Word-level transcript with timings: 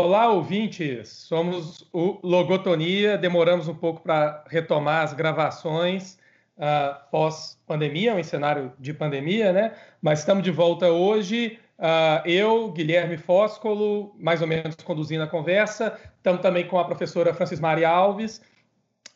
Olá, 0.00 0.28
ouvintes. 0.30 1.08
Somos 1.08 1.84
o 1.92 2.20
Logotonia. 2.22 3.18
Demoramos 3.18 3.66
um 3.66 3.74
pouco 3.74 4.00
para 4.00 4.44
retomar 4.46 5.02
as 5.02 5.12
gravações 5.12 6.16
uh, 6.56 6.94
pós-pandemia, 7.10 8.12
em 8.12 8.22
cenário 8.22 8.72
de 8.78 8.94
pandemia, 8.94 9.52
né? 9.52 9.74
Mas 10.00 10.20
estamos 10.20 10.44
de 10.44 10.52
volta 10.52 10.86
hoje. 10.86 11.58
Uh, 11.80 12.28
eu, 12.28 12.70
Guilherme 12.70 13.16
Fóscolo, 13.16 14.14
mais 14.20 14.40
ou 14.40 14.46
menos 14.46 14.76
conduzindo 14.76 15.24
a 15.24 15.26
conversa. 15.26 15.98
Estamos 16.16 16.42
também 16.42 16.68
com 16.68 16.78
a 16.78 16.84
professora 16.84 17.34
Francis 17.34 17.58
Maria 17.58 17.88
Alves 17.88 18.40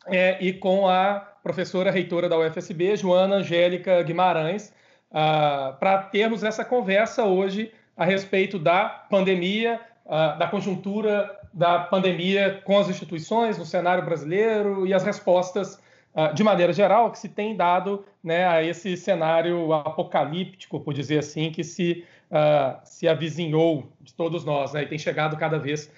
é, 0.08 0.36
e 0.44 0.52
com 0.52 0.88
a 0.88 1.20
professora 1.44 1.92
reitora 1.92 2.28
da 2.28 2.36
UFSB, 2.36 2.96
Joana 2.96 3.36
Angélica 3.36 4.02
Guimarães, 4.02 4.74
uh, 5.12 5.78
para 5.78 6.02
termos 6.10 6.42
essa 6.42 6.64
conversa 6.64 7.22
hoje 7.22 7.72
a 7.96 8.04
respeito 8.04 8.58
da 8.58 8.88
pandemia, 8.88 9.80
uh, 10.06 10.38
da 10.38 10.46
conjuntura 10.48 11.38
da 11.52 11.80
pandemia 11.80 12.60
com 12.64 12.78
as 12.78 12.88
instituições 12.88 13.58
no 13.58 13.64
cenário 13.64 14.04
brasileiro 14.04 14.86
e 14.86 14.94
as 14.94 15.04
respostas, 15.04 15.80
uh, 16.14 16.34
de 16.34 16.42
maneira 16.42 16.72
geral, 16.72 17.10
que 17.10 17.18
se 17.18 17.28
tem 17.28 17.56
dado 17.56 18.04
né, 18.22 18.46
a 18.46 18.62
esse 18.62 18.96
cenário 18.96 19.72
apocalíptico, 19.72 20.80
por 20.80 20.94
dizer 20.94 21.18
assim, 21.18 21.50
que 21.50 21.62
se, 21.62 22.04
uh, 22.30 22.78
se 22.84 23.06
avizinhou 23.06 23.92
de 24.00 24.14
todos 24.14 24.44
nós 24.44 24.72
né, 24.72 24.82
e 24.82 24.86
tem 24.86 24.98
chegado 24.98 25.36
cada 25.36 25.58
vez 25.58 25.90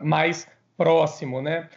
mais 0.00 0.48
próximo, 0.76 1.42
né? 1.42 1.68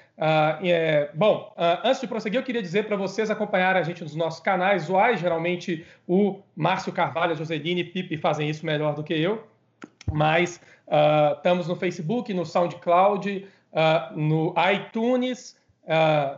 é, 0.62 1.10
bom, 1.16 1.52
antes 1.84 2.00
de 2.00 2.08
prosseguir, 2.08 2.40
eu 2.40 2.44
queria 2.44 2.62
dizer 2.62 2.86
para 2.86 2.96
vocês 2.96 3.32
acompanharem 3.32 3.82
a 3.82 3.84
gente 3.84 4.04
nos 4.04 4.16
nossos 4.16 4.40
canais 4.42 4.88
uai, 4.92 5.18
geralmente 5.18 5.84
o 6.08 6.40
Márcio 6.56 6.94
Carvalho, 6.94 7.32
a 7.32 7.36
Joseline 7.36 7.82
e 7.82 7.84
Pipe 7.84 8.16
fazem 8.18 8.48
isso 8.48 8.64
melhor 8.64 8.94
do 8.94 9.04
que 9.04 9.16
eu, 9.16 9.44
mas 10.12 10.60
Uh, 10.88 11.36
estamos 11.36 11.68
no 11.68 11.76
Facebook, 11.76 12.34
no 12.34 12.46
SoundCloud, 12.46 13.48
uh, 13.74 14.18
no 14.20 14.54
iTunes, 14.72 15.58
uh, 15.84 16.38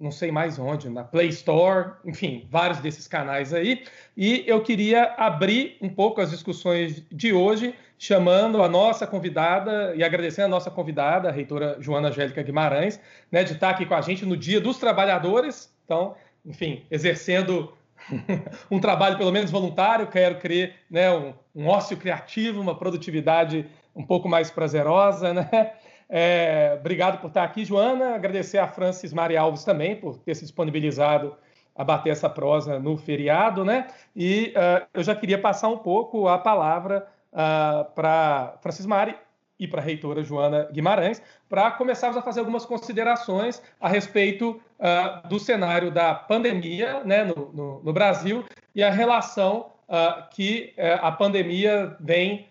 não 0.00 0.10
sei 0.10 0.30
mais 0.30 0.58
onde, 0.58 0.88
na 0.88 1.04
Play 1.04 1.28
Store, 1.28 1.92
enfim, 2.04 2.46
vários 2.50 2.80
desses 2.80 3.06
canais 3.06 3.54
aí. 3.54 3.84
E 4.16 4.44
eu 4.46 4.62
queria 4.62 5.14
abrir 5.16 5.76
um 5.80 5.88
pouco 5.88 6.20
as 6.20 6.30
discussões 6.30 7.04
de 7.10 7.32
hoje, 7.32 7.74
chamando 7.96 8.62
a 8.62 8.68
nossa 8.68 9.06
convidada 9.06 9.94
e 9.94 10.04
agradecendo 10.04 10.46
a 10.46 10.50
nossa 10.50 10.70
convidada, 10.70 11.28
a 11.28 11.32
reitora 11.32 11.76
Joana 11.80 12.08
Angélica 12.08 12.42
Guimarães, 12.42 13.00
né, 13.30 13.42
de 13.42 13.54
estar 13.54 13.70
aqui 13.70 13.86
com 13.86 13.94
a 13.94 14.00
gente 14.00 14.24
no 14.24 14.36
Dia 14.36 14.60
dos 14.60 14.78
Trabalhadores. 14.78 15.72
Então, 15.84 16.14
enfim, 16.46 16.84
exercendo 16.90 17.72
um 18.70 18.80
trabalho 18.80 19.16
pelo 19.18 19.32
menos 19.32 19.50
voluntário, 19.50 20.06
quero 20.06 20.38
crer, 20.38 20.74
né, 20.90 21.10
um, 21.12 21.34
um 21.54 21.66
ócio 21.68 21.96
criativo, 21.96 22.60
uma 22.60 22.74
produtividade 22.74 23.66
um 23.94 24.04
pouco 24.04 24.28
mais 24.28 24.50
prazerosa, 24.50 25.34
né? 25.34 25.72
É, 26.10 26.76
obrigado 26.80 27.20
por 27.20 27.28
estar 27.28 27.44
aqui, 27.44 27.64
Joana. 27.64 28.14
Agradecer 28.14 28.58
a 28.58 28.66
Francis 28.66 29.12
Maria 29.12 29.42
Alves 29.42 29.62
também 29.62 29.94
por 29.94 30.16
ter 30.16 30.34
se 30.34 30.42
disponibilizado 30.42 31.36
a 31.76 31.84
bater 31.84 32.10
essa 32.10 32.30
prosa 32.30 32.78
no 32.78 32.96
feriado, 32.96 33.64
né? 33.64 33.88
E 34.16 34.54
uh, 34.56 34.86
eu 34.94 35.02
já 35.02 35.14
queria 35.14 35.38
passar 35.38 35.68
um 35.68 35.78
pouco 35.78 36.26
a 36.26 36.38
palavra 36.38 37.06
uh, 37.32 37.84
para 37.94 38.56
Francis 38.62 38.86
Mari 38.86 39.14
e 39.58 39.66
para 39.66 39.80
a 39.80 39.84
reitora 39.84 40.22
Joana 40.22 40.68
Guimarães, 40.72 41.22
para 41.48 41.70
começarmos 41.70 42.16
a 42.16 42.22
fazer 42.22 42.40
algumas 42.40 42.64
considerações 42.64 43.62
a 43.80 43.88
respeito 43.88 44.60
uh, 44.78 45.28
do 45.28 45.38
cenário 45.38 45.90
da 45.90 46.14
pandemia 46.14 47.02
né, 47.04 47.24
no, 47.24 47.52
no, 47.52 47.82
no 47.82 47.92
Brasil 47.92 48.44
e 48.74 48.82
a 48.82 48.90
relação 48.90 49.72
uh, 49.88 50.28
que 50.30 50.74
uh, 50.76 51.04
a 51.04 51.12
pandemia 51.12 51.96
vem 52.00 52.46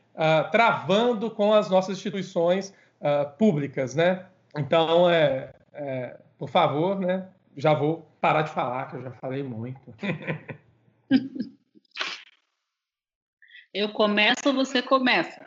travando 0.52 1.30
com 1.30 1.54
as 1.54 1.70
nossas 1.70 1.96
instituições 1.96 2.74
públicas. 3.38 3.94
Né? 3.94 4.26
Então, 4.58 5.08
é, 5.08 5.54
é, 5.74 6.18
por 6.40 6.50
favor, 6.50 7.00
né, 7.00 7.28
já 7.56 7.72
vou 7.76 8.10
parar 8.20 8.42
de 8.42 8.50
falar, 8.50 8.88
que 8.88 8.96
eu 8.96 9.04
já 9.04 9.12
falei 9.12 9.44
muito. 9.44 9.80
Eu 13.74 13.90
começo 13.90 14.48
ou 14.48 14.54
você 14.56 14.82
começa? 14.82 15.46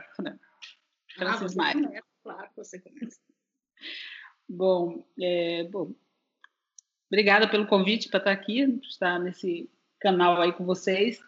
Francis 1.20 1.52
ah, 1.58 1.62
Maia. 1.62 2.02
Claro, 2.22 2.48
você 2.56 2.78
começa. 2.78 3.18
Bom, 4.48 5.04
é, 5.20 5.64
bom, 5.64 5.92
obrigada 7.10 7.48
pelo 7.48 7.66
convite 7.66 8.08
para 8.08 8.18
estar 8.18 8.32
aqui, 8.32 8.62
estar 8.82 9.18
nesse 9.18 9.70
canal 10.00 10.40
aí 10.40 10.52
com 10.52 10.64
vocês. 10.64 11.20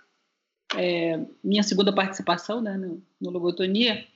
É, 0.77 1.21
minha 1.45 1.63
segunda 1.63 1.95
participação 1.95 2.61
né, 2.61 2.77
no, 2.77 3.03
no 3.21 3.31
Logotonia. 3.31 4.07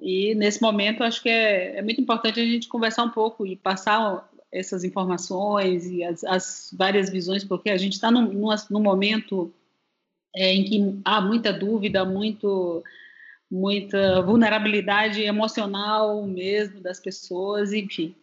E 0.00 0.34
nesse 0.34 0.62
momento 0.62 1.02
acho 1.02 1.22
que 1.22 1.28
é, 1.28 1.78
é, 1.78 1.82
muito 1.82 2.00
importante 2.00 2.40
a 2.40 2.44
gente 2.44 2.68
conversar 2.68 3.02
um 3.02 3.10
pouco 3.10 3.44
e 3.44 3.56
passar 3.56 4.28
essas 4.50 4.84
informações 4.84 5.86
e 5.86 6.02
as, 6.04 6.24
as 6.24 6.70
várias 6.72 7.10
visões, 7.10 7.44
porque 7.44 7.68
a 7.68 7.76
gente 7.76 7.94
está 7.94 8.10
num, 8.10 8.32
num, 8.32 8.48
num, 8.70 8.80
momento 8.80 9.52
é, 10.34 10.54
em 10.54 10.64
que 10.64 11.00
há 11.04 11.20
muita 11.20 11.52
dúvida, 11.52 12.04
muito 12.04 12.82
muita 13.50 14.20
vulnerabilidade 14.22 15.22
emocional 15.22 16.26
mesmo 16.26 16.80
das 16.80 17.00
pessoas, 17.00 17.72
enfim. 17.72 18.14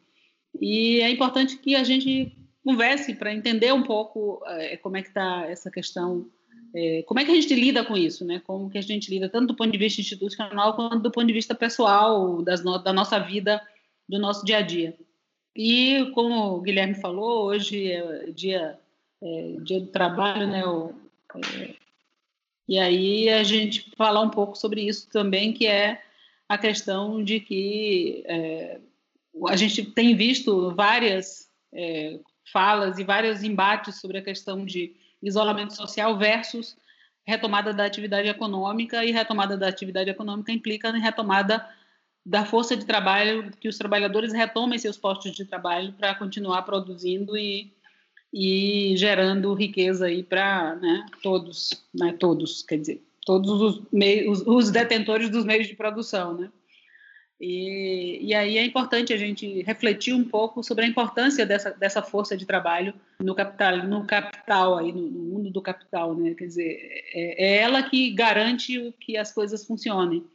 E 0.61 1.01
é 1.01 1.09
importante 1.09 1.57
que 1.57 1.75
a 1.75 1.83
gente 1.83 2.35
converse 2.63 3.13
para 3.13 3.33
entender 3.33 3.73
um 3.73 3.83
pouco 3.83 4.41
é, 4.47 4.77
como 4.77 4.97
é 4.97 5.01
que 5.01 5.09
está 5.09 5.45
essa 5.47 5.69
questão, 5.69 6.27
é, 6.75 7.03
como 7.03 7.19
é 7.19 7.25
que 7.25 7.31
a 7.31 7.35
gente 7.35 7.53
lida 7.53 7.83
com 7.83 7.95
isso, 7.95 8.25
né? 8.25 8.41
Como 8.45 8.69
que 8.69 8.77
a 8.77 8.81
gente 8.81 9.09
lida 9.09 9.29
tanto 9.29 9.47
do 9.47 9.55
ponto 9.55 9.71
de 9.71 9.77
vista 9.77 10.01
institucional 10.01 10.75
quanto 10.75 10.99
do 10.99 11.11
ponto 11.11 11.27
de 11.27 11.33
vista 11.33 11.53
pessoal 11.53 12.41
das 12.41 12.63
no, 12.63 12.77
da 12.77 12.93
nossa 12.93 13.19
vida, 13.19 13.61
do 14.07 14.19
nosso 14.19 14.45
dia 14.45 14.57
a 14.57 14.61
dia. 14.61 14.95
E 15.55 16.11
como 16.13 16.55
o 16.55 16.61
Guilherme 16.61 16.95
falou, 16.95 17.45
hoje 17.45 17.91
é 17.91 18.31
dia 18.31 18.77
é, 19.21 19.55
dia 19.63 19.79
do 19.79 19.87
trabalho, 19.87 20.47
né? 20.47 20.65
O, 20.65 20.93
é, 21.35 21.84
e 22.67 22.79
aí 22.79 23.29
a 23.29 23.43
gente 23.43 23.91
falar 23.95 24.21
um 24.21 24.29
pouco 24.29 24.57
sobre 24.57 24.81
isso 24.81 25.07
também, 25.09 25.53
que 25.53 25.67
é 25.67 26.01
a 26.49 26.57
questão 26.57 27.23
de 27.23 27.39
que 27.39 28.23
é, 28.27 28.79
a 29.47 29.55
gente 29.55 29.83
tem 29.83 30.15
visto 30.15 30.73
várias 30.75 31.49
é, 31.73 32.19
falas 32.51 32.97
e 32.97 33.03
vários 33.03 33.43
embates 33.43 33.99
sobre 33.99 34.17
a 34.17 34.23
questão 34.23 34.65
de 34.65 34.95
isolamento 35.21 35.75
social 35.75 36.17
versus 36.17 36.77
retomada 37.25 37.73
da 37.73 37.85
atividade 37.85 38.27
econômica 38.27 39.03
e 39.03 39.11
retomada 39.11 39.57
da 39.57 39.67
atividade 39.67 40.09
econômica 40.09 40.51
implica 40.51 40.89
em 40.89 41.01
retomada 41.01 41.67
da 42.25 42.45
força 42.45 42.75
de 42.75 42.85
trabalho 42.85 43.51
que 43.59 43.67
os 43.67 43.77
trabalhadores 43.77 44.33
retomem 44.33 44.79
seus 44.79 44.97
postos 44.97 45.31
de 45.31 45.45
trabalho 45.45 45.93
para 45.93 46.15
continuar 46.15 46.63
produzindo 46.63 47.37
e 47.37 47.71
e 48.37 48.97
gerando 48.97 49.53
riqueza 49.53 50.07
aí 50.07 50.21
para 50.21 50.75
né, 50.75 51.05
todos, 51.23 51.81
né, 51.93 52.13
todos, 52.19 52.61
quer 52.63 52.77
dizer, 52.77 53.01
todos 53.25 53.61
os, 53.61 53.81
meios, 53.93 54.43
os 54.45 54.69
detentores 54.69 55.29
dos 55.29 55.45
meios 55.45 55.67
de 55.67 55.73
produção, 55.73 56.33
né? 56.37 56.49
E, 57.39 58.19
e 58.21 58.33
aí 58.33 58.57
é 58.57 58.65
importante 58.65 59.13
a 59.13 59.17
gente 59.17 59.61
refletir 59.61 60.13
um 60.13 60.23
pouco 60.23 60.61
sobre 60.63 60.83
a 60.83 60.87
importância 60.87 61.45
dessa, 61.45 61.71
dessa 61.71 62.01
força 62.01 62.35
de 62.35 62.45
trabalho 62.45 62.93
no 63.21 63.33
capital, 63.33 63.77
no 63.77 64.05
capital 64.05 64.77
aí, 64.77 64.91
no, 64.91 65.01
no 65.01 65.19
mundo 65.21 65.49
do 65.49 65.61
capital, 65.61 66.13
né? 66.13 66.33
Quer 66.33 66.45
dizer, 66.45 66.77
é, 67.13 67.45
é, 67.45 67.57
ela 67.61 67.83
que 67.83 68.11
garante 68.11 68.93
que 68.99 69.15
as 69.15 69.31
coisas 69.31 69.65
funcionem. 69.65 70.25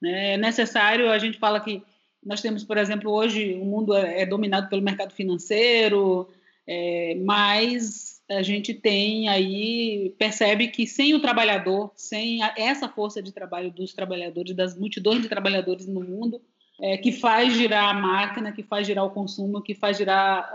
Né? 0.00 0.34
É 0.34 0.36
necessário, 0.36 1.10
a 1.10 1.18
gente 1.18 1.38
fala 1.38 1.60
que 1.60 1.82
nós 2.22 2.42
temos, 2.42 2.64
por 2.64 2.76
exemplo, 2.76 3.10
hoje 3.10 3.54
o 3.54 3.64
mundo 3.64 3.94
é, 3.94 4.22
é 4.22 4.26
dominado 4.26 4.68
pelo 4.68 4.82
mercado 4.82 5.12
financeiro, 5.12 6.28
é, 6.66 7.14
mas 7.24 8.20
a 8.28 8.42
gente 8.42 8.74
tem 8.74 9.28
aí, 9.28 10.14
percebe 10.18 10.68
que 10.68 10.86
sem 10.86 11.14
o 11.14 11.20
trabalhador, 11.20 11.92
sem 11.94 12.42
a, 12.42 12.54
essa 12.56 12.88
força 12.88 13.22
de 13.22 13.32
trabalho 13.32 13.70
dos 13.70 13.94
trabalhadores, 13.94 14.54
das 14.54 14.76
multidões 14.76 15.22
de 15.22 15.28
trabalhadores 15.28 15.86
no 15.86 16.00
mundo, 16.00 16.40
é, 16.80 16.96
que 16.96 17.12
faz 17.12 17.54
girar 17.54 17.88
a 17.88 17.94
máquina, 17.94 18.52
que 18.52 18.62
faz 18.62 18.86
girar 18.86 19.04
o 19.04 19.10
consumo, 19.10 19.62
que 19.62 19.74
faz 19.74 19.96
girar, 19.96 20.50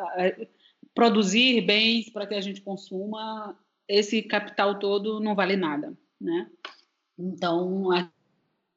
produzir 0.93 1.61
bens 1.61 2.09
para 2.09 2.27
que 2.27 2.35
a 2.35 2.41
gente 2.41 2.61
consuma, 2.61 3.57
esse 3.87 4.21
capital 4.21 4.77
todo 4.77 5.19
não 5.19 5.33
vale 5.33 5.55
nada, 5.55 5.97
né? 6.19 6.49
Então, 7.17 7.89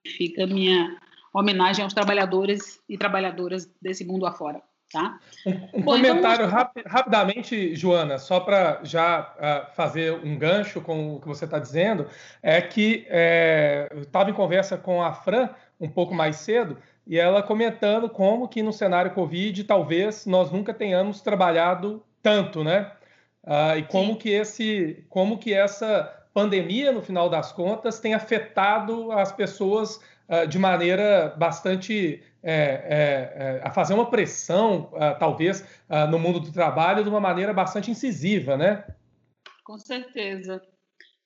fica 0.07 0.45
a 0.45 0.47
minha 0.47 1.01
homenagem 1.33 1.83
aos 1.83 1.93
trabalhadores 1.93 2.81
e 2.89 2.97
trabalhadoras 2.97 3.69
desse 3.81 4.05
mundo 4.05 4.27
afora. 4.27 4.63
Tá? 4.95 5.19
Um, 5.45 5.51
um 5.51 5.83
Bom, 5.83 5.97
então 5.97 6.15
comentário 6.15 6.47
então... 6.47 6.57
rap 6.57 6.83
rapidamente, 6.87 7.75
Joana, 7.75 8.17
só 8.17 8.39
para 8.39 8.79
já 8.85 9.35
uh, 9.35 9.75
fazer 9.75 10.13
um 10.25 10.39
gancho 10.39 10.81
com 10.81 11.17
o 11.17 11.21
que 11.21 11.27
você 11.27 11.47
está 11.47 11.59
dizendo, 11.59 12.07
é 12.41 12.63
que 12.63 13.05
é, 13.09 13.89
eu 13.91 14.03
estava 14.03 14.31
em 14.31 14.33
conversa 14.33 14.79
com 14.79 15.03
a 15.03 15.13
Fran 15.13 15.49
um 15.81 15.89
pouco 15.89 16.15
mais 16.15 16.37
cedo 16.37 16.79
e 17.05 17.19
ela 17.19 17.43
comentando 17.43 18.09
como 18.09 18.47
que 18.47 18.63
no 18.63 18.73
cenário 18.73 19.11
Covid 19.11 19.65
talvez 19.65 20.27
nós 20.27 20.53
nunca 20.53 20.73
tenhamos 20.73 21.21
trabalhado 21.21 22.01
tanto, 22.23 22.63
né? 22.63 22.93
Uh, 23.43 23.79
e 23.79 23.83
como 23.83 24.13
Sim. 24.13 24.19
que 24.21 24.31
esse, 24.31 25.05
como 25.09 25.39
que 25.39 25.53
essa 25.53 26.25
pandemia, 26.33 26.93
no 26.93 27.03
final 27.03 27.29
das 27.29 27.51
contas, 27.51 27.99
tem 27.99 28.15
afetado 28.15 29.11
as 29.11 29.33
pessoas 29.33 30.01
uh, 30.29 30.47
de 30.47 30.57
maneira 30.57 31.35
bastante 31.37 32.23
é, 32.45 33.61
é, 33.61 33.61
a 33.65 33.71
fazer 33.71 33.95
uma 33.95 34.11
pressão, 34.11 34.91
uh, 34.93 35.19
talvez, 35.19 35.63
uh, 35.89 36.07
no 36.11 36.19
mundo 36.19 36.39
do 36.39 36.53
trabalho 36.53 37.03
de 37.03 37.09
uma 37.09 37.21
maneira 37.21 37.55
bastante 37.55 37.91
incisiva, 37.91 38.57
né? 38.57 38.85
Com 39.65 39.79
certeza. 39.79 40.63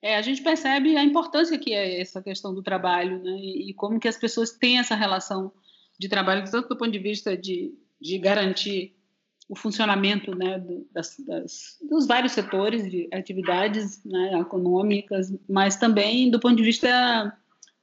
É, 0.01 0.17
a 0.17 0.23
gente 0.23 0.43
percebe 0.43 0.97
a 0.97 1.03
importância 1.03 1.59
que 1.59 1.75
é 1.75 2.01
essa 2.01 2.23
questão 2.23 2.55
do 2.55 2.63
trabalho, 2.63 3.21
né? 3.23 3.33
E, 3.33 3.71
e 3.71 3.75
como 3.75 3.99
que 3.99 4.07
as 4.07 4.17
pessoas 4.17 4.53
têm 4.53 4.79
essa 4.79 4.95
relação 4.95 5.53
de 5.99 6.09
trabalho, 6.09 6.49
tanto 6.49 6.69
do 6.69 6.77
ponto 6.77 6.93
de 6.93 7.01
vista 7.01 7.37
de, 7.37 7.75
de 8.01 8.19
garantir 8.19 8.97
o 9.49 9.57
funcionamento 9.57 10.37
né, 10.37 10.63
das, 10.93 11.17
das, 11.27 11.79
dos 11.89 12.07
vários 12.07 12.33
setores 12.33 12.89
de 12.89 13.09
atividades 13.13 14.05
né, 14.05 14.39
econômicas, 14.39 15.33
mas 15.49 15.77
também 15.77 16.31
do 16.31 16.39
ponto 16.39 16.57
de 16.57 16.63
vista 16.63 17.37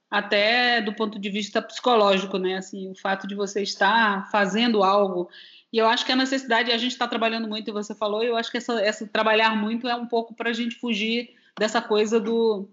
até 0.09 0.81
do 0.81 0.93
ponto 0.93 1.19
de 1.19 1.29
vista 1.29 1.61
psicológico, 1.61 2.37
né? 2.37 2.57
Assim, 2.57 2.89
o 2.91 2.95
fato 2.95 3.27
de 3.27 3.35
você 3.35 3.61
estar 3.61 4.29
fazendo 4.31 4.83
algo 4.83 5.29
e 5.75 5.77
eu 5.77 5.87
acho 5.87 6.05
que 6.05 6.11
a 6.13 6.15
necessidade 6.15 6.71
a 6.71 6.77
gente 6.77 6.93
está 6.93 7.05
trabalhando 7.05 7.49
muito, 7.49 7.69
e 7.69 7.73
você 7.73 7.93
falou, 7.93 8.23
eu 8.23 8.37
acho 8.37 8.49
que 8.49 8.55
essa, 8.55 8.79
essa 8.79 9.05
trabalhar 9.05 9.57
muito 9.57 9.89
é 9.89 9.95
um 9.95 10.07
pouco 10.07 10.33
para 10.33 10.49
a 10.49 10.53
gente 10.53 10.77
fugir 10.77 11.35
dessa 11.59 11.81
coisa 11.81 12.17
do 12.17 12.69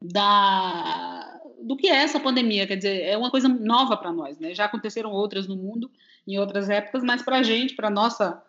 da 0.00 1.40
do 1.60 1.76
que 1.76 1.88
é 1.88 1.96
essa 1.96 2.20
pandemia, 2.20 2.64
quer 2.64 2.76
dizer, 2.76 3.02
é 3.02 3.16
uma 3.16 3.30
coisa 3.30 3.48
nova 3.48 3.96
para 3.96 4.12
nós, 4.12 4.38
né? 4.38 4.54
Já 4.54 4.66
aconteceram 4.66 5.10
outras 5.10 5.48
no 5.48 5.56
mundo 5.56 5.90
em 6.24 6.38
outras 6.38 6.70
épocas, 6.70 7.02
mas 7.02 7.22
para 7.22 7.38
a 7.38 7.42
gente, 7.42 7.74
para 7.74 7.90
nossa 7.90 8.40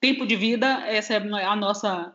tempo 0.00 0.26
de 0.26 0.34
vida, 0.34 0.66
essa 0.88 1.14
é 1.14 1.44
a 1.44 1.54
nossa 1.54 2.12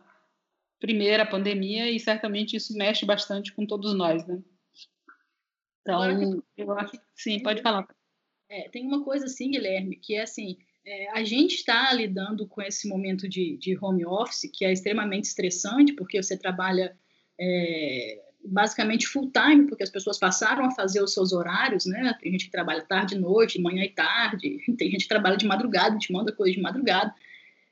primeira 0.78 1.24
pandemia 1.24 1.90
e 1.90 1.98
certamente 1.98 2.56
isso 2.56 2.76
mexe 2.76 3.06
bastante 3.06 3.54
com 3.54 3.64
todos 3.64 3.94
nós, 3.94 4.26
né? 4.26 4.38
Então, 5.86 6.42
eu 6.56 6.72
acho 6.72 6.92
que 6.92 6.98
sim, 7.14 7.40
pode 7.42 7.62
falar. 7.62 7.86
É, 8.50 8.68
tem 8.70 8.84
uma 8.84 9.04
coisa 9.04 9.26
assim, 9.26 9.52
Guilherme, 9.52 9.96
que 9.96 10.14
é 10.14 10.22
assim, 10.22 10.56
é, 10.84 11.10
a 11.10 11.22
gente 11.22 11.54
está 11.54 11.92
lidando 11.92 12.46
com 12.46 12.60
esse 12.60 12.88
momento 12.88 13.28
de, 13.28 13.56
de, 13.56 13.78
home 13.80 14.04
office, 14.04 14.50
que 14.52 14.64
é 14.64 14.72
extremamente 14.72 15.24
estressante, 15.24 15.92
porque 15.92 16.20
você 16.20 16.36
trabalha 16.36 16.96
é, 17.40 18.20
basicamente 18.44 19.06
full 19.06 19.30
time, 19.30 19.66
porque 19.66 19.82
as 19.82 19.90
pessoas 19.90 20.18
passaram 20.18 20.64
a 20.64 20.70
fazer 20.72 21.02
os 21.02 21.12
seus 21.12 21.32
horários, 21.32 21.86
né? 21.86 22.16
Tem 22.20 22.32
gente 22.32 22.46
que 22.46 22.50
trabalha 22.50 22.82
tarde 22.82 23.14
e 23.14 23.18
noite, 23.18 23.60
manhã 23.60 23.84
e 23.84 23.90
tarde, 23.90 24.58
tem 24.76 24.90
gente 24.90 25.02
que 25.02 25.08
trabalha 25.08 25.36
de 25.36 25.46
madrugada, 25.46 25.90
a 25.90 25.92
gente 25.92 26.12
manda 26.12 26.32
coisa 26.32 26.54
de 26.54 26.60
madrugada 26.60 27.14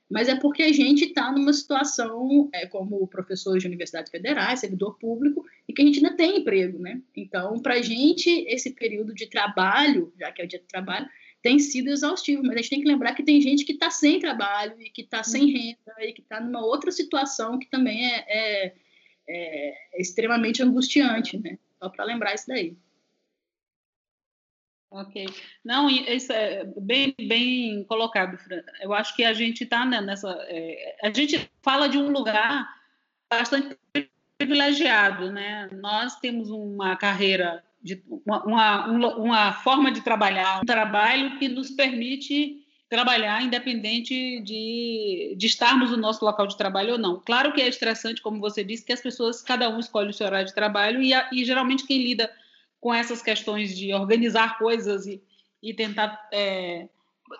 mas 0.09 0.27
é 0.27 0.35
porque 0.35 0.63
a 0.63 0.71
gente 0.71 1.05
está 1.05 1.31
numa 1.31 1.51
situação, 1.51 2.49
é, 2.53 2.67
como 2.67 3.07
professor 3.07 3.57
de 3.57 3.65
universidades 3.65 4.11
federais, 4.11 4.59
servidor 4.59 4.97
público, 4.99 5.43
e 5.67 5.73
que 5.73 5.81
a 5.81 5.85
gente 5.85 5.97
ainda 5.97 6.15
tem 6.15 6.39
emprego, 6.39 6.79
né? 6.79 7.01
Então, 7.15 7.59
para 7.59 7.75
a 7.75 7.81
gente, 7.81 8.29
esse 8.47 8.71
período 8.75 9.13
de 9.13 9.27
trabalho, 9.27 10.13
já 10.19 10.31
que 10.31 10.41
é 10.41 10.45
o 10.45 10.47
dia 10.47 10.59
de 10.59 10.67
trabalho, 10.67 11.07
tem 11.41 11.59
sido 11.59 11.89
exaustivo, 11.89 12.41
mas 12.43 12.53
a 12.53 12.57
gente 12.57 12.69
tem 12.69 12.81
que 12.81 12.87
lembrar 12.87 13.13
que 13.13 13.23
tem 13.23 13.39
gente 13.41 13.65
que 13.65 13.73
está 13.73 13.89
sem 13.89 14.19
trabalho 14.19 14.79
e 14.79 14.89
que 14.89 15.01
está 15.01 15.23
sem 15.23 15.43
uhum. 15.43 15.53
renda 15.53 16.09
e 16.09 16.13
que 16.13 16.21
está 16.21 16.39
numa 16.39 16.63
outra 16.63 16.91
situação 16.91 17.59
que 17.59 17.69
também 17.69 18.05
é, 18.05 18.25
é, 18.27 18.73
é 19.27 20.01
extremamente 20.01 20.63
angustiante, 20.63 21.37
né? 21.37 21.57
Só 21.77 21.89
para 21.89 22.05
lembrar 22.05 22.33
isso 22.33 22.45
daí. 22.47 22.75
Ok. 24.95 25.25
Não, 25.63 25.89
isso 25.89 26.31
é 26.31 26.63
bem, 26.77 27.13
bem 27.19 27.83
colocado, 27.83 28.37
Fran. 28.37 28.61
Eu 28.79 28.93
acho 28.93 29.13
que 29.13 29.25
a 29.25 29.33
gente 29.33 29.65
está 29.65 29.83
né, 29.83 29.99
nessa. 29.99 30.31
É, 30.47 30.97
a 31.03 31.11
gente 31.11 31.51
fala 31.61 31.89
de 31.89 31.97
um 31.97 32.09
lugar 32.09 32.65
bastante 33.29 33.77
privilegiado, 34.37 35.33
né? 35.33 35.67
Nós 35.73 36.17
temos 36.21 36.49
uma 36.49 36.95
carreira, 36.95 37.61
de, 37.83 38.01
uma, 38.25 38.45
uma, 38.45 39.15
uma 39.17 39.53
forma 39.53 39.91
de 39.91 39.99
trabalhar, 39.99 40.61
um 40.61 40.65
trabalho 40.65 41.37
que 41.39 41.49
nos 41.49 41.69
permite 41.71 42.65
trabalhar 42.87 43.41
independente 43.41 44.39
de, 44.41 45.35
de 45.37 45.45
estarmos 45.45 45.91
no 45.91 45.97
nosso 45.97 46.23
local 46.23 46.47
de 46.47 46.55
trabalho 46.55 46.93
ou 46.93 46.97
não. 46.97 47.19
Claro 47.19 47.51
que 47.51 47.61
é 47.61 47.67
estressante, 47.67 48.21
como 48.21 48.39
você 48.39 48.63
disse, 48.63 48.85
que 48.85 48.93
as 48.93 49.01
pessoas, 49.01 49.41
cada 49.41 49.67
um 49.69 49.77
escolhe 49.77 50.11
o 50.11 50.13
seu 50.13 50.25
horário 50.25 50.47
de 50.47 50.55
trabalho 50.55 51.01
e, 51.01 51.11
e 51.33 51.43
geralmente 51.43 51.85
quem 51.85 52.01
lida 52.01 52.31
com 52.85 52.93
essas 52.93 53.19
questões 53.19 53.75
de 53.75 53.91
organizar 53.95 54.59
coisas 54.59 55.07
e, 55.07 55.19
e 55.59 55.73
tentar. 55.73 56.29
É, 56.31 56.87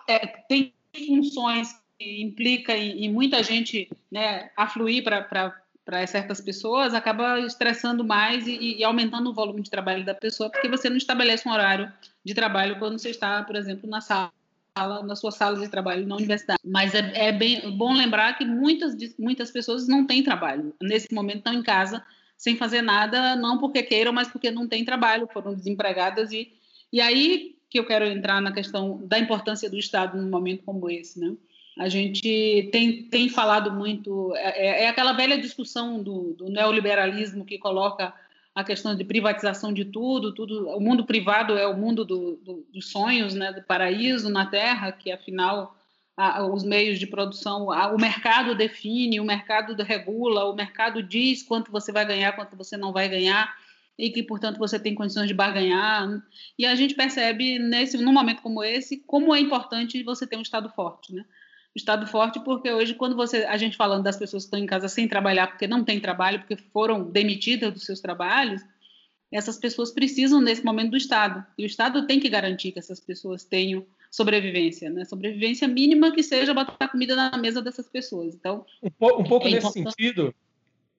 é, 0.08 0.26
tem 0.48 0.74
funções 1.06 1.68
que 1.96 2.20
implica 2.20 2.76
em, 2.76 3.04
em 3.04 3.12
muita 3.12 3.40
gente 3.44 3.88
né, 4.10 4.50
afluir 4.56 5.04
para 5.04 6.06
certas 6.08 6.40
pessoas, 6.40 6.94
acaba 6.94 7.38
estressando 7.38 8.02
mais 8.02 8.44
e, 8.48 8.78
e, 8.78 8.82
aumentando 8.82 9.30
o 9.30 9.32
volume 9.32 9.62
de 9.62 9.70
trabalho 9.70 10.04
da 10.04 10.16
pessoa, 10.16 10.50
porque 10.50 10.68
você 10.68 10.90
não 10.90 10.96
estabelece 10.96 11.48
um 11.48 11.52
horário 11.52 11.92
de 12.24 12.34
trabalho 12.34 12.80
quando 12.80 12.98
você 12.98 13.10
está, 13.10 13.40
por 13.44 13.54
exemplo, 13.54 13.88
na 13.88 14.00
sala 14.00 14.32
na 15.04 15.14
sua 15.14 15.30
sala 15.30 15.60
de 15.60 15.68
trabalho 15.68 16.08
na 16.08 16.16
universidade. 16.16 16.60
Mas 16.64 16.92
é, 16.92 17.28
é 17.28 17.32
bem 17.32 17.70
bom 17.76 17.94
lembrar 17.94 18.36
que 18.36 18.44
muitas, 18.44 18.96
muitas 19.16 19.52
pessoas 19.52 19.86
não 19.86 20.04
têm 20.08 20.24
trabalho. 20.24 20.74
Nesse 20.82 21.14
momento 21.14 21.38
estão 21.38 21.54
em 21.54 21.62
casa 21.62 22.04
sem 22.36 22.56
fazer 22.56 22.82
nada, 22.82 23.34
não 23.36 23.58
porque 23.58 23.82
queiram, 23.82 24.12
mas 24.12 24.28
porque 24.28 24.50
não 24.50 24.68
têm 24.68 24.84
trabalho, 24.84 25.28
foram 25.32 25.54
desempregadas. 25.54 26.32
E, 26.32 26.52
e 26.92 27.00
aí 27.00 27.56
que 27.68 27.78
eu 27.78 27.86
quero 27.86 28.04
entrar 28.04 28.40
na 28.40 28.52
questão 28.52 29.00
da 29.06 29.18
importância 29.18 29.68
do 29.68 29.78
Estado 29.78 30.20
num 30.20 30.30
momento 30.30 30.62
como 30.64 30.88
esse, 30.90 31.18
né? 31.18 31.34
A 31.78 31.88
gente 31.90 32.70
tem, 32.72 33.02
tem 33.02 33.28
falado 33.28 33.70
muito, 33.70 34.34
é, 34.34 34.66
é, 34.66 34.84
é 34.84 34.88
aquela 34.88 35.12
velha 35.12 35.36
discussão 35.36 36.02
do, 36.02 36.32
do, 36.32 36.48
neoliberalismo 36.48 37.44
que 37.44 37.58
coloca 37.58 38.14
a 38.54 38.64
questão 38.64 38.96
de 38.96 39.04
privatização 39.04 39.74
de 39.74 39.84
tudo, 39.84 40.32
tudo 40.32 40.70
o 40.70 40.80
mundo 40.80 41.04
privado 41.04 41.54
é 41.54 41.66
o 41.66 41.76
mundo 41.76 42.02
do, 42.02 42.36
do, 42.36 42.66
dos 42.72 42.90
sonhos, 42.90 43.34
né, 43.34 43.52
do 43.52 43.62
paraíso 43.62 44.30
na 44.30 44.46
Terra, 44.46 44.90
que 44.90 45.12
afinal 45.12 45.75
os 46.50 46.64
meios 46.64 46.98
de 46.98 47.06
produção, 47.06 47.66
o 47.66 47.98
mercado 47.98 48.54
define, 48.54 49.20
o 49.20 49.24
mercado 49.24 49.74
regula, 49.82 50.44
o 50.44 50.54
mercado 50.54 51.02
diz 51.02 51.42
quanto 51.42 51.70
você 51.70 51.92
vai 51.92 52.06
ganhar, 52.06 52.32
quanto 52.32 52.56
você 52.56 52.76
não 52.76 52.92
vai 52.92 53.08
ganhar, 53.08 53.54
e 53.98 54.10
que, 54.10 54.22
portanto, 54.22 54.58
você 54.58 54.78
tem 54.78 54.94
condições 54.94 55.28
de 55.28 55.34
barganhar. 55.34 56.22
E 56.58 56.64
a 56.64 56.74
gente 56.74 56.94
percebe, 56.94 57.58
nesse, 57.58 57.98
num 57.98 58.12
momento 58.12 58.42
como 58.42 58.62
esse, 58.62 58.98
como 59.06 59.34
é 59.34 59.40
importante 59.40 60.02
você 60.02 60.26
ter 60.26 60.36
um 60.36 60.42
Estado 60.42 60.68
forte, 60.70 61.14
né? 61.14 61.24
Estado 61.74 62.06
forte 62.06 62.40
porque 62.40 62.72
hoje, 62.72 62.94
quando 62.94 63.14
você, 63.14 63.44
a 63.44 63.58
gente 63.58 63.76
falando 63.76 64.02
das 64.02 64.16
pessoas 64.16 64.44
que 64.44 64.46
estão 64.46 64.58
em 64.58 64.64
casa 64.64 64.88
sem 64.88 65.06
trabalhar 65.06 65.48
porque 65.48 65.66
não 65.66 65.84
tem 65.84 66.00
trabalho, 66.00 66.38
porque 66.38 66.56
foram 66.56 67.04
demitidas 67.04 67.70
dos 67.72 67.84
seus 67.84 68.00
trabalhos, 68.00 68.62
essas 69.30 69.58
pessoas 69.58 69.90
precisam, 69.90 70.40
nesse 70.40 70.64
momento, 70.64 70.92
do 70.92 70.96
Estado. 70.96 71.44
E 71.58 71.64
o 71.64 71.66
Estado 71.66 72.06
tem 72.06 72.18
que 72.18 72.30
garantir 72.30 72.72
que 72.72 72.78
essas 72.78 72.98
pessoas 72.98 73.44
tenham 73.44 73.84
sobrevivência, 74.16 74.88
né? 74.88 75.04
Sobrevivência 75.04 75.68
mínima 75.68 76.10
que 76.10 76.22
seja 76.22 76.54
botar 76.54 76.88
comida 76.88 77.14
na 77.14 77.36
mesa 77.36 77.60
dessas 77.60 77.86
pessoas. 77.86 78.34
Então, 78.34 78.64
um, 78.82 78.90
po 78.90 79.20
um 79.20 79.24
pouco 79.24 79.46
é 79.46 79.50
nesse 79.50 79.70
sentido, 79.70 80.34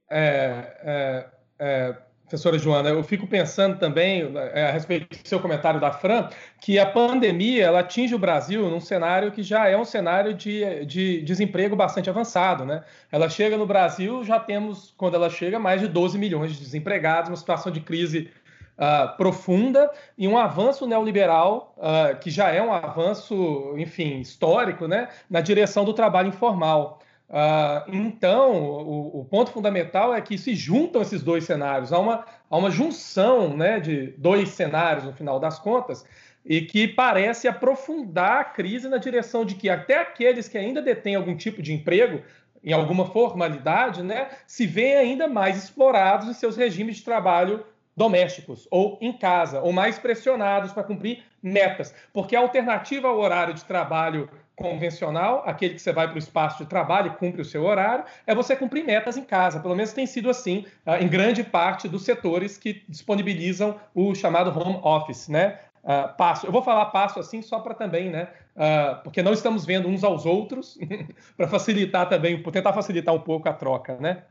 é, 0.08 0.78
é, 0.84 1.30
é, 1.58 1.96
professora 2.22 2.60
Joana, 2.60 2.90
eu 2.90 3.04
fico 3.04 3.26
pensando 3.26 3.80
também 3.80 4.32
é, 4.54 4.68
a 4.68 4.72
respeito 4.72 5.18
do 5.18 5.28
seu 5.28 5.40
comentário 5.40 5.80
da 5.80 5.92
Fran, 5.92 6.30
que 6.62 6.78
a 6.78 6.86
pandemia 6.86 7.66
ela 7.66 7.80
atinge 7.80 8.14
o 8.14 8.20
Brasil 8.20 8.70
num 8.70 8.80
cenário 8.80 9.32
que 9.32 9.42
já 9.42 9.68
é 9.68 9.76
um 9.76 9.86
cenário 9.86 10.36
de, 10.36 10.86
de 10.86 11.22
desemprego 11.22 11.76
bastante 11.76 12.12
avançado, 12.12 12.66
né? 12.66 12.84
Ela 13.12 13.30
chega 13.30 13.58
no 13.58 13.66
Brasil, 13.66 14.24
já 14.24 14.40
temos, 14.40 14.94
quando 14.96 15.16
ela 15.16 15.30
chega, 15.30 15.58
mais 15.58 15.82
de 15.82 15.88
12 15.88 16.20
milhões 16.20 16.54
de 16.54 16.60
desempregados, 16.60 17.32
uma 17.32 17.38
situação 17.38 17.72
de 17.72 17.82
crise 17.82 18.30
uh, 18.78 19.16
profunda 19.18 19.90
e 20.18 20.28
um 20.28 20.38
avanço 20.38 20.86
neoliberal, 20.86 21.76
uh, 21.78 22.18
que 22.20 22.30
já 22.30 22.50
é 22.50 22.62
um 22.62 22.72
avanço, 22.72 23.74
enfim, 23.78 24.20
histórico, 24.20 24.88
né, 24.88 25.10
na 25.30 25.42
direção 25.42 25.84
do 25.84 25.94
trabalho 25.94 26.30
informal. 26.30 27.00
Uh, 27.30 27.84
então, 27.92 28.54
o, 28.54 29.20
o, 29.20 29.26
ponto 29.26 29.52
fundamental 29.52 30.14
é 30.14 30.22
que 30.22 30.38
se 30.38 30.56
juntam 30.56 31.02
esses 31.02 31.22
dois 31.22 31.44
cenários, 31.44 31.92
há 31.92 32.00
uma, 32.00 32.26
há 32.50 32.58
uma 32.58 32.72
junção 32.72 33.50
né, 33.56 33.82
de 33.82 34.14
dois 34.18 34.50
cenários 34.50 35.04
no 35.04 35.12
final 35.12 35.38
das 35.38 35.60
contas, 35.60 36.06
e 36.46 36.62
que 36.62 36.88
parece 36.88 37.46
aprofundar 37.46 38.40
a 38.40 38.44
crise 38.46 38.88
na 38.88 38.98
direção 38.98 39.44
de 39.44 39.56
que 39.56 39.70
até 39.70 40.00
aqueles 40.00 40.48
que 40.48 40.58
ainda 40.58 40.82
detêm 40.82 41.16
algum 41.16 41.36
tipo 41.36 41.62
de 41.62 41.74
emprego, 41.74 42.22
em 42.64 42.72
alguma 42.72 43.06
formalidade, 43.06 44.02
né, 44.02 44.30
se 44.46 44.66
veem 44.66 44.96
ainda 44.96 45.28
mais 45.28 45.58
explorados 45.58 46.30
em 46.30 46.34
seus 46.34 46.56
regimes 46.56 46.98
de 46.98 47.04
trabalho 47.04 47.66
domésticos 47.98 48.68
ou 48.70 49.00
em 49.02 49.12
casa, 49.12 49.60
ou 49.62 49.74
mais 49.74 49.98
pressionados 49.98 50.72
para 50.72 50.84
cumprir 50.84 51.24
metas, 51.42 51.94
porque 52.14 52.36
a 52.36 52.40
alternativa 52.40 53.08
ao 53.08 53.18
horário 53.18 53.56
de 53.56 53.66
trabalho 53.66 54.30
convencional, 54.56 55.44
aquele 55.46 55.76
que 55.76 55.82
você 55.82 55.92
vai 55.92 56.08
para 56.08 56.16
o 56.16 56.20
espaço 56.20 56.64
de 56.64 56.70
trabalho 56.70 57.08
e 57.08 57.18
cumpre 57.18 57.42
o 57.42 57.46
seu 57.46 57.64
horário, 57.64 58.06
é 58.26 58.34
você 58.34 58.56
cumprir 58.56 58.84
metas 58.84 59.16
em 59.16 59.24
casa. 59.24 59.60
Pelo 59.60 59.76
menos 59.76 59.94
tem 59.94 60.06
sido 60.08 60.30
assim 60.30 60.66
uh, 60.86 61.02
em 61.02 61.08
grande 61.08 61.44
parte 61.44 61.88
dos 61.88 62.04
setores 62.04 62.58
que 62.58 62.84
disponibilizam 62.90 63.80
o 63.94 64.16
chamado 64.16 64.50
home 64.60 64.80
office, 64.84 65.28
né? 65.28 65.60
Uh, 65.84 66.16
passo. 66.18 66.48
Eu 66.48 66.52
vou 66.52 66.64
falar 66.64 66.88
passo 66.88 67.20
assim 67.20 67.42
só 67.42 67.60
para 67.60 67.76
também, 67.76 68.10
né? 68.10 68.30
Uh, 68.56 69.04
porque 69.04 69.22
não 69.22 69.32
estamos 69.32 69.64
vendo 69.64 69.88
uns 69.88 70.04
aos 70.04 70.26
outros 70.26 70.78
para 71.38 71.48
facilitar 71.48 72.10
também, 72.10 72.42
tentar 72.42 72.74
facilitar 72.74 73.14
um 73.14 73.20
pouco 73.20 73.48
a 73.48 73.54
troca, 73.54 73.96
né? 74.00 74.24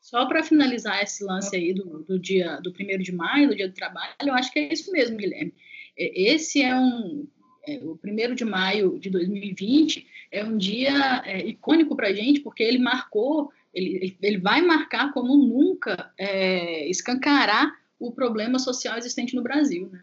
Só 0.00 0.26
para 0.26 0.42
finalizar 0.42 1.02
esse 1.02 1.22
lance 1.22 1.54
aí 1.54 1.74
do, 1.74 2.02
do 2.04 2.18
dia 2.18 2.58
do 2.62 2.72
primeiro 2.72 3.02
de 3.02 3.12
maio, 3.12 3.48
do 3.48 3.56
dia 3.56 3.68
do 3.68 3.74
trabalho, 3.74 4.14
eu 4.24 4.34
acho 4.34 4.50
que 4.50 4.58
é 4.58 4.72
isso 4.72 4.90
mesmo, 4.90 5.16
Guilherme. 5.16 5.54
Esse 5.96 6.62
é 6.62 6.74
um 6.74 7.26
é, 7.66 7.78
o 7.84 7.96
primeiro 7.96 8.34
de 8.34 8.44
maio 8.44 8.98
de 8.98 9.10
2020 9.10 10.06
é 10.32 10.44
um 10.44 10.56
dia 10.56 11.22
é, 11.24 11.46
icônico 11.46 11.94
para 11.94 12.08
a 12.08 12.12
gente, 12.12 12.40
porque 12.40 12.62
ele 12.62 12.78
marcou, 12.78 13.52
ele, 13.74 14.16
ele 14.20 14.38
vai 14.38 14.62
marcar 14.62 15.12
como 15.12 15.36
nunca 15.36 16.12
é, 16.16 16.88
escancarar 16.88 17.70
o 17.98 18.10
problema 18.12 18.58
social 18.58 18.96
existente 18.96 19.36
no 19.36 19.42
Brasil. 19.42 19.90
Né? 19.90 20.02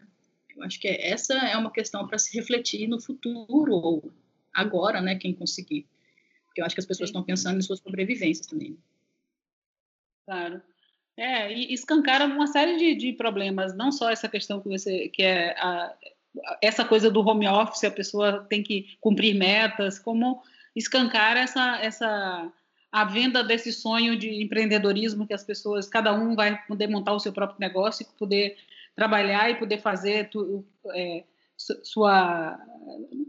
Eu 0.56 0.62
acho 0.62 0.78
que 0.78 0.88
essa 0.88 1.34
é 1.34 1.56
uma 1.56 1.72
questão 1.72 2.06
para 2.06 2.18
se 2.18 2.36
refletir 2.36 2.86
no 2.88 3.00
futuro, 3.00 3.72
ou 3.72 4.12
agora, 4.52 5.00
né, 5.00 5.16
quem 5.16 5.34
conseguir. 5.34 5.86
Porque 6.46 6.60
eu 6.60 6.64
acho 6.64 6.74
que 6.74 6.80
as 6.80 6.86
pessoas 6.86 7.10
estão 7.10 7.22
pensando 7.22 7.58
em 7.58 7.62
suas 7.62 7.80
sobrevivências 7.80 8.46
também. 8.46 8.76
Claro. 10.28 10.60
É, 11.16 11.50
e 11.50 11.72
escancara 11.72 12.26
uma 12.26 12.46
série 12.46 12.76
de, 12.76 12.94
de, 12.94 13.12
problemas, 13.14 13.74
não 13.74 13.90
só 13.90 14.10
essa 14.10 14.28
questão 14.28 14.60
que 14.60 14.68
você 14.68 15.08
que 15.08 15.22
é 15.22 15.52
a, 15.58 15.94
essa 16.60 16.84
coisa 16.84 17.10
do 17.10 17.26
home 17.26 17.48
office, 17.48 17.84
a 17.84 17.90
pessoa 17.90 18.44
tem 18.44 18.62
que 18.62 18.94
cumprir 19.00 19.34
metas, 19.34 19.98
como 19.98 20.42
escancar 20.76 21.38
essa 21.38 21.78
essa 21.78 22.52
a 22.92 23.04
venda 23.06 23.42
desse 23.42 23.72
sonho 23.72 24.18
de 24.18 24.42
empreendedorismo 24.42 25.26
que 25.26 25.32
as 25.32 25.42
pessoas, 25.42 25.88
cada 25.88 26.12
um 26.12 26.36
vai 26.36 26.62
poder 26.66 26.88
montar 26.88 27.14
o 27.14 27.20
seu 27.20 27.32
próprio 27.32 27.58
negócio, 27.58 28.06
poder 28.18 28.58
trabalhar 28.94 29.50
e 29.50 29.56
poder 29.56 29.78
fazer 29.78 30.28
tu, 30.28 30.62
é, 30.94 31.24
sua 31.56 32.60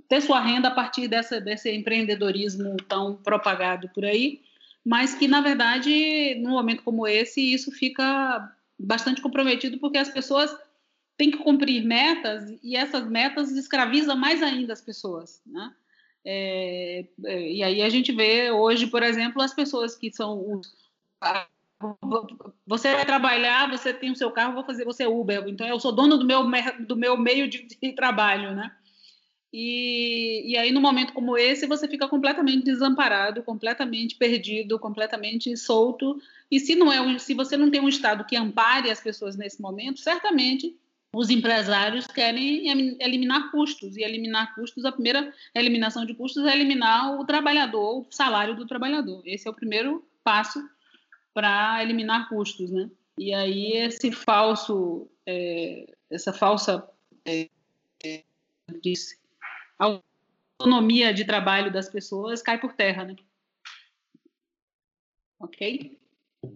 ter 0.09 0.21
sua 0.21 0.41
renda 0.41 0.67
a 0.67 0.75
partir 0.75 1.07
dessa 1.07 1.39
desse 1.39 1.71
empreendedorismo 1.71 2.75
tão 2.89 3.15
propagado 3.15 3.87
por 3.89 4.03
aí 4.03 4.41
mas 4.89 5.13
que, 5.13 5.27
na 5.27 5.39
verdade, 5.39 6.33
num 6.41 6.49
momento 6.49 6.81
como 6.81 7.07
esse, 7.07 7.53
isso 7.53 7.71
fica 7.71 8.51
bastante 8.79 9.21
comprometido, 9.21 9.77
porque 9.77 9.99
as 9.99 10.09
pessoas 10.09 10.51
têm 11.15 11.29
que 11.29 11.37
cumprir 11.37 11.85
metas 11.85 12.57
e 12.63 12.75
essas 12.75 13.07
metas 13.07 13.51
escravizam 13.51 14.17
mais 14.17 14.41
ainda 14.41 14.73
as 14.73 14.81
pessoas, 14.81 15.43
né? 15.45 15.71
É, 16.25 17.05
é, 17.23 17.51
e 17.51 17.61
aí 17.61 17.83
a 17.83 17.89
gente 17.89 18.11
vê 18.11 18.49
hoje, 18.49 18.87
por 18.87 19.03
exemplo, 19.03 19.43
as 19.43 19.53
pessoas 19.53 19.95
que 19.95 20.11
são 20.11 20.55
os, 20.55 20.75
você 22.65 22.91
vai 22.91 23.05
trabalhar, 23.05 23.69
você 23.69 23.93
tem 23.93 24.09
o 24.09 24.15
seu 24.15 24.31
carro, 24.31 24.55
vou 24.55 24.65
fazer 24.65 24.85
você 24.85 25.03
é 25.03 25.07
Uber, 25.07 25.47
então 25.47 25.67
eu 25.67 25.79
sou 25.79 25.91
dono 25.91 26.17
do 26.17 26.25
meu 26.25 26.49
do 26.87 26.95
meu 26.95 27.15
meio 27.15 27.47
de, 27.47 27.67
de 27.67 27.93
trabalho, 27.93 28.55
né? 28.55 28.75
E, 29.51 30.51
e 30.51 30.57
aí, 30.57 30.71
num 30.71 30.81
momento 30.81 31.13
como 31.13 31.37
esse, 31.37 31.65
você 31.65 31.87
fica 31.87 32.07
completamente 32.07 32.65
desamparado, 32.65 33.41
completamente 33.41 34.15
perdido, 34.15 34.77
completamente 34.77 35.55
solto. 35.57 36.21
E 36.51 36.59
se 36.59 36.75
não 36.75 36.91
é, 36.91 37.17
se 37.17 37.33
você 37.33 37.57
não 37.57 37.71
tem 37.71 37.81
um 37.81 37.89
Estado 37.89 38.25
que 38.25 38.35
ampare 38.35 38.91
as 38.91 39.01
pessoas 39.01 39.35
nesse 39.35 39.61
momento, 39.61 39.99
certamente 39.99 40.77
os 41.13 41.31
empresários 41.31 42.05
querem 42.05 42.69
eliminar 43.01 43.49
custos. 43.49 43.97
E 43.97 44.03
eliminar 44.03 44.53
custos, 44.53 44.85
a 44.85 44.91
primeira 44.91 45.33
eliminação 45.55 46.05
de 46.05 46.13
custos 46.13 46.45
é 46.45 46.53
eliminar 46.53 47.19
o 47.19 47.25
trabalhador, 47.25 48.01
o 48.01 48.07
salário 48.11 48.55
do 48.55 48.67
trabalhador. 48.67 49.23
Esse 49.25 49.47
é 49.47 49.51
o 49.51 49.55
primeiro 49.55 50.07
passo 50.23 50.63
para 51.33 51.81
eliminar 51.81 52.29
custos, 52.29 52.69
né? 52.69 52.89
E 53.17 53.33
aí 53.33 53.73
esse 53.73 54.11
falso, 54.11 55.09
é, 55.25 55.91
essa 56.09 56.31
falsa 56.31 56.87
é, 57.25 57.49
disse, 58.81 59.17
a 59.79 60.01
autonomia 60.59 61.13
de 61.13 61.25
trabalho 61.25 61.71
das 61.71 61.89
pessoas 61.89 62.41
cai 62.41 62.59
por 62.59 62.73
terra, 62.73 63.05
né? 63.05 63.15
Ok? 65.39 65.97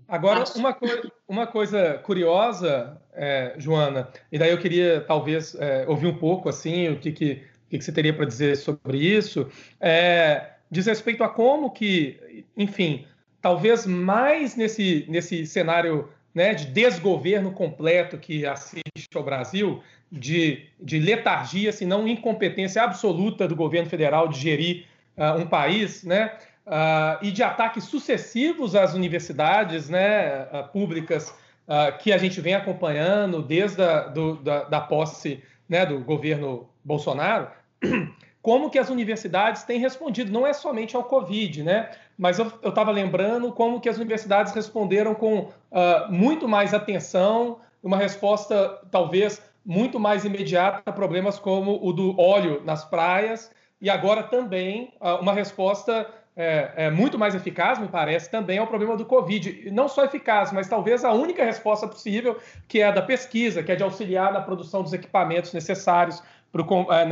Agora, 0.07 0.43
uma, 0.55 0.73
co 0.73 0.85
uma 1.27 1.47
coisa 1.47 1.97
curiosa, 1.99 3.01
é, 3.13 3.55
Joana, 3.57 4.09
e 4.31 4.37
daí 4.37 4.51
eu 4.51 4.59
queria 4.59 5.01
talvez 5.01 5.55
é, 5.55 5.85
ouvir 5.87 6.07
um 6.07 6.17
pouco 6.17 6.49
assim 6.49 6.89
o 6.89 6.99
que, 6.99 7.11
que, 7.11 7.43
que, 7.69 7.77
que 7.77 7.83
você 7.83 7.91
teria 7.91 8.13
para 8.13 8.25
dizer 8.25 8.55
sobre 8.57 8.97
isso, 8.97 9.49
é, 9.79 10.53
diz 10.69 10.85
respeito 10.85 11.23
a 11.23 11.29
como 11.29 11.71
que, 11.71 12.45
enfim, 12.55 13.05
talvez 13.41 13.85
mais 13.85 14.55
nesse, 14.55 15.05
nesse 15.09 15.45
cenário 15.45 16.09
né, 16.33 16.53
de 16.53 16.65
desgoverno 16.65 17.51
completo 17.51 18.17
que 18.17 18.45
assiste 18.45 18.83
ao 19.15 19.23
Brasil, 19.23 19.83
de, 20.13 20.65
de 20.79 20.99
letargia, 20.99 21.71
se 21.71 21.85
não 21.85 22.07
incompetência 22.07 22.83
absoluta 22.83 23.47
do 23.47 23.55
governo 23.55 23.89
federal 23.89 24.27
de 24.27 24.39
gerir 24.39 24.85
uh, 25.17 25.39
um 25.41 25.47
país, 25.47 26.03
né? 26.03 26.37
Uh, 26.65 27.25
e 27.25 27.31
de 27.31 27.43
ataques 27.43 27.85
sucessivos 27.85 28.73
às 28.75 28.93
universidades 28.93 29.89
né, 29.89 30.43
uh, 30.43 30.67
públicas 30.71 31.35
que 32.01 32.11
a 32.11 32.17
gente 32.17 32.41
vem 32.41 32.55
acompanhando 32.55 33.41
desde 33.41 33.81
a 33.81 34.01
do, 34.01 34.35
da, 34.35 34.65
da 34.65 34.81
posse 34.81 35.41
né, 35.67 35.85
do 35.85 35.99
governo 35.99 36.67
Bolsonaro, 36.83 37.47
como 38.41 38.69
que 38.69 38.77
as 38.77 38.89
universidades 38.89 39.63
têm 39.63 39.79
respondido, 39.79 40.29
não 40.29 40.45
é 40.45 40.51
somente 40.51 40.93
ao 40.93 41.05
Covid, 41.05 41.63
né? 41.63 41.89
Mas 42.17 42.37
eu 42.37 42.47
estava 42.65 42.91
lembrando 42.91 43.49
como 43.53 43.79
que 43.79 43.87
as 43.87 43.95
universidades 43.95 44.53
responderam 44.53 45.15
com 45.15 45.53
muito 46.09 46.49
mais 46.49 46.73
atenção, 46.73 47.59
uma 47.81 47.95
resposta 47.95 48.81
talvez 48.91 49.41
muito 49.65 49.99
mais 49.99 50.25
imediata 50.25 50.91
problemas 50.91 51.39
como 51.39 51.79
o 51.81 51.93
do 51.93 52.19
óleo 52.19 52.61
nas 52.65 52.83
praias 52.83 53.51
e 53.81 53.89
agora 53.89 54.23
também 54.23 54.93
ah, 54.99 55.15
uma 55.15 55.33
resposta 55.33 56.07
é, 56.35 56.71
é, 56.75 56.89
muito 56.89 57.19
mais 57.19 57.35
eficaz, 57.35 57.77
me 57.77 57.87
parece, 57.87 58.29
também 58.29 58.57
ao 58.57 58.65
problema 58.65 58.97
do 58.97 59.05
Covid. 59.05 59.69
Não 59.71 59.87
só 59.87 60.03
eficaz, 60.05 60.51
mas 60.51 60.67
talvez 60.67 61.05
a 61.05 61.11
única 61.11 61.45
resposta 61.45 61.87
possível, 61.87 62.37
que 62.67 62.79
é 62.79 62.87
a 62.87 62.91
da 62.91 63.01
pesquisa, 63.01 63.61
que 63.61 63.71
é 63.71 63.75
de 63.75 63.83
auxiliar 63.83 64.33
na 64.33 64.41
produção 64.41 64.81
dos 64.81 64.93
equipamentos 64.93 65.53
necessários 65.53 66.23
para 66.51 66.63
é, 67.01 67.05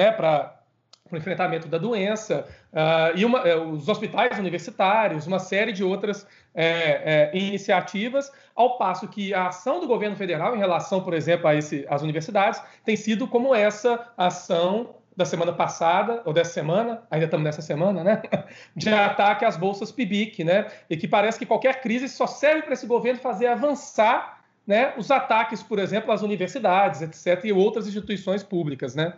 né, 1.12 1.18
o 1.18 1.22
enfrentamento 1.22 1.68
da 1.68 1.78
doença, 1.78 2.46
uh, 2.74 3.18
e 3.18 3.26
uma, 3.26 3.40
é, 3.40 3.56
os 3.56 3.88
hospitais 3.88 4.38
universitários, 4.40 5.28
uma 5.28 5.40
série 5.40 5.72
de 5.72 5.84
outras 5.84 6.26
é, 6.54 7.30
é, 7.34 7.38
iniciativas, 7.38 8.32
ao 8.56 8.78
passo 8.78 9.08
que 9.08 9.34
a 9.34 9.48
ação 9.48 9.80
do 9.80 9.88
governo 9.88 10.16
federal 10.16 10.56
em 10.56 10.60
relação, 10.60 11.04
por 11.04 11.14
exemplo, 11.14 11.48
a 11.48 11.56
esse, 11.56 11.86
às 11.90 12.02
universidades 12.02 12.62
tem 12.84 12.96
sido 12.96 13.28
como 13.28 13.54
essa 13.54 14.08
ação 14.18 14.96
da 15.16 15.26
semana 15.26 15.52
passada, 15.52 16.22
ou 16.26 16.34
dessa 16.34 16.54
semana, 16.54 17.04
ainda 17.12 17.26
estamos 17.26 17.44
nessa 17.44 17.62
semana, 17.62 18.04
né? 18.04 18.22
De 18.76 18.90
ataque 18.90 19.44
às 19.44 19.58
bolsas 19.58 19.92
PIBIC, 19.92 20.44
né? 20.44 20.68
E 20.90 20.96
que 20.96 21.08
parece 21.08 21.38
que 21.38 21.46
qualquer 21.46 21.82
crise 21.82 22.08
só 22.08 22.26
serve 22.26 22.64
para 22.64 22.74
esse 22.74 22.88
governo 22.88 23.20
fazer 23.20 23.48
avançar 23.48 24.42
né, 24.66 24.94
os 24.98 25.10
ataques, 25.12 25.62
por 25.62 25.80
exemplo, 25.80 26.12
às 26.12 26.22
universidades, 26.22 27.02
etc., 27.02 27.46
e 27.46 27.54
outras 27.54 27.88
instituições 27.88 28.44
públicas, 28.44 28.96
né? 28.96 29.14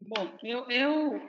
Bom, 0.00 0.30
eu, 0.42 0.70
eu, 0.70 1.20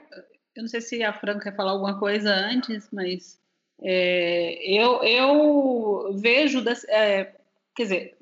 eu 0.54 0.62
não 0.62 0.68
sei 0.68 0.80
se 0.80 1.02
a 1.02 1.12
Franca 1.12 1.50
quer 1.50 1.56
falar 1.56 1.72
alguma 1.72 1.98
coisa 1.98 2.32
antes, 2.32 2.88
mas 2.92 3.38
é, 3.82 4.58
eu, 4.64 5.02
eu 5.02 6.14
vejo, 6.16 6.62
das, 6.62 6.84
é, 6.84 7.34
quer 7.74 7.82
dizer, 7.82 8.18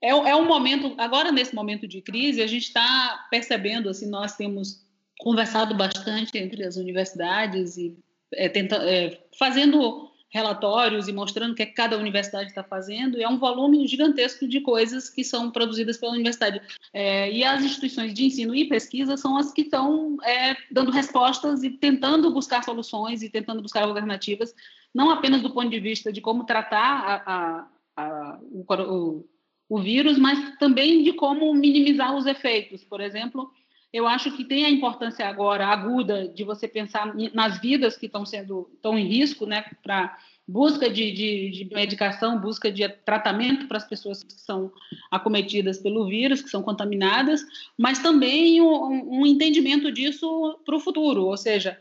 é, 0.00 0.10
é 0.10 0.36
um 0.36 0.46
momento, 0.46 0.94
agora 0.98 1.30
nesse 1.30 1.54
momento 1.54 1.86
de 1.86 2.00
crise, 2.00 2.42
a 2.42 2.46
gente 2.46 2.64
está 2.64 3.26
percebendo, 3.30 3.88
assim, 3.88 4.08
nós 4.08 4.36
temos 4.36 4.84
conversado 5.18 5.74
bastante 5.74 6.36
entre 6.36 6.64
as 6.64 6.76
universidades 6.76 7.76
e 7.76 7.96
é, 8.34 8.48
tenta, 8.48 8.76
é, 8.76 9.20
fazendo 9.38 10.11
relatórios 10.32 11.08
e 11.08 11.12
mostrando 11.12 11.52
o 11.52 11.54
que, 11.54 11.62
é 11.62 11.66
cada 11.66 11.98
universidade 11.98 12.48
está 12.48 12.64
fazendo, 12.64 13.20
é 13.20 13.28
um 13.28 13.38
volume 13.38 13.86
gigantesco 13.86 14.48
de 14.48 14.60
coisas 14.60 15.10
que 15.10 15.22
são 15.22 15.50
produzidas 15.50 15.98
pela 15.98 16.12
universidade. 16.12 16.60
É, 16.92 17.30
e 17.30 17.44
as 17.44 17.62
instituições 17.62 18.14
de 18.14 18.24
ensino 18.24 18.54
e 18.54 18.68
pesquisa 18.68 19.16
são 19.16 19.36
as 19.36 19.52
que 19.52 19.62
estão 19.62 20.16
é, 20.24 20.56
dando 20.70 20.90
respostas 20.90 21.62
e 21.62 21.70
tentando 21.70 22.32
buscar 22.32 22.64
soluções 22.64 23.22
e 23.22 23.28
tentando 23.28 23.60
buscar 23.60 23.84
alternativas 23.84 24.54
não 24.94 25.10
apenas 25.10 25.42
do 25.42 25.50
ponto 25.50 25.70
de 25.70 25.80
vista 25.80 26.12
de 26.12 26.20
como 26.20 26.44
tratar 26.44 27.22
a, 27.26 27.66
a, 27.96 28.04
a, 28.04 28.38
o, 28.42 29.24
o, 29.68 29.78
vírus, 29.80 30.18
mas 30.18 30.56
também 30.58 31.02
de 31.02 31.12
como 31.12 31.52
minimizar 31.54 32.14
os 32.14 32.26
efeitos. 32.26 32.84
Por 32.84 33.00
exemplo, 33.00 33.50
eu 33.92 34.06
acho 34.08 34.34
que 34.34 34.44
tem 34.44 34.64
a 34.64 34.70
importância 34.70 35.28
agora 35.28 35.66
aguda 35.66 36.26
de 36.26 36.44
você 36.44 36.66
pensar 36.66 37.14
nas 37.34 37.60
vidas 37.60 37.96
que 37.96 38.06
estão 38.06 38.24
sendo 38.24 38.70
estão 38.74 38.98
em 38.98 39.06
risco, 39.06 39.44
né, 39.44 39.64
para 39.82 40.18
busca 40.48 40.90
de, 40.90 41.12
de, 41.12 41.50
de, 41.50 41.74
medicação, 41.74 42.40
busca 42.40 42.70
de 42.70 42.88
tratamento 42.88 43.68
para 43.68 43.76
as 43.76 43.86
pessoas 43.86 44.22
que 44.22 44.32
são 44.32 44.72
acometidas 45.10 45.78
pelo 45.78 46.06
vírus, 46.06 46.42
que 46.42 46.50
são 46.50 46.62
contaminadas, 46.62 47.42
mas 47.78 48.00
também 48.00 48.60
um, 48.60 49.20
um 49.20 49.26
entendimento 49.26 49.92
disso 49.92 50.58
para 50.64 50.74
o 50.74 50.80
futuro, 50.80 51.26
ou 51.26 51.36
seja, 51.36 51.78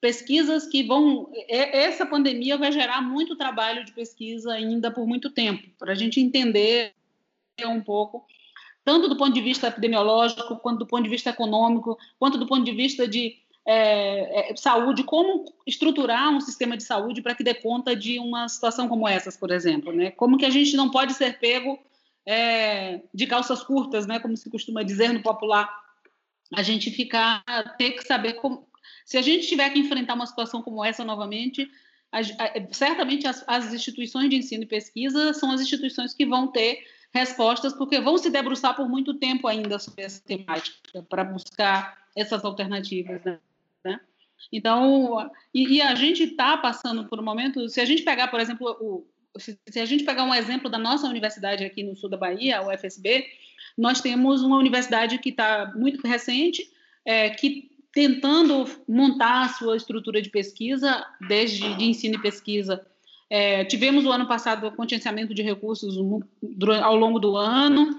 pesquisas 0.00 0.66
que 0.66 0.82
vão. 0.82 1.30
Essa 1.48 2.04
pandemia 2.04 2.58
vai 2.58 2.70
gerar 2.70 3.00
muito 3.00 3.36
trabalho 3.36 3.84
de 3.84 3.92
pesquisa 3.92 4.52
ainda 4.52 4.90
por 4.90 5.06
muito 5.06 5.30
tempo, 5.30 5.68
para 5.78 5.92
a 5.92 5.96
gente 5.96 6.20
entender 6.20 6.92
um 7.64 7.80
pouco, 7.80 8.26
tanto 8.84 9.08
do 9.08 9.16
ponto 9.16 9.32
de 9.32 9.40
vista 9.40 9.68
epidemiológico, 9.68 10.56
quanto 10.56 10.80
do 10.80 10.86
ponto 10.86 11.04
de 11.04 11.08
vista 11.08 11.30
econômico, 11.30 11.98
quanto 12.18 12.38
do 12.38 12.46
ponto 12.46 12.64
de 12.64 12.72
vista 12.72 13.06
de 13.06 13.36
é, 13.64 14.50
é, 14.50 14.56
saúde, 14.56 15.04
como 15.04 15.44
estruturar 15.66 16.30
um 16.30 16.40
sistema 16.40 16.76
de 16.76 16.82
saúde 16.82 17.22
para 17.22 17.34
que 17.34 17.44
dê 17.44 17.54
conta 17.54 17.94
de 17.94 18.18
uma 18.18 18.48
situação 18.48 18.88
como 18.88 19.06
essas, 19.06 19.36
por 19.36 19.50
exemplo, 19.50 19.92
né? 19.92 20.10
Como 20.10 20.36
que 20.36 20.44
a 20.44 20.50
gente 20.50 20.76
não 20.76 20.90
pode 20.90 21.14
ser 21.14 21.38
pego 21.38 21.78
é, 22.26 23.00
de 23.14 23.26
calças 23.26 23.62
curtas, 23.62 24.06
né? 24.06 24.18
Como 24.18 24.36
se 24.36 24.50
costuma 24.50 24.82
dizer 24.82 25.12
no 25.12 25.22
popular 25.22 25.70
a 26.54 26.62
gente 26.62 26.90
ficar, 26.90 27.42
ter 27.78 27.92
que 27.92 28.04
saber 28.04 28.34
como. 28.34 28.66
Se 29.06 29.16
a 29.16 29.22
gente 29.22 29.46
tiver 29.46 29.70
que 29.70 29.78
enfrentar 29.78 30.14
uma 30.14 30.26
situação 30.26 30.60
como 30.60 30.84
essa 30.84 31.04
novamente, 31.04 31.68
a, 32.10 32.18
a, 32.18 32.72
certamente 32.72 33.26
as, 33.26 33.44
as 33.46 33.72
instituições 33.72 34.28
de 34.28 34.36
ensino 34.36 34.64
e 34.64 34.66
pesquisa 34.66 35.32
são 35.32 35.52
as 35.52 35.60
instituições 35.60 36.12
que 36.12 36.26
vão 36.26 36.48
ter 36.48 36.84
respostas, 37.12 37.72
porque 37.72 38.00
vão 38.00 38.16
se 38.16 38.30
debruçar 38.30 38.74
por 38.74 38.88
muito 38.88 39.14
tempo 39.14 39.46
ainda 39.46 39.78
sobre 39.78 40.04
essa 40.04 40.22
temática, 40.22 41.02
para 41.08 41.24
buscar 41.24 41.98
essas 42.16 42.44
alternativas. 42.44 43.22
Né? 43.84 44.00
Então, 44.50 45.30
e, 45.52 45.74
e 45.74 45.82
a 45.82 45.94
gente 45.94 46.24
está 46.24 46.56
passando 46.56 47.04
por 47.04 47.20
um 47.20 47.24
momento, 47.24 47.68
se 47.68 47.80
a 47.80 47.84
gente 47.84 48.02
pegar, 48.02 48.28
por 48.28 48.40
exemplo, 48.40 48.76
o, 48.80 49.06
se, 49.38 49.58
se 49.68 49.80
a 49.80 49.84
gente 49.84 50.04
pegar 50.04 50.24
um 50.24 50.34
exemplo 50.34 50.70
da 50.70 50.78
nossa 50.78 51.06
universidade 51.06 51.64
aqui 51.64 51.82
no 51.82 51.96
sul 51.96 52.08
da 52.08 52.16
Bahia, 52.16 52.58
a 52.58 52.66
UFSB, 52.66 53.26
nós 53.76 54.00
temos 54.00 54.42
uma 54.42 54.56
universidade 54.56 55.18
que 55.18 55.30
está 55.30 55.72
muito 55.74 56.06
recente, 56.06 56.70
é, 57.04 57.30
que 57.30 57.70
tentando 57.92 58.64
montar 58.88 59.44
a 59.44 59.48
sua 59.50 59.76
estrutura 59.76 60.22
de 60.22 60.30
pesquisa, 60.30 61.04
desde 61.28 61.74
de 61.76 61.84
ensino 61.84 62.14
e 62.14 62.22
pesquisa. 62.22 62.84
É, 63.34 63.64
tivemos 63.64 64.04
o 64.04 64.12
ano 64.12 64.28
passado 64.28 64.66
o 64.66 64.72
contingenciamento 64.72 65.32
de 65.32 65.40
recursos 65.40 65.96
ao 66.82 66.94
longo 66.94 67.18
do 67.18 67.34
ano. 67.34 67.98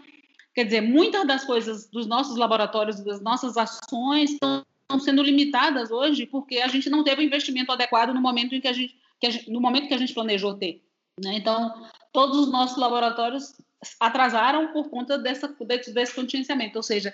Quer 0.54 0.66
dizer, 0.66 0.82
muitas 0.82 1.26
das 1.26 1.44
coisas 1.44 1.90
dos 1.90 2.06
nossos 2.06 2.38
laboratórios, 2.38 3.00
das 3.00 3.20
nossas 3.20 3.58
ações 3.58 4.34
estão 4.34 4.64
sendo 5.00 5.24
limitadas 5.24 5.90
hoje 5.90 6.28
porque 6.28 6.60
a 6.60 6.68
gente 6.68 6.88
não 6.88 7.04
teve 7.04 7.24
o 7.24 7.26
investimento 7.26 7.72
adequado 7.72 8.14
no 8.14 8.22
momento 8.22 8.54
em 8.54 8.62
que 8.62 8.68
a 8.68 8.74
gente, 8.74 8.96
que 9.20 9.26
a 9.26 9.32
gente 9.32 9.50
no 9.50 9.60
momento 9.60 9.88
que 9.88 9.96
a 9.96 9.98
gente 9.98 10.14
planejou 10.14 10.54
ter. 10.54 10.84
Né? 11.20 11.34
Então, 11.38 11.84
todos 12.12 12.38
os 12.38 12.52
nossos 12.52 12.78
laboratórios 12.78 13.56
atrasaram 14.00 14.72
por 14.72 14.88
conta 14.92 15.18
dessa, 15.18 15.48
desse, 15.48 16.14
contingenciamento, 16.14 16.78
ou 16.78 16.84
seja, 16.84 17.12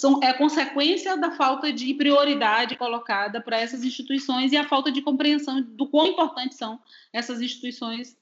são, 0.00 0.18
é 0.22 0.32
consequência 0.32 1.14
da 1.18 1.30
falta 1.32 1.70
de 1.70 1.92
prioridade 1.92 2.74
colocada 2.74 3.38
para 3.38 3.60
essas 3.60 3.84
instituições 3.84 4.50
e 4.50 4.56
a 4.56 4.66
falta 4.66 4.90
de 4.90 5.02
compreensão 5.02 5.60
do 5.60 5.86
quão 5.86 6.06
importantes 6.06 6.56
são 6.56 6.80
essas 7.12 7.42
instituições 7.42 8.16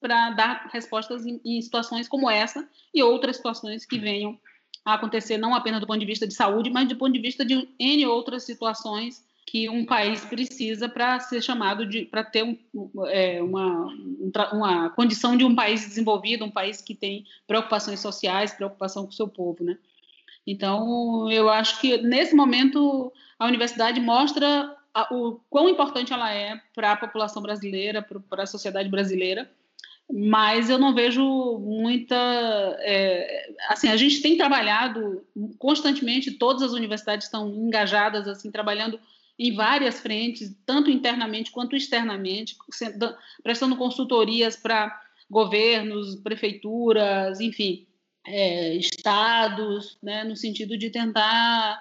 para 0.00 0.30
dar 0.30 0.68
respostas 0.72 1.24
em, 1.24 1.40
em, 1.44 1.62
situações 1.62 2.08
como 2.08 2.28
essa 2.28 2.68
e 2.92 3.02
outras 3.04 3.36
situações 3.36 3.86
que 3.86 4.00
venham 4.00 4.36
a 4.84 4.94
acontecer, 4.94 5.38
não 5.38 5.54
apenas 5.54 5.80
do 5.80 5.86
ponto 5.86 6.00
de 6.00 6.06
vista 6.06 6.26
de 6.26 6.34
saúde, 6.34 6.70
mas 6.70 6.88
do 6.88 6.96
ponto 6.96 7.12
de 7.12 7.20
vista 7.20 7.44
de 7.44 7.68
N 7.78 8.06
outras 8.06 8.42
situações 8.42 9.24
que 9.46 9.68
um 9.68 9.84
país 9.84 10.24
precisa 10.24 10.88
para 10.88 11.20
ser 11.20 11.40
chamado 11.40 11.86
de 11.86 12.04
para 12.04 12.24
ter 12.24 12.42
um, 12.42 12.58
é, 13.06 13.40
uma, 13.40 13.94
uma 14.52 14.90
condição 14.90 15.36
de 15.36 15.44
um 15.44 15.54
país 15.54 15.86
desenvolvido, 15.86 16.44
um 16.44 16.50
país 16.50 16.80
que 16.80 16.96
tem 16.96 17.24
preocupações 17.46 18.00
sociais, 18.00 18.52
preocupação 18.52 19.04
com 19.04 19.10
o 19.10 19.14
seu 19.14 19.28
povo, 19.28 19.62
né? 19.62 19.78
Então, 20.50 21.30
eu 21.30 21.48
acho 21.48 21.80
que 21.80 21.98
nesse 21.98 22.34
momento 22.34 23.12
a 23.38 23.46
universidade 23.46 24.00
mostra 24.00 24.76
a, 24.92 25.14
o 25.14 25.40
quão 25.48 25.68
importante 25.68 26.12
ela 26.12 26.34
é 26.34 26.60
para 26.74 26.90
a 26.90 26.96
população 26.96 27.40
brasileira, 27.40 28.04
para 28.28 28.42
a 28.42 28.46
sociedade 28.46 28.88
brasileira, 28.88 29.48
mas 30.12 30.68
eu 30.68 30.76
não 30.76 30.92
vejo 30.92 31.22
muita. 31.60 32.16
É, 32.80 33.52
assim, 33.68 33.88
a 33.88 33.96
gente 33.96 34.20
tem 34.20 34.36
trabalhado 34.36 35.24
constantemente, 35.56 36.32
todas 36.32 36.62
as 36.62 36.72
universidades 36.72 37.26
estão 37.28 37.48
engajadas, 37.48 38.26
assim, 38.26 38.50
trabalhando 38.50 38.98
em 39.38 39.54
várias 39.54 40.00
frentes, 40.00 40.52
tanto 40.66 40.90
internamente 40.90 41.52
quanto 41.52 41.76
externamente, 41.76 42.56
prestando 43.40 43.76
consultorias 43.76 44.56
para 44.56 45.00
governos, 45.30 46.16
prefeituras, 46.16 47.38
enfim, 47.40 47.86
é, 48.26 48.74
estados, 48.74 49.98
né, 50.02 50.24
no 50.24 50.36
sentido 50.36 50.76
de 50.76 50.90
tentar 50.90 51.80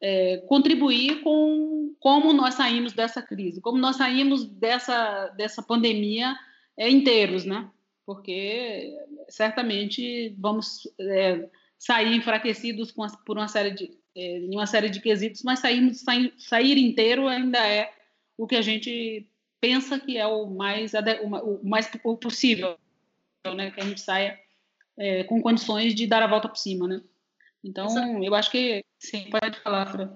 é, 0.00 0.38
contribuir 0.48 1.22
com 1.22 1.94
como 2.00 2.32
nós 2.32 2.54
saímos 2.54 2.92
dessa 2.92 3.20
crise, 3.20 3.60
como 3.60 3.78
nós 3.78 3.96
saímos 3.96 4.44
dessa, 4.44 5.28
dessa 5.28 5.62
pandemia 5.62 6.36
é, 6.76 6.88
inteiros, 6.88 7.44
né? 7.44 7.68
Porque 8.06 8.96
certamente 9.28 10.34
vamos 10.38 10.88
é, 11.00 11.48
sair 11.76 12.14
enfraquecidos 12.14 12.94
as, 12.98 13.16
por 13.24 13.36
uma 13.36 13.48
série 13.48 13.72
de 13.72 13.98
é, 14.14 14.38
em 14.38 14.54
uma 14.54 14.66
série 14.66 14.88
de 14.90 15.00
quesitos, 15.00 15.42
mas 15.42 15.60
sairmos, 15.60 16.00
sair, 16.00 16.32
sair 16.38 16.78
inteiro 16.78 17.28
ainda 17.28 17.58
é 17.58 17.92
o 18.36 18.46
que 18.46 18.56
a 18.56 18.62
gente 18.62 19.28
pensa 19.60 19.98
que 19.98 20.16
é 20.16 20.26
o 20.26 20.46
mais, 20.46 20.92
o 21.22 21.60
mais 21.62 21.88
possível, 22.20 22.76
né? 23.54 23.70
que 23.70 23.80
a 23.80 23.84
gente 23.84 24.00
saia 24.00 24.38
é, 24.98 25.24
com 25.24 25.40
condições 25.40 25.94
de 25.94 26.06
dar 26.06 26.22
a 26.22 26.26
volta 26.26 26.48
por 26.48 26.56
cima. 26.56 26.86
Né? 26.88 27.00
Então, 27.62 27.86
essa, 27.86 28.00
eu 28.00 28.34
acho 28.34 28.50
que 28.50 28.84
sim, 28.98 29.30
pode 29.30 29.58
falar, 29.60 29.86
Fran. 29.86 30.10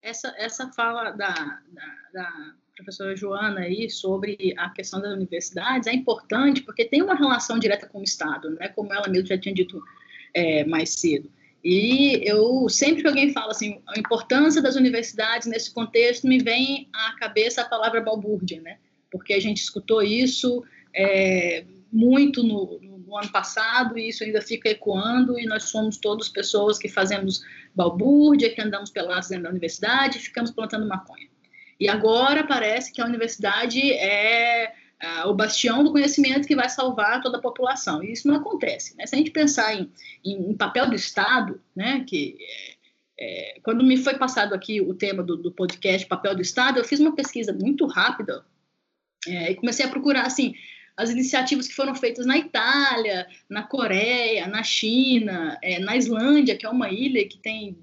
Essa, 0.00 0.34
essa 0.36 0.72
fala 0.72 1.10
da, 1.10 1.32
da, 1.32 1.96
da 2.12 2.54
professora 2.76 3.14
Joana 3.14 3.60
aí 3.60 3.88
sobre 3.88 4.54
a 4.56 4.70
questão 4.70 5.00
das 5.00 5.12
universidades 5.12 5.86
é 5.86 5.92
importante 5.92 6.62
porque 6.62 6.84
tem 6.84 7.02
uma 7.02 7.14
relação 7.14 7.58
direta 7.58 7.86
com 7.86 8.00
o 8.00 8.04
Estado, 8.04 8.50
né? 8.50 8.68
como 8.68 8.92
ela 8.92 9.08
mesmo 9.08 9.28
já 9.28 9.38
tinha 9.38 9.54
dito 9.54 9.80
é, 10.34 10.64
mais 10.64 10.90
cedo. 10.90 11.30
E 11.64 12.20
eu 12.28 12.68
sempre 12.68 13.02
que 13.02 13.08
alguém 13.08 13.32
fala 13.32 13.52
assim, 13.52 13.80
a 13.86 13.98
importância 13.98 14.60
das 14.60 14.74
universidades 14.74 15.46
nesse 15.46 15.72
contexto, 15.72 16.26
me 16.26 16.38
vem 16.38 16.88
à 16.92 17.16
cabeça 17.18 17.62
a 17.62 17.68
palavra 17.68 18.00
balbúrdia, 18.00 18.60
né? 18.60 18.78
Porque 19.10 19.32
a 19.32 19.40
gente 19.40 19.58
escutou 19.58 20.02
isso 20.02 20.64
é, 20.92 21.64
muito 21.92 22.42
no, 22.42 22.80
no, 22.80 22.91
ano 23.18 23.30
passado 23.30 23.98
e 23.98 24.08
isso 24.08 24.24
ainda 24.24 24.40
fica 24.40 24.68
ecoando 24.68 25.38
e 25.38 25.46
nós 25.46 25.64
somos 25.64 25.96
todos 25.96 26.28
pessoas 26.28 26.78
que 26.78 26.88
fazemos 26.88 27.42
balbúrdia, 27.74 28.52
que 28.54 28.60
andamos 28.60 28.90
pelados 28.90 29.28
dentro 29.28 29.44
da 29.44 29.50
universidade 29.50 30.18
e 30.18 30.20
ficamos 30.20 30.50
plantando 30.50 30.86
maconha. 30.86 31.28
E 31.78 31.88
agora 31.88 32.44
parece 32.44 32.92
que 32.92 33.00
a 33.00 33.06
universidade 33.06 33.92
é 33.92 34.72
uh, 35.02 35.28
o 35.28 35.34
bastião 35.34 35.82
do 35.82 35.90
conhecimento 35.90 36.46
que 36.46 36.54
vai 36.54 36.68
salvar 36.68 37.20
toda 37.20 37.38
a 37.38 37.40
população. 37.40 38.02
E 38.02 38.12
isso 38.12 38.28
não 38.28 38.36
acontece. 38.36 38.96
Né? 38.96 39.06
Se 39.06 39.14
a 39.14 39.18
gente 39.18 39.30
pensar 39.30 39.74
em, 39.74 39.90
em, 40.24 40.50
em 40.50 40.56
papel 40.56 40.88
do 40.88 40.94
Estado, 40.94 41.60
né, 41.74 42.04
que 42.06 42.36
é, 43.18 43.60
quando 43.62 43.84
me 43.84 43.96
foi 43.96 44.14
passado 44.14 44.54
aqui 44.54 44.80
o 44.80 44.94
tema 44.94 45.22
do, 45.22 45.36
do, 45.36 45.52
podcast 45.52 46.06
Papel 46.06 46.34
do 46.34 46.42
Estado, 46.42 46.78
eu 46.78 46.84
fiz 46.84 47.00
uma 47.00 47.14
pesquisa 47.14 47.52
muito 47.52 47.86
rápida 47.86 48.44
é, 49.26 49.52
e 49.52 49.54
comecei 49.54 49.84
a 49.84 49.88
procurar 49.88 50.26
assim 50.26 50.54
as 50.96 51.10
iniciativas 51.10 51.66
que 51.66 51.74
foram 51.74 51.94
feitas 51.94 52.26
na 52.26 52.38
Itália, 52.38 53.26
na 53.48 53.62
Coreia, 53.62 54.46
na 54.46 54.62
China, 54.62 55.58
é, 55.62 55.78
na 55.78 55.96
Islândia, 55.96 56.56
que 56.56 56.66
é 56.66 56.68
uma 56.68 56.90
ilha 56.90 57.26
que 57.26 57.38
tem 57.38 57.76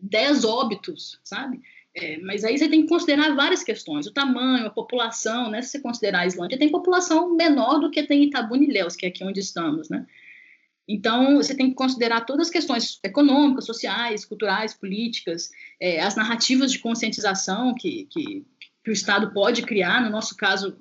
10 0.00 0.44
óbitos, 0.44 1.20
sabe? 1.24 1.60
É, 1.94 2.18
mas 2.18 2.44
aí 2.44 2.58
você 2.58 2.68
tem 2.68 2.82
que 2.82 2.88
considerar 2.88 3.34
várias 3.34 3.64
questões, 3.64 4.06
o 4.06 4.12
tamanho, 4.12 4.66
a 4.66 4.70
população, 4.70 5.50
né? 5.50 5.62
Se 5.62 5.70
você 5.70 5.80
considerar 5.80 6.20
a 6.20 6.26
Islândia, 6.26 6.58
tem 6.58 6.70
população 6.70 7.34
menor 7.34 7.80
do 7.80 7.90
que 7.90 8.02
tem 8.02 8.24
Itabuna 8.24 8.64
e 8.64 8.68
Ilhéus, 8.68 8.94
que 8.94 9.06
é 9.06 9.08
aqui 9.08 9.24
onde 9.24 9.40
estamos, 9.40 9.88
né? 9.88 10.06
Então, 10.88 11.36
você 11.36 11.54
tem 11.54 11.70
que 11.70 11.74
considerar 11.74 12.20
todas 12.20 12.46
as 12.46 12.52
questões 12.52 13.00
econômicas, 13.02 13.64
sociais, 13.64 14.24
culturais, 14.24 14.72
políticas, 14.72 15.50
é, 15.80 16.00
as 16.00 16.14
narrativas 16.14 16.70
de 16.70 16.78
conscientização 16.78 17.74
que, 17.74 18.06
que, 18.10 18.44
que, 18.84 18.90
o 18.90 18.92
Estado 18.92 19.32
pode 19.32 19.62
criar, 19.62 20.00
no 20.00 20.10
nosso 20.10 20.36
caso, 20.36 20.76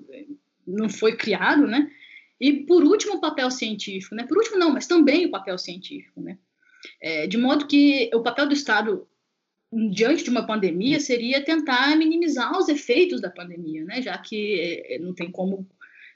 não 0.65 0.89
foi 0.89 1.15
criado, 1.15 1.67
né? 1.67 1.89
E, 2.39 2.65
por 2.65 2.83
último, 2.83 3.15
o 3.15 3.21
papel 3.21 3.49
científico, 3.49 4.15
né? 4.15 4.25
Por 4.27 4.37
último, 4.37 4.57
não, 4.57 4.71
mas 4.71 4.87
também 4.87 5.25
o 5.25 5.31
papel 5.31 5.57
científico, 5.57 6.21
né? 6.21 6.37
É, 7.01 7.27
de 7.27 7.37
modo 7.37 7.67
que 7.67 8.09
o 8.13 8.21
papel 8.21 8.47
do 8.47 8.53
Estado 8.53 9.07
diante 9.91 10.23
de 10.23 10.29
uma 10.29 10.45
pandemia 10.45 10.99
seria 10.99 11.43
tentar 11.43 11.95
minimizar 11.97 12.57
os 12.57 12.69
efeitos 12.69 13.21
da 13.21 13.29
pandemia, 13.29 13.83
né? 13.85 14.01
Já 14.01 14.17
que 14.17 14.83
é, 14.89 14.99
não 14.99 15.13
tem 15.13 15.31
como 15.31 15.67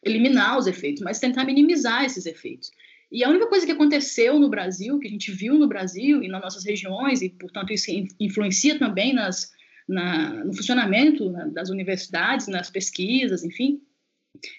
eliminar 0.04 0.58
os 0.58 0.68
efeitos, 0.68 1.02
mas 1.02 1.20
tentar 1.20 1.46
minimizar 1.46 2.06
esses 2.06 2.26
efeitos. 2.26 2.72
E 3.12 3.24
a 3.24 3.30
única 3.30 3.48
coisa 3.48 3.66
que 3.66 3.72
aconteceu 3.72 4.40
no 4.40 4.50
Brasil, 4.50 5.00
que 5.00 5.08
a 5.08 5.12
gente 5.12 5.32
viu 5.32 5.56
no 5.56 5.68
Brasil 5.68 6.22
e 6.22 6.28
nas 6.28 6.42
nossas 6.42 6.64
regiões, 6.64 7.22
e 7.22 7.30
portanto 7.30 7.74
isso 7.74 7.90
influencia 8.20 8.78
também 8.78 9.14
nas, 9.14 9.52
na, 9.88 10.46
no 10.46 10.54
funcionamento 10.54 11.32
das 11.52 11.70
universidades, 11.70 12.48
nas 12.48 12.70
pesquisas, 12.70 13.44
enfim, 13.44 13.82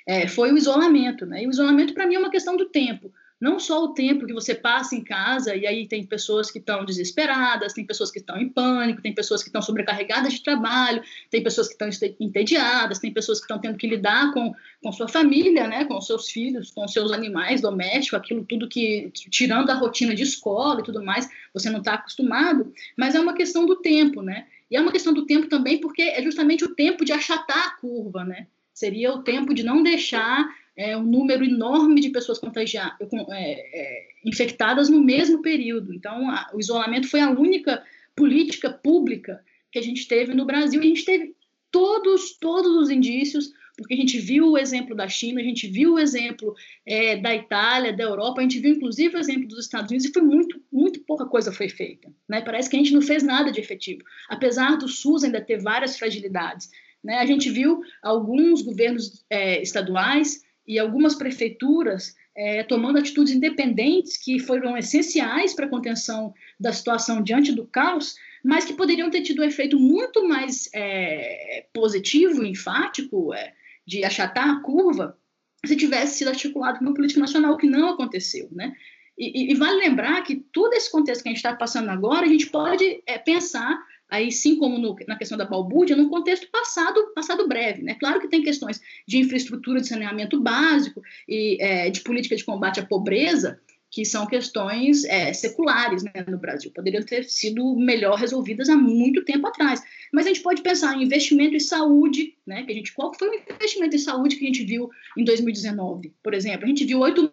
é, 0.06 0.26
foi 0.26 0.52
o 0.52 0.58
isolamento. 0.58 1.26
Né? 1.26 1.42
E 1.42 1.46
o 1.46 1.50
isolamento, 1.50 1.94
para 1.94 2.06
mim, 2.06 2.14
é 2.14 2.18
uma 2.18 2.30
questão 2.30 2.56
do 2.56 2.66
tempo 2.66 3.12
não 3.40 3.58
só 3.58 3.84
o 3.84 3.94
tempo 3.94 4.26
que 4.26 4.34
você 4.34 4.54
passa 4.54 4.94
em 4.94 5.02
casa, 5.02 5.56
e 5.56 5.66
aí 5.66 5.88
tem 5.88 6.04
pessoas 6.04 6.50
que 6.50 6.58
estão 6.58 6.84
desesperadas, 6.84 7.72
tem 7.72 7.86
pessoas 7.86 8.10
que 8.10 8.18
estão 8.18 8.36
em 8.36 8.50
pânico, 8.50 9.00
tem 9.00 9.14
pessoas 9.14 9.42
que 9.42 9.48
estão 9.48 9.62
sobrecarregadas 9.62 10.34
de 10.34 10.42
trabalho, 10.42 11.02
tem 11.30 11.42
pessoas 11.42 11.66
que 11.66 11.72
estão 11.72 11.88
entediadas, 12.20 12.98
tem 12.98 13.10
pessoas 13.10 13.38
que 13.38 13.44
estão 13.44 13.58
tendo 13.58 13.78
que 13.78 13.86
lidar 13.86 14.34
com, 14.34 14.54
com 14.82 14.92
sua 14.92 15.08
família, 15.08 15.66
né, 15.66 15.86
com 15.86 15.98
seus 16.02 16.28
filhos, 16.30 16.70
com 16.70 16.86
seus 16.86 17.12
animais 17.12 17.62
domésticos, 17.62 18.18
aquilo 18.18 18.44
tudo 18.44 18.68
que, 18.68 19.10
tirando 19.14 19.70
a 19.70 19.74
rotina 19.74 20.14
de 20.14 20.22
escola 20.22 20.80
e 20.80 20.84
tudo 20.84 21.02
mais, 21.02 21.26
você 21.54 21.70
não 21.70 21.78
está 21.78 21.94
acostumado, 21.94 22.70
mas 22.94 23.14
é 23.14 23.20
uma 23.20 23.32
questão 23.32 23.64
do 23.64 23.76
tempo, 23.76 24.20
né? 24.20 24.46
E 24.70 24.76
é 24.76 24.80
uma 24.80 24.92
questão 24.92 25.12
do 25.14 25.24
tempo 25.24 25.48
também 25.48 25.80
porque 25.80 26.02
é 26.02 26.22
justamente 26.22 26.64
o 26.64 26.74
tempo 26.74 27.04
de 27.04 27.12
achatar 27.12 27.68
a 27.68 27.70
curva, 27.80 28.22
né? 28.24 28.46
Seria 28.80 29.12
o 29.12 29.22
tempo 29.22 29.52
de 29.52 29.62
não 29.62 29.82
deixar 29.82 30.48
é, 30.74 30.96
um 30.96 31.02
número 31.02 31.44
enorme 31.44 32.00
de 32.00 32.08
pessoas 32.08 32.38
contagiadas, 32.38 32.96
é, 33.12 33.52
é, 33.78 34.08
infectadas 34.24 34.88
no 34.88 35.04
mesmo 35.04 35.42
período. 35.42 35.92
Então, 35.92 36.30
a, 36.30 36.50
o 36.54 36.58
isolamento 36.58 37.06
foi 37.06 37.20
a 37.20 37.28
única 37.28 37.84
política 38.16 38.70
pública 38.70 39.44
que 39.70 39.78
a 39.78 39.82
gente 39.82 40.08
teve 40.08 40.32
no 40.32 40.46
Brasil. 40.46 40.82
E 40.82 40.86
a 40.86 40.88
gente 40.88 41.04
teve 41.04 41.36
todos, 41.70 42.38
todos 42.38 42.74
os 42.74 42.88
indícios, 42.88 43.52
porque 43.76 43.92
a 43.92 43.96
gente 43.98 44.18
viu 44.18 44.52
o 44.52 44.56
exemplo 44.56 44.96
da 44.96 45.06
China, 45.06 45.42
a 45.42 45.44
gente 45.44 45.66
viu 45.66 45.92
o 45.92 45.98
exemplo 45.98 46.54
é, 46.86 47.16
da 47.16 47.36
Itália, 47.36 47.92
da 47.92 48.04
Europa, 48.04 48.40
a 48.40 48.44
gente 48.44 48.60
viu 48.60 48.76
inclusive 48.76 49.14
o 49.14 49.20
exemplo 49.20 49.46
dos 49.46 49.58
Estados 49.58 49.90
Unidos 49.90 50.08
e 50.08 50.12
foi 50.12 50.22
muito, 50.22 50.58
muito 50.72 51.00
pouca 51.00 51.26
coisa 51.26 51.52
foi 51.52 51.68
feita. 51.68 52.10
Né? 52.26 52.40
Parece 52.40 52.70
que 52.70 52.76
a 52.76 52.78
gente 52.78 52.94
não 52.94 53.02
fez 53.02 53.22
nada 53.22 53.52
de 53.52 53.60
efetivo, 53.60 54.00
apesar 54.26 54.78
do 54.78 54.88
SUS 54.88 55.22
ainda 55.22 55.38
ter 55.38 55.60
várias 55.60 55.98
fragilidades. 55.98 56.70
Né? 57.02 57.16
A 57.18 57.26
gente 57.26 57.50
viu 57.50 57.80
alguns 58.02 58.62
governos 58.62 59.24
é, 59.30 59.60
estaduais 59.62 60.42
e 60.66 60.78
algumas 60.78 61.14
prefeituras 61.14 62.14
é, 62.36 62.62
tomando 62.62 62.98
atitudes 62.98 63.32
independentes 63.32 64.16
que 64.16 64.38
foram 64.38 64.76
essenciais 64.76 65.54
para 65.54 65.66
a 65.66 65.70
contenção 65.70 66.32
da 66.58 66.72
situação 66.72 67.22
diante 67.22 67.52
do 67.52 67.66
caos, 67.66 68.14
mas 68.44 68.64
que 68.64 68.74
poderiam 68.74 69.10
ter 69.10 69.22
tido 69.22 69.42
um 69.42 69.44
efeito 69.44 69.78
muito 69.78 70.26
mais 70.26 70.70
é, 70.74 71.66
positivo, 71.72 72.44
enfático, 72.44 73.34
é, 73.34 73.52
de 73.86 74.04
achatar 74.04 74.48
a 74.48 74.60
curva, 74.60 75.18
se 75.66 75.76
tivesse 75.76 76.18
sido 76.18 76.28
articulado 76.28 76.78
com 76.78 76.86
uma 76.86 76.94
política 76.94 77.20
nacional, 77.20 77.52
o 77.52 77.56
que 77.56 77.66
não 77.66 77.90
aconteceu, 77.90 78.48
né? 78.52 78.74
E, 79.18 79.52
e, 79.52 79.54
vale 79.54 79.80
lembrar 79.80 80.22
que 80.22 80.36
todo 80.50 80.72
esse 80.72 80.90
contexto 80.90 81.22
que 81.22 81.28
a 81.28 81.32
gente 81.32 81.44
está 81.44 81.54
passando 81.54 81.90
agora, 81.90 82.24
a 82.24 82.28
gente 82.28 82.46
pode 82.46 83.02
é, 83.06 83.18
pensar 83.18 83.78
aí 84.10 84.32
sim 84.32 84.56
como 84.56 84.76
no, 84.78 84.96
na 85.06 85.16
questão 85.16 85.38
da 85.38 85.44
balbúrdia, 85.44 85.96
num 85.96 86.08
contexto 86.08 86.48
passado, 86.50 87.12
passado 87.14 87.46
breve. 87.46 87.82
Né? 87.82 87.94
Claro 87.94 88.20
que 88.20 88.28
tem 88.28 88.42
questões 88.42 88.80
de 89.06 89.18
infraestrutura 89.18 89.80
de 89.80 89.88
saneamento 89.88 90.40
básico 90.40 91.00
e 91.28 91.56
é, 91.60 91.88
de 91.90 92.00
política 92.00 92.36
de 92.36 92.44
combate 92.44 92.80
à 92.80 92.84
pobreza, 92.84 93.60
que 93.90 94.04
são 94.04 94.26
questões 94.26 95.04
é, 95.04 95.32
seculares 95.32 96.02
né, 96.02 96.12
no 96.28 96.38
Brasil, 96.38 96.70
poderiam 96.72 97.02
ter 97.02 97.24
sido 97.24 97.74
melhor 97.76 98.16
resolvidas 98.16 98.68
há 98.68 98.76
muito 98.76 99.24
tempo 99.24 99.46
atrás. 99.48 99.82
Mas 100.12 100.26
a 100.26 100.28
gente 100.28 100.42
pode 100.42 100.62
pensar 100.62 100.96
em 100.96 101.02
investimento 101.02 101.56
em 101.56 101.60
saúde, 101.60 102.34
né, 102.46 102.62
que 102.62 102.70
a 102.70 102.74
gente, 102.74 102.92
qual 102.92 103.12
foi 103.12 103.28
o 103.28 103.34
investimento 103.34 103.96
em 103.96 103.98
saúde 103.98 104.36
que 104.36 104.44
a 104.44 104.46
gente 104.46 104.64
viu 104.64 104.88
em 105.16 105.24
2019, 105.24 106.12
por 106.22 106.34
exemplo? 106.34 106.64
A 106.64 106.68
gente 106.68 106.84
viu 106.84 107.00
8 107.00 107.32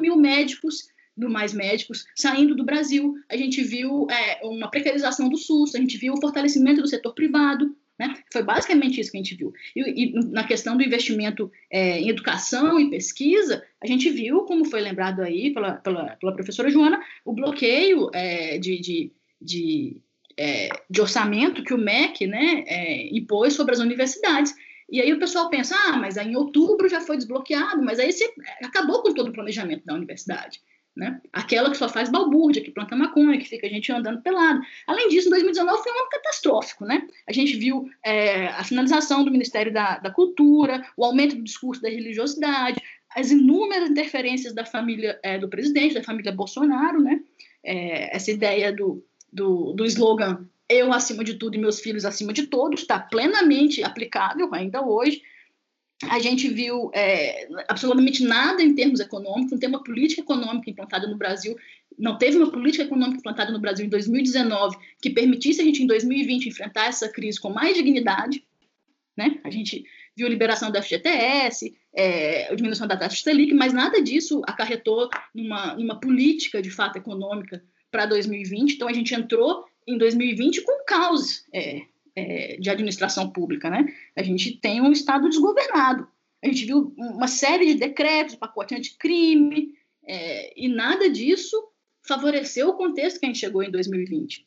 mil 0.00 0.16
médicos 0.16 0.88
do 1.18 1.28
Mais 1.28 1.52
Médicos 1.52 2.06
saindo 2.14 2.54
do 2.54 2.64
Brasil. 2.64 3.14
A 3.28 3.36
gente 3.36 3.62
viu 3.62 4.06
é, 4.10 4.40
uma 4.46 4.70
precarização 4.70 5.28
do 5.28 5.36
SUS, 5.36 5.74
a 5.74 5.78
gente 5.78 5.98
viu 5.98 6.14
o 6.14 6.20
fortalecimento 6.20 6.80
do 6.80 6.88
setor 6.88 7.14
privado. 7.14 7.74
Né? 7.98 8.14
Foi 8.32 8.44
basicamente 8.44 9.00
isso 9.00 9.10
que 9.10 9.16
a 9.16 9.22
gente 9.22 9.34
viu. 9.34 9.52
E, 9.74 10.04
e 10.04 10.12
na 10.30 10.44
questão 10.44 10.76
do 10.76 10.84
investimento 10.84 11.50
é, 11.68 11.98
em 11.98 12.08
educação 12.08 12.78
e 12.78 12.88
pesquisa, 12.88 13.64
a 13.82 13.86
gente 13.88 14.08
viu, 14.08 14.42
como 14.42 14.64
foi 14.64 14.80
lembrado 14.80 15.20
aí 15.20 15.52
pela, 15.52 15.72
pela, 15.72 16.16
pela 16.16 16.32
professora 16.32 16.70
Joana, 16.70 17.00
o 17.24 17.32
bloqueio 17.32 18.08
é, 18.14 18.56
de, 18.58 18.78
de, 18.78 19.12
de, 19.42 19.96
é, 20.36 20.68
de, 20.88 21.00
orçamento 21.00 21.64
que 21.64 21.74
o 21.74 21.78
MEC 21.78 22.28
né, 22.28 22.62
é, 22.68 23.08
impôs 23.16 23.54
sobre 23.54 23.74
as 23.74 23.80
universidades. 23.80 24.54
E 24.88 25.02
aí 25.02 25.12
o 25.12 25.18
pessoal 25.18 25.50
pensa, 25.50 25.74
ah, 25.76 25.96
mas 25.96 26.16
aí 26.16 26.28
em 26.28 26.36
outubro 26.36 26.88
já 26.88 27.00
foi 27.00 27.16
desbloqueado, 27.16 27.82
mas 27.82 27.98
aí 27.98 28.12
você 28.12 28.32
acabou 28.62 29.02
com 29.02 29.12
todo 29.12 29.28
o 29.28 29.32
planejamento 29.32 29.84
da 29.84 29.94
universidade. 29.94 30.60
Né? 30.98 31.20
Aquela 31.32 31.70
que 31.70 31.76
só 31.76 31.88
faz 31.88 32.10
balbúrdia, 32.10 32.60
que 32.60 32.72
planta 32.72 32.96
maconha, 32.96 33.38
que 33.38 33.48
fica 33.48 33.68
a 33.68 33.70
gente 33.70 33.92
andando 33.92 34.20
pelado. 34.20 34.60
Além 34.84 35.08
disso, 35.08 35.28
em 35.28 35.30
2019 35.30 35.80
foi 35.80 35.92
um 35.92 36.00
ano 36.00 36.08
catastrófico. 36.10 36.84
Né? 36.84 37.06
A 37.24 37.32
gente 37.32 37.56
viu 37.56 37.88
é, 38.04 38.48
a 38.48 38.64
finalização 38.64 39.24
do 39.24 39.30
Ministério 39.30 39.72
da, 39.72 39.98
da, 39.98 40.10
Cultura, 40.10 40.84
o 40.96 41.04
aumento 41.04 41.36
do 41.36 41.44
discurso 41.44 41.80
da 41.80 41.88
religiosidade, 41.88 42.82
as 43.14 43.30
inúmeras 43.30 43.90
interferências 43.90 44.52
da 44.52 44.64
família 44.64 45.20
é, 45.22 45.38
do 45.38 45.48
presidente, 45.48 45.94
da 45.94 46.02
família 46.02 46.32
Bolsonaro, 46.32 47.00
né? 47.00 47.20
É, 47.62 48.16
essa 48.16 48.32
ideia 48.32 48.72
do, 48.72 49.04
do, 49.32 49.72
do 49.74 49.84
slogan 49.84 50.48
eu 50.68 50.92
acima 50.92 51.24
de 51.24 51.34
tudo 51.34 51.54
e 51.54 51.58
meus 51.58 51.80
filhos 51.80 52.04
acima 52.04 52.32
de 52.32 52.46
todos 52.46 52.80
está 52.82 52.98
plenamente 52.98 53.82
aplicável 53.82 54.52
ainda 54.52 54.84
hoje 54.84 55.22
a 56.04 56.18
gente 56.20 56.48
viu 56.48 56.90
é, 56.94 57.48
absolutamente 57.68 58.22
nada 58.22 58.62
em 58.62 58.74
termos 58.74 59.00
econômicos, 59.00 59.52
não 59.52 59.58
tem 59.58 59.68
uma 59.68 59.82
política 59.82 60.20
econômica 60.20 60.70
implantada 60.70 61.08
no 61.08 61.16
Brasil, 61.16 61.56
não 61.98 62.16
teve 62.16 62.36
uma 62.36 62.50
política 62.50 62.84
econômica 62.84 63.18
implantada 63.18 63.50
no 63.50 63.58
Brasil 63.58 63.84
em 63.84 63.88
2019 63.88 64.76
que 65.02 65.10
permitisse 65.10 65.60
a 65.60 65.64
gente, 65.64 65.82
em 65.82 65.86
2020, 65.86 66.48
enfrentar 66.48 66.86
essa 66.86 67.08
crise 67.08 67.40
com 67.40 67.50
mais 67.50 67.76
dignidade. 67.76 68.44
Né? 69.16 69.40
A 69.42 69.50
gente 69.50 69.84
viu 70.16 70.28
a 70.28 70.30
liberação 70.30 70.70
da 70.70 70.80
FGTS, 70.80 71.76
é, 71.92 72.48
a 72.48 72.54
diminuição 72.54 72.86
da 72.86 72.96
taxa 72.96 73.20
Selic, 73.20 73.52
mas 73.52 73.72
nada 73.72 74.00
disso 74.00 74.40
acarretou 74.46 75.08
numa, 75.34 75.74
numa 75.74 75.98
política, 75.98 76.62
de 76.62 76.70
fato, 76.70 76.96
econômica 76.96 77.62
para 77.90 78.06
2020. 78.06 78.74
Então, 78.74 78.88
a 78.88 78.92
gente 78.92 79.12
entrou 79.14 79.64
em 79.86 79.98
2020 79.98 80.62
com 80.62 80.84
caos 80.84 81.44
é, 81.52 81.82
é, 82.18 82.56
de 82.56 82.68
administração 82.68 83.30
pública, 83.30 83.70
né? 83.70 83.86
A 84.16 84.22
gente 84.22 84.58
tem 84.58 84.80
um 84.80 84.92
Estado 84.92 85.28
desgovernado. 85.28 86.08
A 86.42 86.46
gente 86.46 86.64
viu 86.64 86.94
uma 86.96 87.28
série 87.28 87.66
de 87.66 87.74
decretos, 87.74 88.34
pacote 88.34 88.74
anticrime, 88.74 89.74
é, 90.04 90.52
e 90.56 90.68
nada 90.68 91.08
disso 91.08 91.56
favoreceu 92.06 92.68
o 92.68 92.74
contexto 92.74 93.20
que 93.20 93.26
a 93.26 93.28
gente 93.28 93.40
chegou 93.40 93.62
em 93.62 93.70
2020. 93.70 94.46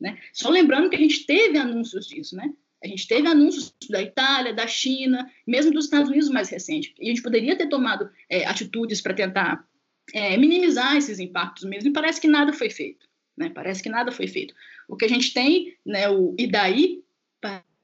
Né? 0.00 0.18
Só 0.32 0.48
lembrando 0.48 0.90
que 0.90 0.96
a 0.96 0.98
gente 0.98 1.24
teve 1.26 1.58
anúncios 1.58 2.06
disso, 2.06 2.36
né? 2.36 2.52
A 2.82 2.86
gente 2.86 3.08
teve 3.08 3.26
anúncios 3.26 3.74
da 3.88 4.02
Itália, 4.02 4.52
da 4.52 4.66
China, 4.66 5.30
mesmo 5.46 5.72
dos 5.72 5.86
Estados 5.86 6.10
Unidos 6.10 6.28
mais 6.28 6.50
recente. 6.50 6.94
E 6.98 7.06
a 7.06 7.08
gente 7.08 7.22
poderia 7.22 7.56
ter 7.56 7.68
tomado 7.68 8.10
é, 8.28 8.44
atitudes 8.44 9.00
para 9.00 9.14
tentar 9.14 9.66
é, 10.12 10.36
minimizar 10.36 10.94
esses 10.96 11.18
impactos 11.18 11.64
mesmo, 11.64 11.88
e 11.88 11.92
parece 11.92 12.20
que 12.20 12.28
nada 12.28 12.52
foi 12.52 12.68
feito. 12.68 13.06
Né? 13.36 13.50
Parece 13.50 13.82
que 13.82 13.88
nada 13.88 14.12
foi 14.12 14.26
feito. 14.26 14.54
O 14.88 14.96
que 14.96 15.04
a 15.04 15.08
gente 15.08 15.32
tem, 15.32 15.76
né, 15.84 16.08
o 16.08 16.34
e 16.38 16.46
daí, 16.46 17.04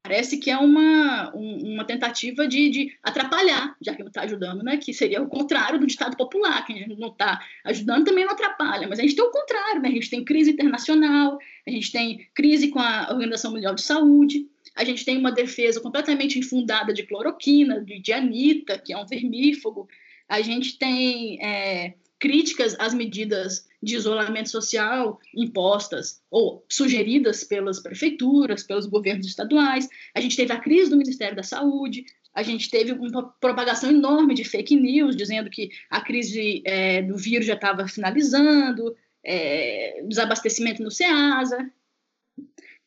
parece 0.02 0.38
que 0.38 0.50
é 0.50 0.56
uma, 0.56 1.30
uma 1.34 1.84
tentativa 1.84 2.48
de, 2.48 2.70
de 2.70 2.98
atrapalhar, 3.02 3.76
já 3.80 3.94
que 3.94 4.00
não 4.00 4.08
está 4.08 4.22
ajudando, 4.22 4.62
né? 4.62 4.76
Que 4.76 4.94
seria 4.94 5.22
o 5.22 5.28
contrário 5.28 5.78
do 5.78 5.86
ditado 5.86 6.16
popular, 6.16 6.64
que 6.64 6.72
a 6.72 6.76
gente 6.76 6.98
não 6.98 7.08
está 7.08 7.40
ajudando 7.64 8.04
também 8.04 8.24
não 8.24 8.32
atrapalha, 8.32 8.88
mas 8.88 8.98
a 8.98 9.02
gente 9.02 9.14
tem 9.14 9.24
o 9.24 9.30
contrário, 9.30 9.82
né? 9.82 9.88
A 9.88 9.92
gente 9.92 10.10
tem 10.10 10.24
crise 10.24 10.52
internacional, 10.52 11.38
a 11.66 11.70
gente 11.70 11.92
tem 11.92 12.26
crise 12.34 12.68
com 12.68 12.80
a 12.80 13.08
Organização 13.10 13.52
Mundial 13.52 13.74
de 13.74 13.82
Saúde, 13.82 14.48
a 14.74 14.84
gente 14.84 15.04
tem 15.04 15.18
uma 15.18 15.32
defesa 15.32 15.80
completamente 15.80 16.38
infundada 16.38 16.92
de 16.92 17.02
cloroquina, 17.02 17.80
de, 17.80 18.00
de 18.00 18.12
anita, 18.12 18.78
que 18.78 18.92
é 18.92 18.96
um 18.96 19.06
vermífugo, 19.06 19.86
a 20.28 20.40
gente 20.40 20.78
tem 20.78 21.38
é, 21.44 21.94
críticas 22.20 22.76
às 22.78 22.92
medidas 22.92 23.66
de 23.82 23.96
isolamento 23.96 24.50
social 24.50 25.18
impostas 25.34 26.22
ou 26.30 26.64
sugeridas 26.68 27.42
pelas 27.42 27.80
prefeituras, 27.80 28.62
pelos 28.62 28.86
governos 28.86 29.26
estaduais. 29.26 29.88
A 30.14 30.20
gente 30.20 30.36
teve 30.36 30.52
a 30.52 30.60
crise 30.60 30.90
do 30.90 30.98
Ministério 30.98 31.34
da 31.34 31.42
Saúde, 31.42 32.04
a 32.34 32.42
gente 32.42 32.70
teve 32.70 32.92
uma 32.92 33.28
propagação 33.40 33.90
enorme 33.90 34.34
de 34.34 34.44
fake 34.44 34.76
news, 34.76 35.16
dizendo 35.16 35.50
que 35.50 35.70
a 35.88 36.00
crise 36.00 36.62
é, 36.64 37.02
do 37.02 37.16
vírus 37.16 37.46
já 37.46 37.54
estava 37.54 37.88
finalizando, 37.88 38.94
é, 39.24 40.02
desabastecimento 40.06 40.82
no 40.82 40.90
SEASA. 40.90 41.70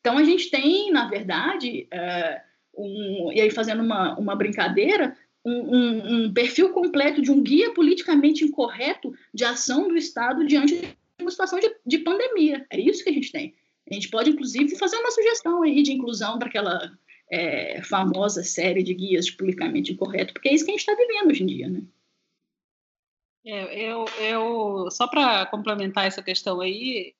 Então, 0.00 0.16
a 0.16 0.24
gente 0.24 0.50
tem, 0.50 0.90
na 0.90 1.08
verdade, 1.08 1.86
é, 1.90 2.40
um, 2.76 3.32
e 3.32 3.40
aí 3.40 3.50
fazendo 3.50 3.82
uma, 3.82 4.18
uma 4.18 4.36
brincadeira, 4.36 5.16
um, 5.44 6.24
um, 6.24 6.32
perfil 6.32 6.72
completo 6.72 7.20
de 7.20 7.30
um 7.30 7.42
guia 7.42 7.72
politicamente 7.74 8.44
incorreto 8.44 9.14
de 9.32 9.44
ação 9.44 9.88
do 9.88 9.96
Estado 9.96 10.46
diante 10.46 10.76
de 10.78 10.96
uma 11.20 11.30
situação 11.30 11.60
de, 11.60 11.70
de 11.84 11.98
pandemia. 11.98 12.66
É 12.70 12.80
isso 12.80 13.04
que 13.04 13.10
a 13.10 13.12
gente 13.12 13.30
tem. 13.30 13.54
A 13.90 13.94
gente 13.94 14.08
pode, 14.08 14.30
inclusive, 14.30 14.76
fazer 14.76 14.96
uma 14.96 15.10
sugestão 15.10 15.62
aí 15.62 15.82
de 15.82 15.92
inclusão 15.92 16.38
para 16.38 16.48
aquela 16.48 16.96
é, 17.30 17.82
famosa 17.82 18.42
série 18.42 18.82
de 18.82 18.94
guias 18.94 19.26
de 19.26 19.32
politicamente 19.32 19.92
incorreto, 19.92 20.32
porque 20.32 20.48
é 20.48 20.54
isso 20.54 20.64
que 20.64 20.70
a 20.70 20.74
gente 20.74 20.80
está 20.80 20.94
vivendo 20.94 21.30
hoje 21.30 21.42
em 21.42 21.46
dia, 21.46 21.68
né? 21.68 21.82
É, 23.46 23.90
eu, 23.90 24.06
eu, 24.20 24.90
só 24.90 25.06
para 25.06 25.44
complementar 25.46 26.06
essa 26.06 26.22
questão 26.22 26.62
aí, 26.62 27.14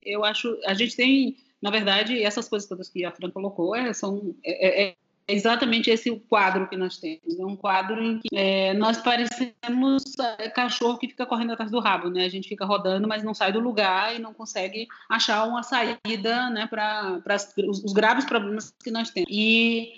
eu 0.00 0.24
acho, 0.24 0.56
a 0.64 0.74
gente 0.74 0.94
tem, 0.94 1.36
na 1.60 1.70
verdade, 1.70 2.22
essas 2.22 2.48
coisas 2.48 2.68
todas 2.68 2.88
que 2.88 3.04
a 3.04 3.10
Fran 3.10 3.30
colocou 3.30 3.74
é, 3.74 3.92
são, 3.92 4.36
é 4.44 4.90
é 4.90 4.96
exatamente 5.32 5.90
esse 5.90 6.10
o 6.10 6.18
quadro 6.20 6.68
que 6.68 6.76
nós 6.76 6.98
temos. 6.98 7.38
É 7.38 7.44
um 7.44 7.56
quadro 7.56 8.02
em 8.02 8.18
que 8.18 8.28
é, 8.34 8.74
nós 8.74 8.98
parecemos 8.98 10.02
é, 10.38 10.48
cachorro 10.48 10.98
que 10.98 11.08
fica 11.08 11.26
correndo 11.26 11.52
atrás 11.52 11.70
do 11.70 11.80
rabo, 11.80 12.08
né? 12.08 12.24
A 12.24 12.28
gente 12.28 12.48
fica 12.48 12.64
rodando, 12.64 13.08
mas 13.08 13.22
não 13.22 13.34
sai 13.34 13.52
do 13.52 13.60
lugar 13.60 14.14
e 14.14 14.18
não 14.18 14.34
consegue 14.34 14.86
achar 15.08 15.46
uma 15.46 15.62
saída, 15.62 16.50
né, 16.50 16.66
para 16.66 17.22
os, 17.68 17.84
os 17.84 17.92
graves 17.92 18.24
problemas 18.24 18.74
que 18.82 18.90
nós 18.90 19.10
temos. 19.10 19.28
E 19.30 19.94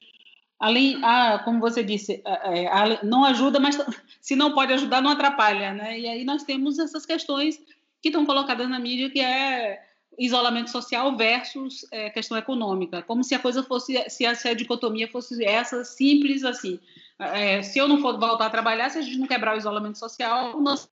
além, 0.59 1.01
ah, 1.03 1.40
como 1.45 1.61
você 1.61 1.83
disse, 1.83 2.23
é, 2.25 2.64
é 2.64 3.05
não 3.05 3.25
ajuda, 3.25 3.59
mas 3.59 3.77
se 4.21 4.37
não 4.37 4.53
pode 4.53 4.73
ajudar, 4.73 5.01
não 5.01 5.11
atrapalha, 5.11 5.73
né? 5.75 5.99
E 5.99 6.09
aí 6.09 6.25
nós 6.25 6.45
temos 6.45 6.79
essas 6.79 7.05
questões 7.05 7.59
que 8.01 8.09
estão 8.09 8.27
colocadas 8.27 8.68
na 8.68 8.79
mídia, 8.79 9.11
que 9.11 9.21
é 9.21 9.81
isolamento 10.18 10.70
social 10.70 11.16
versus 11.16 11.87
é, 11.90 12.11
questão 12.11 12.37
econômica, 12.37 13.03
como 13.03 13.25
se 13.25 13.35
a 13.35 13.38
coisa 13.38 13.62
fosse, 13.62 14.09
se 14.09 14.27
a, 14.27 14.35
se 14.35 14.48
a 14.48 14.55
dicotomia 14.55 15.09
fosse 15.09 15.44
essa, 15.44 15.85
simples 15.85 16.44
assim. 16.44 16.79
É, 17.18 17.62
se 17.62 17.79
eu 17.79 17.88
não 17.88 18.01
for 18.01 18.18
voltar 18.18 18.46
a 18.46 18.51
trabalhar, 18.51 18.90
se 18.90 18.98
a 18.98 19.03
gente 19.03 19.18
não 19.18 19.27
quebrar 19.27 19.55
o 19.55 19.59
isolamento 19.59 19.98
social, 19.98 20.61
nós 20.61 20.88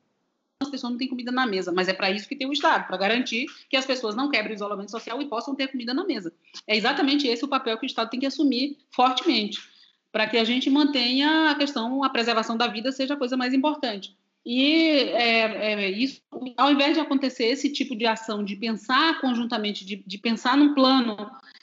as 0.62 0.68
pessoas 0.68 0.92
não 0.92 0.98
têm 0.98 1.08
comida 1.08 1.32
na 1.32 1.46
mesa, 1.46 1.72
mas 1.72 1.88
é 1.88 1.94
para 1.94 2.10
isso 2.10 2.28
que 2.28 2.36
tem 2.36 2.46
o 2.46 2.52
Estado, 2.52 2.86
para 2.86 2.96
garantir 2.98 3.46
que 3.70 3.78
as 3.78 3.86
pessoas 3.86 4.14
não 4.14 4.30
quebrem 4.30 4.52
o 4.52 4.56
isolamento 4.56 4.90
social 4.90 5.20
e 5.22 5.26
possam 5.26 5.54
ter 5.54 5.68
comida 5.68 5.94
na 5.94 6.04
mesa. 6.04 6.34
É 6.66 6.76
exatamente 6.76 7.26
esse 7.26 7.42
o 7.42 7.48
papel 7.48 7.78
que 7.78 7.86
o 7.86 7.88
Estado 7.88 8.10
tem 8.10 8.20
que 8.20 8.26
assumir 8.26 8.76
fortemente, 8.90 9.58
para 10.12 10.26
que 10.26 10.36
a 10.36 10.44
gente 10.44 10.68
mantenha 10.68 11.50
a 11.50 11.54
questão, 11.54 12.04
a 12.04 12.10
preservação 12.10 12.58
da 12.58 12.66
vida 12.66 12.92
seja 12.92 13.14
a 13.14 13.16
coisa 13.16 13.38
mais 13.38 13.54
importante. 13.54 14.14
E 14.44 14.88
é, 15.10 15.72
é, 15.72 15.90
isso, 15.90 16.22
ao 16.56 16.70
invés 16.70 16.94
de 16.94 17.00
acontecer 17.00 17.44
esse 17.44 17.70
tipo 17.70 17.94
de 17.94 18.06
ação, 18.06 18.42
de 18.42 18.56
pensar 18.56 19.20
conjuntamente, 19.20 19.84
de, 19.84 19.96
de 19.96 20.18
pensar 20.18 20.56
num 20.56 20.74
plano 20.74 21.16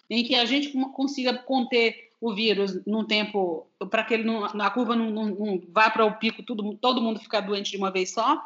em 0.09 0.23
que 0.23 0.35
a 0.35 0.45
gente 0.45 0.71
consiga 0.93 1.33
conter 1.33 2.07
o 2.19 2.33
vírus 2.33 2.83
num 2.85 3.03
tempo 3.03 3.67
para 3.89 4.03
que 4.03 4.13
ele 4.13 4.23
não, 4.23 4.45
a 4.45 4.69
curva 4.69 4.95
não, 4.95 5.09
não, 5.09 5.25
não 5.25 5.61
vá 5.69 5.89
para 5.89 6.05
o 6.05 6.15
pico, 6.15 6.43
tudo, 6.43 6.75
todo 6.75 7.01
mundo 7.01 7.19
ficar 7.19 7.41
doente 7.41 7.71
de 7.71 7.77
uma 7.77 7.91
vez 7.91 8.11
só, 8.11 8.41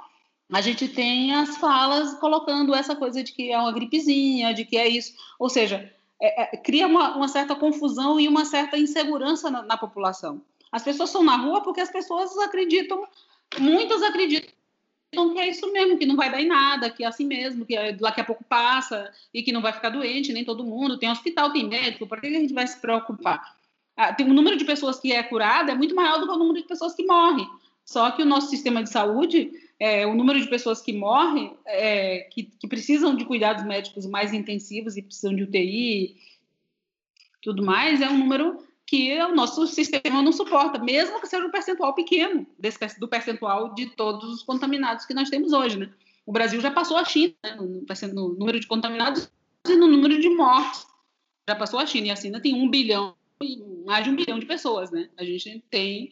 a 0.52 0.60
gente 0.60 0.88
tem 0.90 1.34
as 1.34 1.58
falas 1.58 2.14
colocando 2.16 2.76
essa 2.76 2.96
coisa 2.96 3.24
de 3.24 3.32
que 3.32 3.52
é 3.52 3.58
uma 3.58 3.72
gripezinha, 3.72 4.54
de 4.54 4.66
que 4.66 4.78
é 4.78 4.88
isso, 4.88 5.14
ou 5.40 5.50
seja, 5.50 5.90
é, 6.22 6.44
é, 6.44 6.58
cria 6.58 6.88
uma, 6.88 7.16
uma, 7.16 7.28
certa 7.28 7.56
confusão 7.56 8.20
e 8.20 8.28
uma 8.28 8.44
certa 8.44 8.78
insegurança 8.78 9.50
na, 9.50 9.64
na 9.64 9.78
população. 9.78 10.42
As 10.72 10.84
pessoas 10.84 11.10
estão 11.10 11.24
na 11.24 11.38
rua 11.38 11.62
porque 11.62 11.82
as 11.82 11.90
pessoas 11.90 12.38
acreditam, 12.38 13.04
muitas 13.60 14.02
acreditam 14.04 14.52
que 15.34 15.40
é 15.40 15.50
isso 15.50 15.72
mesmo, 15.74 15.98
que 15.98 16.06
não 16.06 16.16
vai 16.16 16.32
dar 16.32 16.42
em 16.42 16.48
nada, 16.48 16.90
que 16.90 17.04
é 17.04 17.08
assim 17.08 17.26
mesmo, 17.26 17.66
que 17.66 17.76
daqui 17.94 18.22
a 18.22 18.24
pouco 18.24 18.44
passa 18.46 19.12
e 19.34 19.44
que 19.44 19.52
não 19.52 19.62
vai 19.62 19.74
ficar 19.74 19.90
doente, 19.90 20.32
nem 20.32 20.46
todo 20.46 20.64
mundo. 20.64 20.98
Tem 20.98 21.10
hospital, 21.10 21.52
tem 21.52 21.68
médico, 21.68 22.08
para 22.08 22.22
que 22.22 22.28
a 22.28 22.32
gente 22.32 22.54
vai 22.54 22.66
se 22.66 22.80
preocupar? 22.80 23.58
Ah, 23.96 24.14
tem 24.14 24.26
o 24.26 24.34
número 24.34 24.56
de 24.56 24.64
pessoas 24.64 25.00
que 25.00 25.12
é 25.12 25.22
curado 25.22 25.70
é 25.70 25.76
muito 25.76 25.94
maior 25.94 26.20
do 26.20 26.28
que 26.28 26.34
o 26.34 26.38
número 26.38 26.62
de 26.62 26.68
pessoas 26.68 26.96
que 26.96 27.06
morrem. 27.06 27.48
Só 27.86 28.12
que 28.12 28.22
o 28.22 28.26
nosso 28.26 28.50
sistema 28.50 28.82
de 28.82 28.90
saúde, 28.90 29.52
é, 29.78 30.08
o 30.08 30.16
número 30.16 30.40
de 30.40 30.48
pessoas 30.48 30.82
que 30.82 30.94
morrem, 30.94 31.58
é, 31.66 32.22
que, 32.32 32.44
que, 32.44 32.68
precisam 32.68 33.14
de 33.16 33.26
cuidados 33.26 33.66
médicos 33.66 34.06
mais 34.06 34.34
intensivos 34.34 34.96
e 34.96 35.02
precisam 35.02 35.36
de 35.36 35.44
UTI, 35.44 36.16
tudo 37.42 37.64
mais, 37.64 38.02
é 38.02 38.10
um 38.10 38.18
número 38.18 38.64
que 38.92 39.18
o 39.22 39.34
nosso 39.34 39.66
sistema 39.68 40.22
não 40.22 40.34
suporta, 40.34 40.78
mesmo 40.78 41.22
que 41.22 41.26
seja 41.26 41.48
um 41.48 41.50
percentual 41.50 41.96
pequeno 41.96 42.46
desse, 42.60 43.00
do 43.00 43.08
percentual 43.08 43.74
de 43.74 43.86
todos 43.96 44.30
os 44.30 44.44
contaminados 44.44 45.06
que 45.06 45.14
nós 45.14 45.30
temos 45.30 45.54
hoje. 45.54 45.80
Né? 45.80 45.90
O 46.26 46.34
Brasil 46.34 46.60
já 46.60 46.70
passou 46.70 46.98
a 46.98 47.06
China 47.06 47.34
né, 47.42 47.56
no, 47.56 47.84
no 48.14 48.34
número 48.38 48.60
de 48.60 48.68
contaminados 48.68 49.32
e 49.66 49.78
no 49.78 49.88
número 49.88 50.20
de 50.20 50.30
mortes. 50.32 50.86
Já 51.48 51.56
passou 51.56 51.80
a 51.80 51.86
China, 51.86 52.08
e 52.08 52.12
a 52.12 52.18
China 52.18 52.42
tem 52.42 52.54
um 52.54 52.70
bilhão 52.70 53.16
mais 53.86 54.04
de 54.04 54.10
um 54.10 54.16
bilhão 54.16 54.38
de 54.38 54.46
pessoas, 54.46 54.92
né? 54.92 55.10
A 55.18 55.24
gente 55.24 55.64
tem 55.70 56.12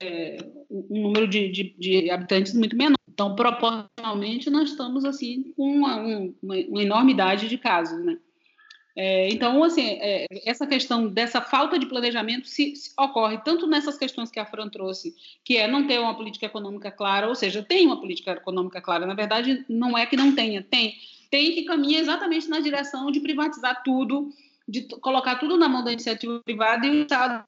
é, 0.00 0.38
um 0.70 1.02
número 1.02 1.28
de, 1.28 1.50
de, 1.50 1.74
de, 1.78 2.10
habitantes 2.10 2.54
muito 2.54 2.74
menor. 2.74 2.96
Então, 3.06 3.36
proporcionalmente, 3.36 4.48
nós 4.48 4.70
estamos 4.70 5.04
assim 5.04 5.52
com 5.54 5.76
uma, 5.76 5.96
uma, 6.42 6.56
uma 6.68 6.82
enormidade 6.82 7.50
de 7.50 7.58
casos, 7.58 8.02
né? 8.02 8.18
É, 8.94 9.28
então, 9.30 9.64
assim, 9.64 9.98
é, 10.00 10.26
essa 10.44 10.66
questão 10.66 11.08
dessa 11.08 11.40
falta 11.40 11.78
de 11.78 11.86
planejamento 11.86 12.46
se, 12.46 12.76
se, 12.76 12.92
ocorre 12.98 13.38
tanto 13.38 13.66
nessas 13.66 13.96
questões 13.96 14.30
que 14.30 14.38
a 14.38 14.44
Fran 14.44 14.68
trouxe, 14.68 15.14
que 15.42 15.56
é 15.56 15.66
não 15.66 15.86
ter 15.86 15.98
uma 15.98 16.14
política 16.14 16.46
econômica 16.46 16.90
clara, 16.90 17.26
ou 17.26 17.34
seja, 17.34 17.62
tem 17.62 17.86
uma 17.86 17.98
política 17.98 18.32
econômica 18.32 18.82
clara, 18.82 19.06
na 19.06 19.14
verdade, 19.14 19.64
não 19.68 19.96
é 19.96 20.04
que 20.04 20.16
não 20.16 20.34
tenha, 20.34 20.62
tem, 20.62 20.94
tem 21.30 21.54
que 21.54 21.64
caminha 21.64 22.00
exatamente 22.00 22.48
na 22.48 22.60
direção 22.60 23.10
de 23.10 23.20
privatizar 23.20 23.82
tudo, 23.82 24.30
de 24.68 24.82
colocar 25.00 25.36
tudo 25.36 25.56
na 25.56 25.68
mão 25.68 25.82
da 25.82 25.92
iniciativa 25.92 26.40
privada 26.44 26.86
e 26.86 26.90
o 26.90 27.02
Estado 27.02 27.44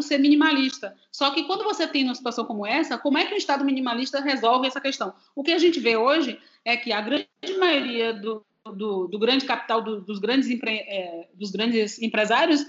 ser 0.00 0.18
minimalista. 0.18 0.96
Só 1.10 1.30
que 1.30 1.44
quando 1.44 1.64
você 1.64 1.86
tem 1.86 2.04
uma 2.04 2.14
situação 2.14 2.44
como 2.44 2.66
essa, 2.66 2.96
como 2.96 3.18
é 3.18 3.26
que 3.26 3.34
o 3.34 3.36
Estado 3.36 3.64
minimalista 3.64 4.20
resolve 4.20 4.66
essa 4.66 4.80
questão? 4.80 5.14
O 5.34 5.42
que 5.42 5.52
a 5.52 5.58
gente 5.58 5.80
vê 5.80 5.96
hoje 5.96 6.38
é 6.64 6.76
que 6.76 6.92
a 6.92 7.00
grande 7.00 7.28
maioria 7.58 8.12
do, 8.12 8.44
do, 8.72 9.06
do 9.06 9.18
grande 9.18 9.44
capital, 9.44 9.82
do, 9.82 10.00
dos, 10.00 10.18
grandes 10.18 10.48
empre, 10.48 10.70
é, 10.70 11.28
dos 11.34 11.50
grandes 11.50 12.00
empresários, 12.00 12.64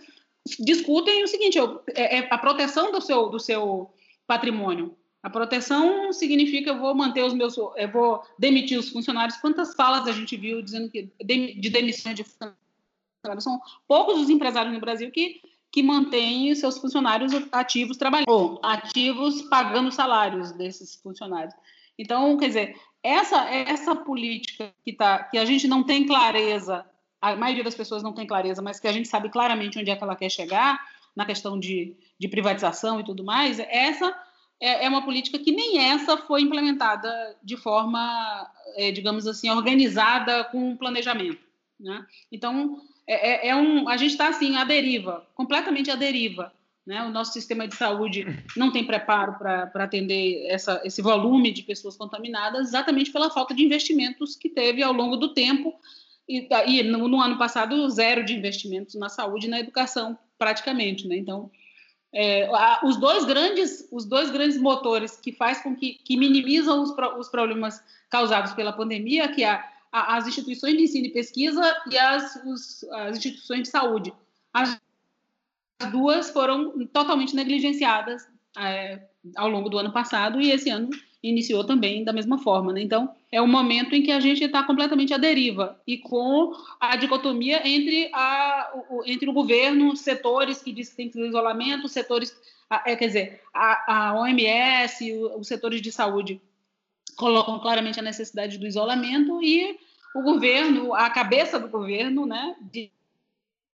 discutem 0.60 1.24
o 1.24 1.28
seguinte: 1.28 1.58
é, 1.96 2.20
é, 2.20 2.28
a 2.30 2.38
proteção 2.38 2.92
do 2.92 3.02
seu, 3.02 3.30
do 3.30 3.40
seu 3.40 3.92
patrimônio. 4.26 4.96
A 5.22 5.30
proteção 5.30 6.14
significa 6.14 6.70
eu 6.70 6.80
vou 6.80 6.96
manter 6.96 7.24
os 7.24 7.34
meus, 7.34 7.58
eu 7.58 7.92
vou 7.92 8.22
demitir 8.40 8.80
os 8.80 8.90
funcionários. 8.90 9.38
Quantas 9.38 9.74
falas 9.76 10.08
a 10.08 10.12
gente 10.12 10.38
viu 10.38 10.62
dizendo 10.62 10.90
que 10.90 11.10
de 11.22 11.70
demissão 11.70 12.14
de 12.14 12.24
funcionários 12.24 13.44
são 13.44 13.60
poucos 13.88 14.22
os 14.22 14.30
empresários 14.30 14.74
no 14.74 14.80
Brasil 14.80 15.12
que, 15.12 15.42
que 15.72 15.84
mantêm 15.84 16.54
seus 16.56 16.78
funcionários 16.78 17.34
ativos 17.52 17.98
trabalhando, 17.98 18.60
ativos 18.64 19.42
pagando 19.44 19.92
salários 19.92 20.52
desses 20.54 20.96
funcionários. 20.96 21.54
Então, 21.98 22.38
quer 22.38 22.48
dizer, 22.48 22.76
essa, 23.04 23.50
essa 23.50 23.96
política 23.96 24.74
que, 24.84 24.94
tá, 24.94 25.24
que 25.24 25.38
a 25.38 25.46
gente 25.46 25.68
não 25.68 25.84
tem 25.84 26.06
clareza, 26.06 26.86
a 27.22 27.36
maioria 27.36 27.64
das 27.64 27.76
pessoas 27.76 28.04
não 28.04 28.14
tem 28.14 28.28
clareza, 28.28 28.62
mas 28.62 28.80
que 28.80 28.88
a 28.88 28.92
gente 28.92 29.08
sabe 29.08 29.30
claramente 29.30 29.80
onde 29.80 29.90
é 29.90 29.96
que 29.96 30.04
ela 30.04 30.16
quer 30.16 30.30
chegar, 30.30 30.80
na 31.16 31.26
questão 31.26 31.60
de, 31.60 31.96
de 32.20 32.28
privatização 32.28 33.00
e 33.00 33.04
tudo 33.04 33.24
mais, 33.24 33.60
essa 33.60 34.16
é, 34.62 34.86
é 34.86 34.90
uma 34.90 35.04
política 35.04 35.40
que 35.40 35.52
nem 35.52 35.80
essa 35.80 36.16
foi 36.16 36.42
implementada 36.42 37.36
de 37.44 37.58
forma, 37.58 38.48
é, 38.76 38.92
digamos 38.92 39.26
assim, 39.26 39.50
organizada 39.50 40.44
com 40.46 40.78
planejamento. 40.78 41.42
Né? 41.80 42.06
Então, 42.32 42.82
é, 43.08 43.48
é, 43.48 43.50
é 43.50 43.56
um, 43.56 43.90
a 43.90 43.98
gente 43.98 44.12
está 44.12 44.28
assim 44.28 44.58
à 44.58 44.64
deriva, 44.64 45.28
completamente 45.34 45.90
à 45.90 45.96
deriva. 45.96 46.54
Né? 46.88 47.04
O 47.04 47.12
nosso 47.12 47.34
sistema 47.34 47.68
de 47.68 47.76
saúde 47.76 48.26
não 48.56 48.72
tem 48.72 48.86
preparo 48.86 49.34
para 49.34 49.84
atender 49.84 50.48
essa, 50.48 50.82
esse 50.86 51.02
volume 51.02 51.52
de 51.52 51.62
pessoas 51.62 51.98
contaminadas, 51.98 52.70
exatamente 52.70 53.12
pela 53.12 53.30
falta 53.30 53.54
de 53.54 53.62
investimentos 53.62 54.38
que 54.38 54.48
teve 54.48 54.82
ao 54.82 54.94
longo 54.94 55.18
do 55.18 55.34
tempo. 55.34 55.78
E, 56.30 56.48
e 56.66 56.84
no, 56.84 57.10
no, 57.10 57.22
ano 57.22 57.38
passado, 57.38 57.90
zero 57.90 58.24
de 58.24 58.34
investimentos 58.34 58.96
na 58.96 59.10
saúde 59.10 59.48
e 59.48 59.50
na 59.50 59.60
educação, 59.60 60.18
praticamente. 60.38 61.06
Né? 61.10 61.18
Então, 61.18 61.52
é, 62.14 62.50
os, 62.82 62.96
dois 62.96 63.26
grandes, 63.26 63.86
os 63.92 64.06
dois 64.06 64.32
grandes 64.32 64.58
motores 64.58 65.18
que 65.18 65.34
faz 65.34 65.62
com 65.62 65.76
que, 65.76 65.96
que 65.96 66.16
minimizam 66.16 66.82
os, 66.82 66.96
os 67.20 67.28
problemas 67.28 67.84
causados 68.10 68.54
pela 68.54 68.72
pandemia, 68.72 69.28
que 69.28 69.44
é 69.44 69.50
a 69.50 70.18
as 70.18 70.28
instituições 70.28 70.78
de 70.78 70.84
ensino 70.84 71.08
e 71.08 71.12
pesquisa 71.12 71.76
e 71.90 71.98
as, 71.98 72.36
os, 72.46 72.84
as 72.92 73.18
instituições 73.18 73.64
de 73.64 73.70
saúde. 73.70 74.14
As 74.54 74.80
duas 75.92 76.30
foram 76.30 76.86
totalmente 76.88 77.36
negligenciadas 77.36 78.28
é, 78.58 79.00
ao 79.36 79.50
longo 79.50 79.70
do 79.70 79.78
ano 79.78 79.92
passado 79.92 80.42
e 80.42 80.52
esse 80.52 80.70
ano 80.70 80.90
iniciou 81.22 81.64
também 81.64 82.04
da 82.04 82.14
mesma 82.14 82.38
forma. 82.38 82.74
Né? 82.74 82.82
Então, 82.82 83.14
é 83.32 83.42
um 83.42 83.48
momento 83.48 83.94
em 83.94 84.02
que 84.02 84.12
a 84.12 84.20
gente 84.20 84.44
está 84.44 84.64
completamente 84.64 85.14
à 85.14 85.18
deriva 85.18 85.80
e 85.86 85.98
com 85.98 86.52
a 86.80 86.96
dicotomia 86.96 87.68
entre, 87.68 88.10
a, 88.14 88.72
o, 88.90 89.04
entre 89.06 89.30
o 89.30 89.34
governo, 89.34 89.96
setores 89.96 90.62
que 90.62 90.72
dizem 90.72 90.92
que 90.92 90.98
tem 90.98 91.08
que 91.10 91.14
ter 91.14 91.28
isolamento, 91.28 91.88
setores, 91.88 92.36
é, 92.86 92.96
quer 92.96 93.08
dizer, 93.08 93.42
a, 93.54 94.10
a 94.10 94.20
OMS, 94.20 95.14
os 95.38 95.48
setores 95.48 95.82
de 95.82 95.92
saúde 95.92 96.42
colocam 97.16 97.60
claramente 97.60 98.00
a 98.00 98.04
necessidade 98.04 98.58
do 98.58 98.68
isolamento 98.68 99.42
e 99.42 99.78
o 100.16 100.22
governo, 100.22 100.94
a 100.94 101.10
cabeça 101.10 101.60
do 101.60 101.68
governo, 101.68 102.26
né, 102.26 102.56
diz 102.72 102.90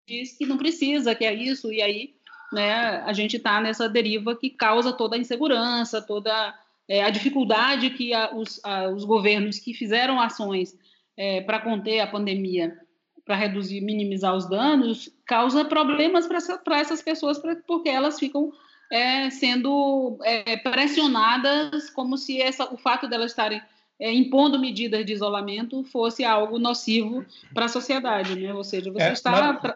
que 0.06 0.46
não 0.46 0.56
precisa, 0.56 1.14
que 1.14 1.24
é 1.24 1.34
isso, 1.34 1.72
e 1.72 1.80
aí 1.80 2.14
né, 2.52 3.02
a 3.04 3.12
gente 3.12 3.36
está 3.36 3.60
nessa 3.60 3.88
deriva 3.88 4.36
que 4.36 4.50
causa 4.50 4.92
toda 4.92 5.16
a 5.16 5.18
insegurança, 5.18 6.02
toda 6.02 6.54
é, 6.88 7.02
a 7.02 7.10
dificuldade 7.10 7.90
que 7.90 8.12
a, 8.12 8.34
os, 8.34 8.60
a, 8.64 8.88
os, 8.88 9.04
governos 9.04 9.58
que 9.58 9.72
fizeram 9.72 10.20
ações 10.20 10.76
é, 11.16 11.40
para 11.40 11.60
conter 11.60 12.00
a 12.00 12.06
pandemia, 12.06 12.76
para 13.24 13.36
reduzir, 13.36 13.80
minimizar 13.80 14.34
os 14.34 14.48
danos, 14.48 15.08
causa 15.24 15.64
problemas 15.64 16.26
para 16.26 16.36
essa, 16.36 16.60
essas 16.72 17.00
pessoas, 17.00 17.38
pra, 17.38 17.56
porque 17.66 17.88
elas 17.88 18.18
ficam 18.18 18.52
é, 18.90 19.30
sendo 19.30 20.18
é, 20.22 20.56
pressionadas 20.58 21.88
como 21.88 22.18
se 22.18 22.42
essa, 22.42 22.72
o 22.72 22.76
fato 22.76 23.08
delas 23.08 23.30
estarem 23.30 23.62
é, 23.98 24.12
impondo 24.12 24.58
medidas 24.58 25.06
de 25.06 25.12
isolamento 25.12 25.84
fosse 25.84 26.24
algo 26.24 26.58
nocivo 26.58 27.24
para 27.54 27.66
a 27.66 27.68
sociedade, 27.68 28.34
né? 28.34 28.52
Ou 28.52 28.64
seja, 28.64 28.92
você 28.92 29.04
é, 29.04 29.12
está 29.12 29.52
mas... 29.62 29.74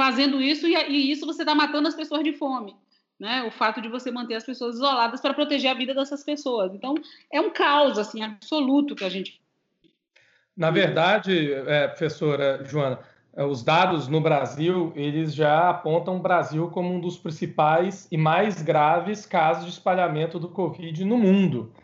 fazendo 0.00 0.40
isso 0.40 0.66
e, 0.66 0.74
e 0.74 1.12
isso 1.12 1.26
você 1.26 1.42
está 1.42 1.54
matando 1.54 1.86
as 1.86 1.94
pessoas 1.94 2.24
de 2.24 2.32
fome. 2.32 2.74
Né, 3.18 3.42
o 3.42 3.50
fato 3.50 3.82
de 3.82 3.88
você 3.90 4.10
manter 4.10 4.34
as 4.34 4.44
pessoas 4.44 4.76
isoladas 4.76 5.20
para 5.20 5.34
proteger 5.34 5.70
a 5.70 5.74
vida 5.74 5.94
dessas 5.94 6.24
pessoas. 6.24 6.74
Então, 6.74 6.94
é 7.30 7.38
um 7.38 7.50
caos 7.50 7.98
assim 7.98 8.22
absoluto 8.22 8.94
que 8.94 9.04
a 9.04 9.10
gente. 9.10 9.38
Na 10.56 10.70
verdade, 10.70 11.52
é, 11.52 11.86
professora 11.86 12.64
Joana, 12.64 12.98
é, 13.36 13.44
os 13.44 13.62
dados 13.62 14.08
no 14.08 14.22
Brasil 14.22 14.90
eles 14.96 15.34
já 15.34 15.68
apontam 15.68 16.16
o 16.16 16.20
Brasil 16.20 16.68
como 16.68 16.94
um 16.94 16.98
dos 16.98 17.18
principais 17.18 18.08
e 18.10 18.16
mais 18.16 18.62
graves 18.62 19.26
casos 19.26 19.66
de 19.66 19.70
espalhamento 19.70 20.38
do 20.38 20.48
Covid 20.48 21.04
no 21.04 21.18
mundo. 21.18 21.74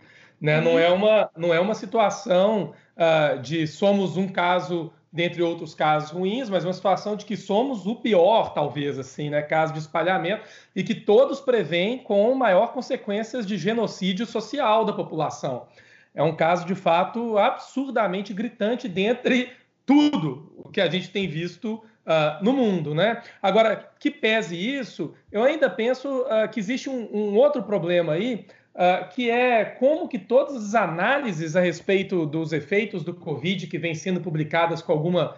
Né? 0.40 0.57
Uhum. 0.57 0.64
Não, 0.64 0.79
é 0.79 0.88
uma, 0.88 1.31
não 1.37 1.52
é 1.52 1.61
uma 1.61 1.74
situação 1.74 2.72
uh, 2.96 3.38
de 3.42 3.66
somos 3.66 4.16
um 4.16 4.26
caso 4.26 4.90
dentre 5.12 5.42
outros 5.42 5.75
casos 5.75 6.11
ruins, 6.11 6.51
mas 6.51 6.64
uma 6.64 6.73
situação 6.73 7.16
de 7.16 7.25
que 7.25 7.37
somos 7.37 7.87
o 7.87 7.97
pior, 7.97 8.53
talvez, 8.53 8.99
assim, 8.99 9.31
né? 9.31 9.42
Caso 9.42 9.73
de 9.73 9.79
espalhamento, 9.79 10.42
e 10.75 10.83
que 10.83 10.95
todos 10.95 11.40
preveem 11.40 11.99
com 11.99 12.35
maior 12.35 12.73
consequências 12.73 13.47
de 13.47 13.57
genocídio 13.57 14.27
social 14.27 14.85
da 14.85 14.92
população. 14.92 15.66
é 16.14 16.23
um 16.23 16.35
caso 16.35 16.64
de 16.66 16.75
fato 16.75 17.37
absurdamente 17.38 18.33
gritante 18.33 18.88
dentre 18.88 19.51
tudo 19.85 20.53
o 20.57 20.69
que 20.69 20.81
a 20.81 20.90
gente 20.90 21.11
tem 21.11 21.29
visto 21.29 21.75
uh, 22.07 22.42
no 22.42 22.53
mundo, 22.53 22.95
né? 22.95 23.23
Agora, 23.42 23.90
que 23.99 24.11
pese 24.11 24.57
isso, 24.57 25.14
eu 25.31 25.42
ainda 25.42 25.69
penso 25.69 26.23
uh, 26.23 26.49
que 26.51 26.61
existe 26.61 26.88
um, 26.88 27.09
um, 27.12 27.37
outro 27.37 27.62
problema 27.62 28.14
aí, 28.14 28.47
uh, 28.76 29.08
que 29.08 29.28
é 29.28 29.64
como 29.64 30.08
que 30.08 30.18
todas 30.18 30.56
as 30.56 30.74
análises 30.74 31.56
a 31.56 31.60
respeito 31.60 32.24
dos 32.24 32.52
efeitos 32.52 33.02
do 33.02 33.12
Covid 33.12 33.66
que 33.66 33.78
vêm 33.78 33.94
sendo 33.94 34.20
publicadas 34.20 34.80
com 34.80 34.92
alguma 34.92 35.34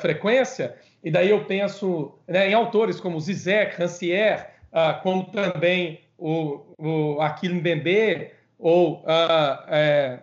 frequência, 0.00 0.74
e 1.04 1.10
daí 1.10 1.28
eu 1.28 1.44
penso 1.44 2.14
né, 2.26 2.48
em 2.48 2.54
autores 2.54 2.98
como 2.98 3.20
Zizek, 3.20 3.76
Rancière, 3.78 4.46
como 5.02 5.24
também 5.24 6.00
o, 6.16 6.62
o 6.78 7.20
Aquilin 7.20 7.60
Bembe, 7.60 8.30
ou 8.58 9.04
é, 9.68 10.20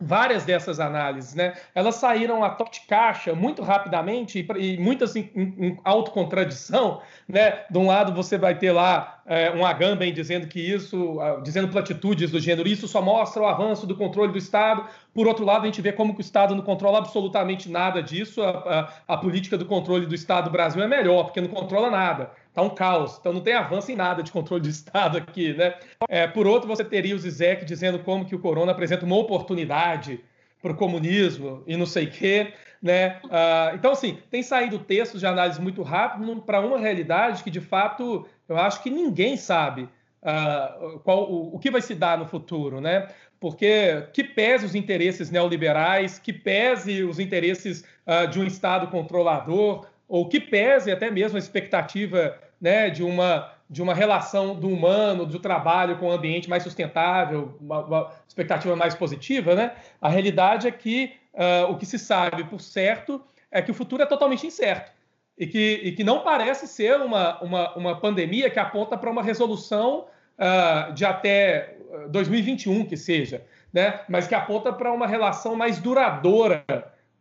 várias 0.00 0.44
dessas 0.44 0.78
análises, 0.78 1.34
né? 1.34 1.54
Elas 1.74 1.96
saíram 1.96 2.44
a 2.44 2.50
top 2.50 2.70
de 2.70 2.80
caixa 2.86 3.34
muito 3.34 3.62
rapidamente 3.62 4.38
e, 4.38 4.74
e 4.74 4.78
muitas 4.78 5.16
em, 5.16 5.30
em, 5.34 5.80
autocontradição, 5.82 7.02
né? 7.28 7.64
De 7.68 7.78
um 7.78 7.86
lado 7.86 8.14
você 8.14 8.38
vai 8.38 8.56
ter 8.56 8.70
lá 8.70 9.17
é, 9.28 9.50
um 9.50 9.64
Agamben 9.64 10.12
dizendo 10.12 10.46
que 10.46 10.58
isso, 10.58 11.18
dizendo 11.42 11.68
platitudes 11.68 12.30
do 12.30 12.40
gênero, 12.40 12.66
isso 12.66 12.88
só 12.88 13.02
mostra 13.02 13.42
o 13.42 13.46
avanço 13.46 13.86
do 13.86 13.94
controle 13.94 14.32
do 14.32 14.38
Estado. 14.38 14.86
Por 15.12 15.26
outro 15.26 15.44
lado, 15.44 15.62
a 15.62 15.66
gente 15.66 15.82
vê 15.82 15.92
como 15.92 16.14
que 16.14 16.20
o 16.20 16.22
Estado 16.22 16.54
não 16.54 16.62
controla 16.62 16.98
absolutamente 16.98 17.70
nada 17.70 18.02
disso. 18.02 18.42
A, 18.42 18.92
a, 19.06 19.14
a 19.14 19.16
política 19.18 19.58
do 19.58 19.66
controle 19.66 20.06
do 20.06 20.14
Estado 20.14 20.46
do 20.46 20.50
Brasil 20.50 20.82
é 20.82 20.88
melhor, 20.88 21.24
porque 21.24 21.42
não 21.42 21.48
controla 21.48 21.90
nada. 21.90 22.30
Está 22.48 22.62
um 22.62 22.70
caos, 22.70 23.18
então 23.20 23.32
não 23.32 23.42
tem 23.42 23.52
avanço 23.52 23.92
em 23.92 23.96
nada 23.96 24.22
de 24.22 24.32
controle 24.32 24.62
de 24.62 24.70
Estado 24.70 25.18
aqui, 25.18 25.52
né? 25.52 25.74
É, 26.08 26.26
por 26.26 26.46
outro, 26.46 26.66
você 26.66 26.82
teria 26.82 27.14
o 27.14 27.18
Zizek 27.18 27.66
dizendo 27.66 27.98
como 27.98 28.24
que 28.24 28.34
o 28.34 28.38
corona 28.38 28.72
apresenta 28.72 29.04
uma 29.04 29.16
oportunidade 29.16 30.20
para 30.62 30.72
o 30.72 30.74
comunismo 30.74 31.62
e 31.66 31.76
não 31.76 31.86
sei 31.86 32.06
o 32.06 32.10
quê, 32.10 32.52
né? 32.82 33.20
Ah, 33.30 33.72
então, 33.74 33.92
assim, 33.92 34.18
tem 34.30 34.42
saído 34.42 34.78
textos 34.78 35.20
de 35.20 35.26
análise 35.26 35.60
muito 35.60 35.82
rápido 35.82 36.42
para 36.42 36.60
uma 36.60 36.78
realidade 36.78 37.42
que, 37.42 37.50
de 37.50 37.60
fato, 37.60 38.26
eu 38.48 38.56
acho 38.56 38.82
que 38.82 38.90
ninguém 38.90 39.36
sabe 39.36 39.88
ah, 40.22 40.98
qual, 41.04 41.30
o, 41.30 41.54
o, 41.56 41.58
que 41.58 41.70
vai 41.70 41.80
se 41.80 41.94
dar 41.94 42.18
no 42.18 42.26
futuro, 42.26 42.80
né? 42.80 43.08
Porque 43.40 44.04
que 44.12 44.24
pese 44.24 44.66
os 44.66 44.74
interesses 44.74 45.30
neoliberais, 45.30 46.18
que 46.18 46.32
pese 46.32 47.04
os 47.04 47.18
interesses 47.18 47.84
ah, 48.06 48.26
de 48.26 48.40
um 48.40 48.44
Estado 48.44 48.88
controlador, 48.88 49.86
ou 50.08 50.28
que 50.28 50.40
pese 50.40 50.90
até 50.90 51.10
mesmo 51.10 51.36
a 51.36 51.38
expectativa 51.38 52.36
né, 52.60 52.90
de, 52.90 53.02
uma, 53.02 53.52
de 53.68 53.82
uma 53.82 53.94
relação 53.94 54.54
do 54.54 54.68
humano, 54.68 55.26
do 55.26 55.38
trabalho 55.38 55.96
com 55.98 56.06
o 56.06 56.12
ambiente 56.12 56.48
mais 56.48 56.62
sustentável, 56.62 57.56
uma, 57.60 57.84
uma 57.84 58.12
expectativa 58.26 58.74
mais 58.74 58.94
positiva, 58.94 59.54
né? 59.54 59.72
A 60.00 60.08
realidade 60.08 60.66
é 60.66 60.70
que 60.70 61.12
uh, 61.38 61.70
o 61.70 61.78
que 61.78 61.86
se 61.86 61.98
sabe 61.98 62.44
por 62.44 62.60
certo 62.60 63.24
é 63.50 63.62
que 63.62 63.70
o 63.70 63.74
futuro 63.74 64.02
é 64.02 64.06
totalmente 64.06 64.46
incerto 64.46 64.92
e 65.38 65.46
que, 65.46 65.80
e 65.84 65.92
que 65.92 66.04
não 66.04 66.20
parece 66.20 66.66
ser 66.66 67.00
uma, 67.00 67.40
uma, 67.40 67.74
uma 67.76 68.00
pandemia 68.00 68.50
que 68.50 68.58
aponta 68.58 68.98
para 68.98 69.10
uma 69.10 69.22
resolução 69.22 70.06
uh, 70.36 70.92
de 70.92 71.04
até 71.04 71.76
2021 72.10 72.84
que 72.84 72.96
seja, 72.96 73.46
né? 73.72 74.00
mas 74.08 74.26
que 74.26 74.34
aponta 74.34 74.72
para 74.72 74.92
uma 74.92 75.06
relação 75.06 75.54
mais 75.54 75.78
duradoura 75.78 76.64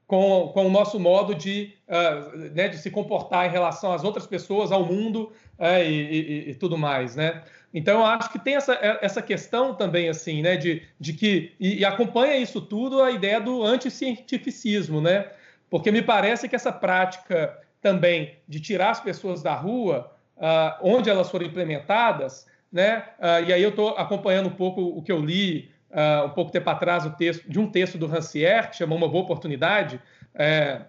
com, 0.07 0.49
com 0.53 0.65
o 0.65 0.69
nosso 0.69 0.97
modo 0.97 1.35
de, 1.35 1.73
uh, 1.87 2.37
né, 2.55 2.69
de 2.69 2.77
se 2.77 2.89
comportar 2.89 3.45
em 3.45 3.51
relação 3.51 3.91
às 3.91 4.05
outras 4.05 4.25
pessoas, 4.25 4.71
ao 4.71 4.85
mundo 4.85 5.33
uh, 5.59 5.83
e, 5.83 6.47
e, 6.47 6.49
e, 6.51 6.55
tudo 6.55 6.77
mais, 6.77 7.15
né? 7.15 7.43
Então, 7.73 7.99
eu 7.99 8.05
acho 8.05 8.31
que 8.31 8.39
tem 8.39 8.55
essa, 8.55 8.73
é, 8.75 8.99
essa 9.01 9.21
questão 9.21 9.75
também, 9.75 10.07
assim, 10.07 10.41
né, 10.41 10.55
de, 10.55 10.81
de 10.97 11.11
que... 11.11 11.51
E, 11.59 11.79
e 11.79 11.85
acompanha 11.85 12.37
isso 12.37 12.61
tudo 12.61 13.01
a 13.01 13.11
ideia 13.11 13.41
do 13.41 13.61
anticientificismo, 13.61 15.01
né? 15.01 15.29
Porque 15.69 15.91
me 15.91 16.01
parece 16.01 16.47
que 16.47 16.55
essa 16.55 16.71
prática 16.71 17.59
também 17.81 18.37
de 18.47 18.61
tirar 18.61 18.91
as 18.91 19.01
pessoas 19.01 19.43
da 19.43 19.53
rua, 19.53 20.09
uh, 20.37 20.79
onde 20.81 21.09
elas 21.09 21.29
foram 21.29 21.45
implementadas, 21.45 22.47
né? 22.71 23.03
Uh, 23.19 23.49
e 23.49 23.53
aí 23.53 23.61
eu 23.61 23.69
estou 23.69 23.89
acompanhando 23.89 24.47
um 24.47 24.55
pouco 24.55 24.81
o 24.81 25.01
que 25.01 25.11
eu 25.11 25.19
li 25.19 25.69
uh, 25.97 26.27
um 26.27 26.29
pouco 26.29 26.51
tempo 26.51 26.69
atrás 26.69 27.05
o 27.05 27.09
texto, 27.09 27.49
de 27.49 27.59
um 27.59 27.69
texto 27.69 27.97
do 27.97 28.05
Rancière, 28.05 28.69
que 28.69 28.77
chamou 28.77 28.97
Uma 28.97 29.07
Boa 29.07 29.23
Oportunidade, 29.23 29.99
é, 30.35 30.81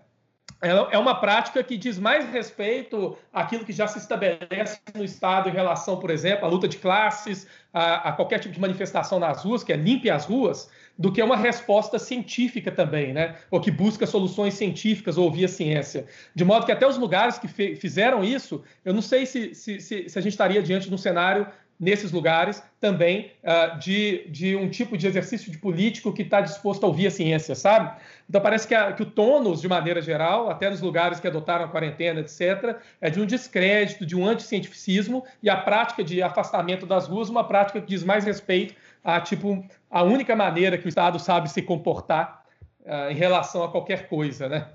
é 0.61 0.99
uma 0.99 1.15
prática 1.15 1.63
que 1.63 1.77
diz 1.77 1.99
mais 1.99 2.29
respeito 2.31 3.17
àquilo 3.33 3.65
que 3.65 3.73
já 3.73 3.87
se 3.87 3.99
estabelece 3.99 4.81
no 4.95 5.05
Estado 5.05 5.49
em 5.49 5.53
relação, 5.53 5.99
por 5.99 6.11
exemplo, 6.11 6.45
à 6.45 6.49
luta 6.49 6.67
de 6.67 6.79
classes, 6.79 7.47
a, 7.73 8.09
a, 8.09 8.13
qualquer 8.13 8.41
tipo 8.41 8.53
de 8.53 8.61
manifestação 8.61 9.21
nas 9.21 9.45
ruas, 9.45 9.63
que 9.63 9.73
é 9.73 9.77
limpe 9.77 10.11
as 10.11 10.25
ruas, 10.25 10.69
do 10.99 11.13
que 11.13 11.23
uma 11.23 11.37
resposta 11.37 11.97
científica 11.97 12.73
também, 12.73 13.13
né? 13.13 13.37
Ou 13.53 13.61
que 13.61 13.71
busca 13.71 14.05
soluções 14.05 14.55
científicas 14.55 15.17
ou 15.17 15.31
via 15.31 15.47
ciência. 15.47 16.07
De 16.35 16.45
modo 16.45 16.67
que 16.67 16.73
até 16.73 16.89
os 16.89 16.99
lugares 16.99 17.39
que 17.39 17.47
fizeram 17.77 18.25
isso, 18.25 18.65
eu 18.85 18.93
não 18.93 19.03
sei 19.03 19.25
se, 19.25 19.55
se, 19.55 19.81
se, 19.81 20.09
se 20.09 20.19
a 20.19 20.23
gente 20.23 20.33
estaria 20.33 20.61
diante 20.61 20.89
de 20.89 20.95
um 20.95 20.99
cenário 20.99 21.47
nesses 21.79 22.11
lugares 22.11 22.63
também 22.81 23.33
uh, 23.43 23.79
de, 23.79 24.27
de 24.29 24.57
um 24.57 24.69
tipo 24.69 24.97
de 24.97 25.07
exercício 25.07 25.51
de 25.53 25.59
político 25.59 26.13
que 26.13 26.23
está 26.23 26.41
disposto 26.41 26.85
a 26.85 26.87
ouvir 26.89 27.07
a 27.07 27.11
ciência, 27.11 27.55
sabe? 27.55 28.01
Então 28.29 28.41
parece 28.41 28.67
que, 28.67 28.75
a, 28.75 28.93
que 28.93 29.03
o 29.03 29.07
tônus, 29.07 29.61
de 29.61 29.69
maneira 29.69 30.03
geral, 30.03 30.51
até 30.51 30.69
nos 30.69 30.81
lugares 30.81 31.21
que 31.21 31.29
adotaram 31.29 31.65
a 31.65 31.69
quarentena, 31.69 32.21
etc., 32.21 32.77
é 33.01 33.11
de 33.11 33.21
um 33.21 33.27
descrédito, 33.27 34.05
de 34.05 34.17
um 34.17 34.27
anticientificismo 34.27 35.25
e 35.43 35.49
a 35.49 35.57
prática 35.57 36.03
de 36.03 36.21
afastamento 36.21 36.85
das 36.85 37.07
ruas, 37.07 37.29
uma 37.29 37.47
prática 37.47 37.81
que 37.81 37.87
diz 37.87 38.03
mais 38.03 38.25
respeito 38.25 38.75
a 39.05 39.21
tipo 39.21 39.65
a 39.89 40.03
única 40.03 40.35
maneira 40.35 40.77
que 40.77 40.87
o 40.87 40.89
Estado 40.89 41.19
sabe 41.19 41.49
se 41.49 41.63
comportar 41.63 42.45
uh, 42.81 43.11
em 43.11 43.15
relação 43.15 43.63
a 43.63 43.71
qualquer 43.71 44.09
coisa, 44.09 44.49
né? 44.49 44.69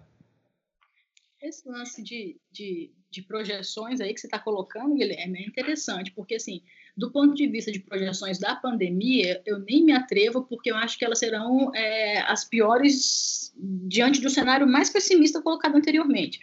Esse 1.41 1.67
lance 1.67 2.01
de, 2.01 2.39
de, 2.49 2.93
de 3.11 3.21
projeções 3.21 3.99
aí 3.99 4.13
que 4.13 4.21
você 4.21 4.27
está 4.27 4.39
colocando, 4.39 4.95
Guilherme, 4.95 5.39
é 5.39 5.45
interessante, 5.45 6.09
porque 6.11 6.35
assim 6.35 6.61
do 6.95 7.11
ponto 7.11 7.33
de 7.33 7.47
vista 7.47 7.71
de 7.71 7.79
projeções 7.79 8.37
da 8.37 8.55
pandemia, 8.55 9.41
eu 9.45 9.59
nem 9.59 9.83
me 9.83 9.93
atrevo, 9.93 10.43
porque 10.43 10.71
eu 10.71 10.75
acho 10.75 10.97
que 10.97 11.03
elas 11.03 11.19
serão 11.19 11.73
é, 11.73 12.21
as 12.21 12.45
piores 12.45 13.51
diante 13.55 14.21
do 14.21 14.29
cenário 14.29 14.67
mais 14.67 14.89
pessimista 14.89 15.41
colocado 15.41 15.75
anteriormente, 15.75 16.39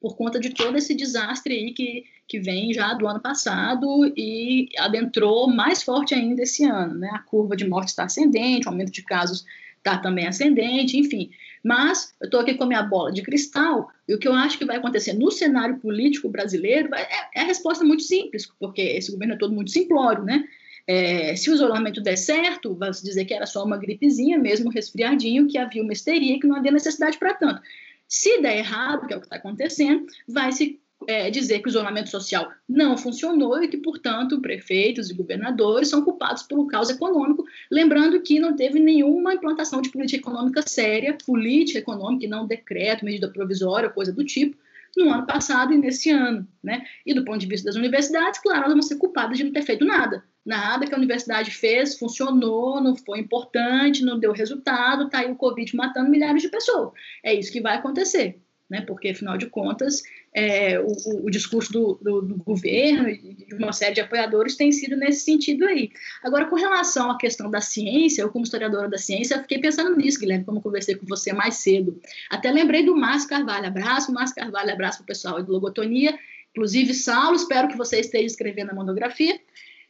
por 0.00 0.16
conta 0.16 0.38
de 0.38 0.50
todo 0.50 0.76
esse 0.76 0.94
desastre 0.94 1.54
aí 1.54 1.72
que, 1.72 2.04
que 2.28 2.38
vem 2.38 2.72
já 2.72 2.94
do 2.94 3.08
ano 3.08 3.20
passado 3.20 4.12
e 4.16 4.68
adentrou 4.78 5.48
mais 5.48 5.82
forte 5.82 6.14
ainda 6.14 6.42
esse 6.42 6.64
ano. 6.64 6.94
Né? 6.94 7.10
A 7.12 7.20
curva 7.20 7.56
de 7.56 7.66
morte 7.66 7.88
está 7.88 8.04
ascendente, 8.04 8.68
o 8.68 8.70
aumento 8.70 8.92
de 8.92 9.02
casos 9.02 9.44
está 9.78 9.98
também 9.98 10.26
ascendente, 10.26 10.96
enfim. 10.96 11.30
Mas 11.66 12.14
eu 12.20 12.26
estou 12.26 12.38
aqui 12.38 12.54
com 12.54 12.62
a 12.62 12.66
minha 12.68 12.82
bola 12.84 13.10
de 13.10 13.22
cristal 13.22 13.90
e 14.06 14.14
o 14.14 14.18
que 14.20 14.28
eu 14.28 14.32
acho 14.32 14.56
que 14.56 14.64
vai 14.64 14.76
acontecer 14.76 15.14
no 15.14 15.32
cenário 15.32 15.78
político 15.78 16.28
brasileiro 16.28 16.94
é, 16.94 17.08
é 17.34 17.40
a 17.40 17.44
resposta 17.44 17.84
muito 17.84 18.04
simples, 18.04 18.46
porque 18.60 18.80
esse 18.80 19.10
governo 19.10 19.34
é 19.34 19.36
todo 19.36 19.52
muito 19.52 19.72
simplório, 19.72 20.22
né? 20.22 20.44
É, 20.86 21.34
se 21.34 21.50
o 21.50 21.54
isolamento 21.54 22.00
der 22.00 22.16
certo, 22.16 22.72
vai 22.76 22.94
se 22.94 23.02
dizer 23.02 23.24
que 23.24 23.34
era 23.34 23.46
só 23.46 23.64
uma 23.64 23.76
gripezinha, 23.76 24.38
mesmo 24.38 24.70
resfriadinho, 24.70 25.48
que 25.48 25.58
havia 25.58 25.82
uma 25.82 25.92
histeria, 25.92 26.38
que 26.38 26.46
não 26.46 26.54
havia 26.54 26.70
necessidade 26.70 27.18
para 27.18 27.34
tanto. 27.34 27.60
Se 28.06 28.40
der 28.40 28.58
errado, 28.58 29.04
que 29.08 29.12
é 29.12 29.16
o 29.16 29.20
que 29.20 29.26
está 29.26 29.34
acontecendo, 29.34 30.06
vai 30.28 30.52
se 30.52 30.80
é, 31.06 31.30
dizer 31.30 31.60
que 31.60 31.68
o 31.68 31.70
isolamento 31.70 32.10
social 32.10 32.50
não 32.68 32.96
funcionou 32.96 33.62
e 33.62 33.68
que, 33.68 33.76
portanto, 33.76 34.40
prefeitos 34.40 35.10
e 35.10 35.14
governadores 35.14 35.88
são 35.88 36.02
culpados 36.02 36.42
pelo 36.42 36.66
caos 36.66 36.90
econômico, 36.90 37.44
lembrando 37.70 38.20
que 38.20 38.40
não 38.40 38.56
teve 38.56 38.80
nenhuma 38.80 39.34
implantação 39.34 39.82
de 39.82 39.90
política 39.90 40.18
econômica 40.18 40.62
séria, 40.66 41.16
política 41.26 41.78
econômica 41.78 42.24
e 42.24 42.28
não 42.28 42.46
decreto, 42.46 43.04
medida 43.04 43.28
provisória, 43.28 43.90
coisa 43.90 44.12
do 44.12 44.24
tipo, 44.24 44.56
no 44.96 45.10
ano 45.10 45.26
passado 45.26 45.74
e 45.74 45.78
nesse 45.78 46.10
ano, 46.10 46.48
né? 46.62 46.82
E 47.04 47.12
do 47.12 47.24
ponto 47.24 47.38
de 47.38 47.46
vista 47.46 47.66
das 47.66 47.76
universidades, 47.76 48.40
claro, 48.40 48.64
elas 48.64 48.72
vão 48.72 48.82
ser 48.82 48.96
culpadas 48.96 49.36
de 49.36 49.44
não 49.44 49.52
ter 49.52 49.62
feito 49.62 49.84
nada. 49.84 50.24
Nada 50.44 50.86
que 50.86 50.94
a 50.94 50.96
universidade 50.96 51.50
fez 51.50 51.98
funcionou, 51.98 52.80
não 52.80 52.96
foi 52.96 53.18
importante, 53.18 54.04
não 54.04 54.18
deu 54.18 54.32
resultado, 54.32 55.04
está 55.04 55.18
aí 55.18 55.30
o 55.30 55.36
Covid 55.36 55.76
matando 55.76 56.08
milhares 56.08 56.40
de 56.40 56.48
pessoas. 56.48 56.92
É 57.22 57.34
isso 57.34 57.52
que 57.52 57.60
vai 57.60 57.76
acontecer 57.76 58.40
né? 58.68 58.82
porque, 58.82 59.08
afinal 59.08 59.38
de 59.38 59.46
contas, 59.46 60.02
é, 60.36 60.78
o, 60.78 61.24
o, 61.24 61.30
discurso 61.30 61.72
do, 61.72 61.98
do, 62.02 62.20
do, 62.20 62.36
governo 62.44 63.08
e 63.08 63.16
de 63.16 63.54
uma 63.54 63.72
série 63.72 63.94
de 63.94 64.02
apoiadores 64.02 64.54
tem 64.54 64.70
sido 64.70 64.94
nesse 64.94 65.24
sentido 65.24 65.64
aí. 65.64 65.90
Agora, 66.22 66.44
com 66.44 66.56
relação 66.56 67.10
à 67.10 67.16
questão 67.16 67.50
da 67.50 67.62
ciência, 67.62 68.20
eu, 68.20 68.28
como 68.28 68.44
historiadora 68.44 68.86
da 68.86 68.98
ciência, 68.98 69.40
fiquei 69.40 69.58
pensando 69.58 69.96
nisso, 69.96 70.20
Guilherme, 70.20 70.44
como 70.44 70.60
conversei 70.60 70.94
com 70.94 71.06
você 71.06 71.32
mais 71.32 71.54
cedo. 71.54 71.98
Até 72.28 72.50
lembrei 72.50 72.84
do 72.84 72.94
Márcio 72.94 73.30
Carvalho. 73.30 73.66
Abraço, 73.66 74.12
Márcio 74.12 74.36
Carvalho, 74.36 74.70
abraço 74.70 74.98
para 74.98 75.04
o 75.04 75.06
pessoal 75.06 75.42
do 75.42 75.50
Logotonia. 75.50 76.18
Inclusive, 76.50 76.92
Saulo, 76.92 77.34
espero 77.34 77.68
que 77.68 77.76
você 77.76 78.00
esteja 78.00 78.26
escrevendo 78.26 78.72
a 78.72 78.74
monografia. 78.74 79.40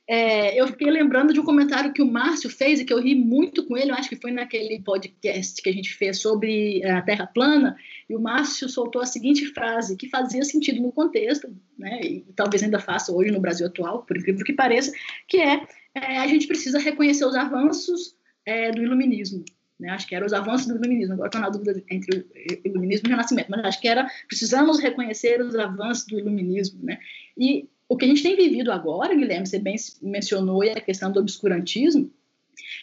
É, 0.09 0.61
eu 0.61 0.69
fiquei 0.69 0.89
lembrando 0.89 1.33
de 1.33 1.41
um 1.41 1.45
comentário 1.45 1.93
que 1.93 2.01
o 2.01 2.11
Márcio 2.11 2.49
fez 2.49 2.79
e 2.79 2.85
que 2.85 2.93
eu 2.93 3.01
ri 3.01 3.15
muito 3.17 3.67
com 3.67 3.77
ele, 3.77 3.91
eu 3.91 3.95
acho 3.97 4.09
que 4.09 4.21
foi 4.21 4.31
naquele 4.31 4.81
podcast 4.81 5.61
que 5.61 5.69
a 5.69 5.73
gente 5.73 5.93
fez 5.95 6.21
sobre 6.21 6.85
a 6.85 7.03
Terra 7.03 7.27
plana, 7.27 7.77
e 8.09 8.15
o 8.15 8.21
Márcio 8.21 8.69
soltou 8.69 9.03
a 9.03 9.07
seguinte 9.07 9.47
frase, 9.47 9.97
que 9.97 10.09
fazia 10.09 10.45
sentido 10.45 10.81
no 10.81 10.93
contexto, 10.93 11.53
né, 11.77 12.01
e 12.03 12.21
talvez 12.37 12.63
ainda 12.63 12.79
faça 12.79 13.13
hoje 13.13 13.33
no 13.33 13.41
Brasil 13.41 13.67
atual, 13.67 14.05
por 14.05 14.17
incrível 14.17 14.45
que 14.45 14.53
pareça, 14.53 14.93
que 15.27 15.39
é, 15.39 15.67
é 15.93 16.19
a 16.19 16.27
gente 16.29 16.47
precisa 16.47 16.79
reconhecer 16.79 17.25
os 17.25 17.35
avanços 17.35 18.15
é, 18.45 18.71
do 18.71 18.83
iluminismo. 18.83 19.45
Né? 19.79 19.91
Acho 19.91 20.07
que 20.07 20.15
eram 20.15 20.27
os 20.27 20.33
avanços 20.33 20.67
do 20.67 20.77
iluminismo. 20.77 21.15
Agora 21.15 21.29
estou 21.29 21.41
na 21.41 21.51
dúvida 21.51 21.83
entre 21.91 22.21
o 22.65 22.69
iluminismo 22.69 23.07
e 23.07 23.09
o 23.09 23.11
renascimento, 23.11 23.51
mas 23.51 23.65
acho 23.65 23.81
que 23.81 23.89
era 23.89 24.09
precisamos 24.27 24.79
reconhecer 24.79 25.41
os 25.43 25.55
avanços 25.55 26.07
do 26.07 26.19
iluminismo. 26.19 26.83
Né? 26.83 26.99
E 27.37 27.69
o 27.89 27.97
que 27.97 28.05
a 28.05 28.09
gente 28.09 28.23
tem 28.23 28.37
vivido 28.37 28.73
agora, 28.73 29.15
Guilherme, 29.15 29.47
você 29.47 29.59
bem 29.59 29.77
mencionou, 30.03 30.63
a 30.63 30.81
questão 30.81 31.11
do 31.13 31.21
obscurantismo, 31.21 32.11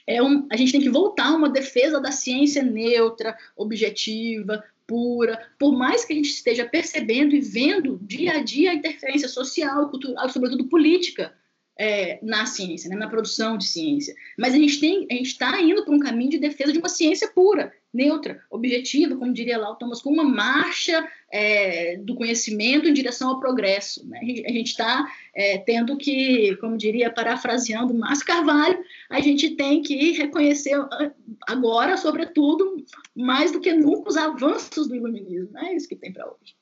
é 0.08 0.22
um, 0.22 0.48
a 0.52 0.58
gente 0.58 0.72
tem 0.72 0.82
que 0.82 0.90
voltar 0.90 1.28
a 1.28 1.36
uma 1.36 1.50
defesa 1.50 2.00
da 2.00 2.12
ciência 2.12 2.64
neutra, 2.64 3.38
objetiva, 3.56 4.64
pura, 4.86 5.40
por 5.58 5.78
mais 5.78 6.06
que 6.06 6.14
a 6.14 6.16
gente 6.16 6.30
esteja 6.30 6.66
percebendo 6.66 7.36
e 7.36 7.42
vendo 7.42 8.00
dia 8.02 8.34
a 8.34 8.44
dia 8.44 8.72
a 8.72 8.76
interferência 8.76 9.28
social, 9.28 9.90
cultural, 9.90 10.30
sobretudo 10.30 10.66
política, 10.66 11.34
é, 11.78 12.20
na 12.22 12.46
ciência, 12.46 12.90
né, 12.90 12.96
na 12.96 13.10
produção 13.10 13.58
de 13.58 13.66
ciência. 13.66 14.14
Mas 14.38 14.54
a 14.54 14.58
gente 14.58 14.80
tem, 14.80 15.08
a 15.10 15.14
gente 15.16 15.28
está 15.28 15.60
indo 15.60 15.84
para 15.84 15.94
um 15.94 16.00
caminho 16.00 16.32
de 16.32 16.38
defesa 16.38 16.72
de 16.72 16.80
uma 16.80 16.90
ciência 16.90 17.28
pura, 17.30 17.74
neutra, 17.92 18.42
objetiva, 18.50 19.16
como 19.16 19.34
diria 19.34 19.58
lá 19.58 19.72
o 19.72 19.76
Thomas, 19.76 20.02
com 20.02 20.12
uma 20.12 20.24
marcha 20.24 21.08
é, 21.34 21.98
do 21.98 22.14
conhecimento 22.14 22.88
em 22.88 22.94
direção 22.94 23.30
ao 23.30 23.40
progresso. 23.40 24.08
Né? 24.08 24.20
A 24.46 24.52
gente 24.52 24.68
está 24.68 25.12
é, 25.34 25.58
tendo 25.58 25.98
que, 25.98 26.56
como 26.58 26.78
diria, 26.78 27.12
parafraseando 27.12 27.92
Márcio 27.92 28.28
Carvalho, 28.28 28.80
a 29.10 29.20
gente 29.20 29.56
tem 29.56 29.82
que 29.82 30.12
reconhecer 30.12 30.76
ah, 30.76 31.12
agora, 31.48 31.98
sobretudo, 31.98 32.86
mais 33.16 33.52
do 33.52 33.60
que 33.60 33.74
nunca, 33.74 34.10
os 34.10 34.16
avanços 34.16 34.88
do 34.88 34.96
iluminismo. 34.96 35.58
É 35.58 35.74
isso 35.74 35.90
que 35.90 35.96
tem 35.96 36.14
para 36.14 36.28
hoje. 36.28 36.54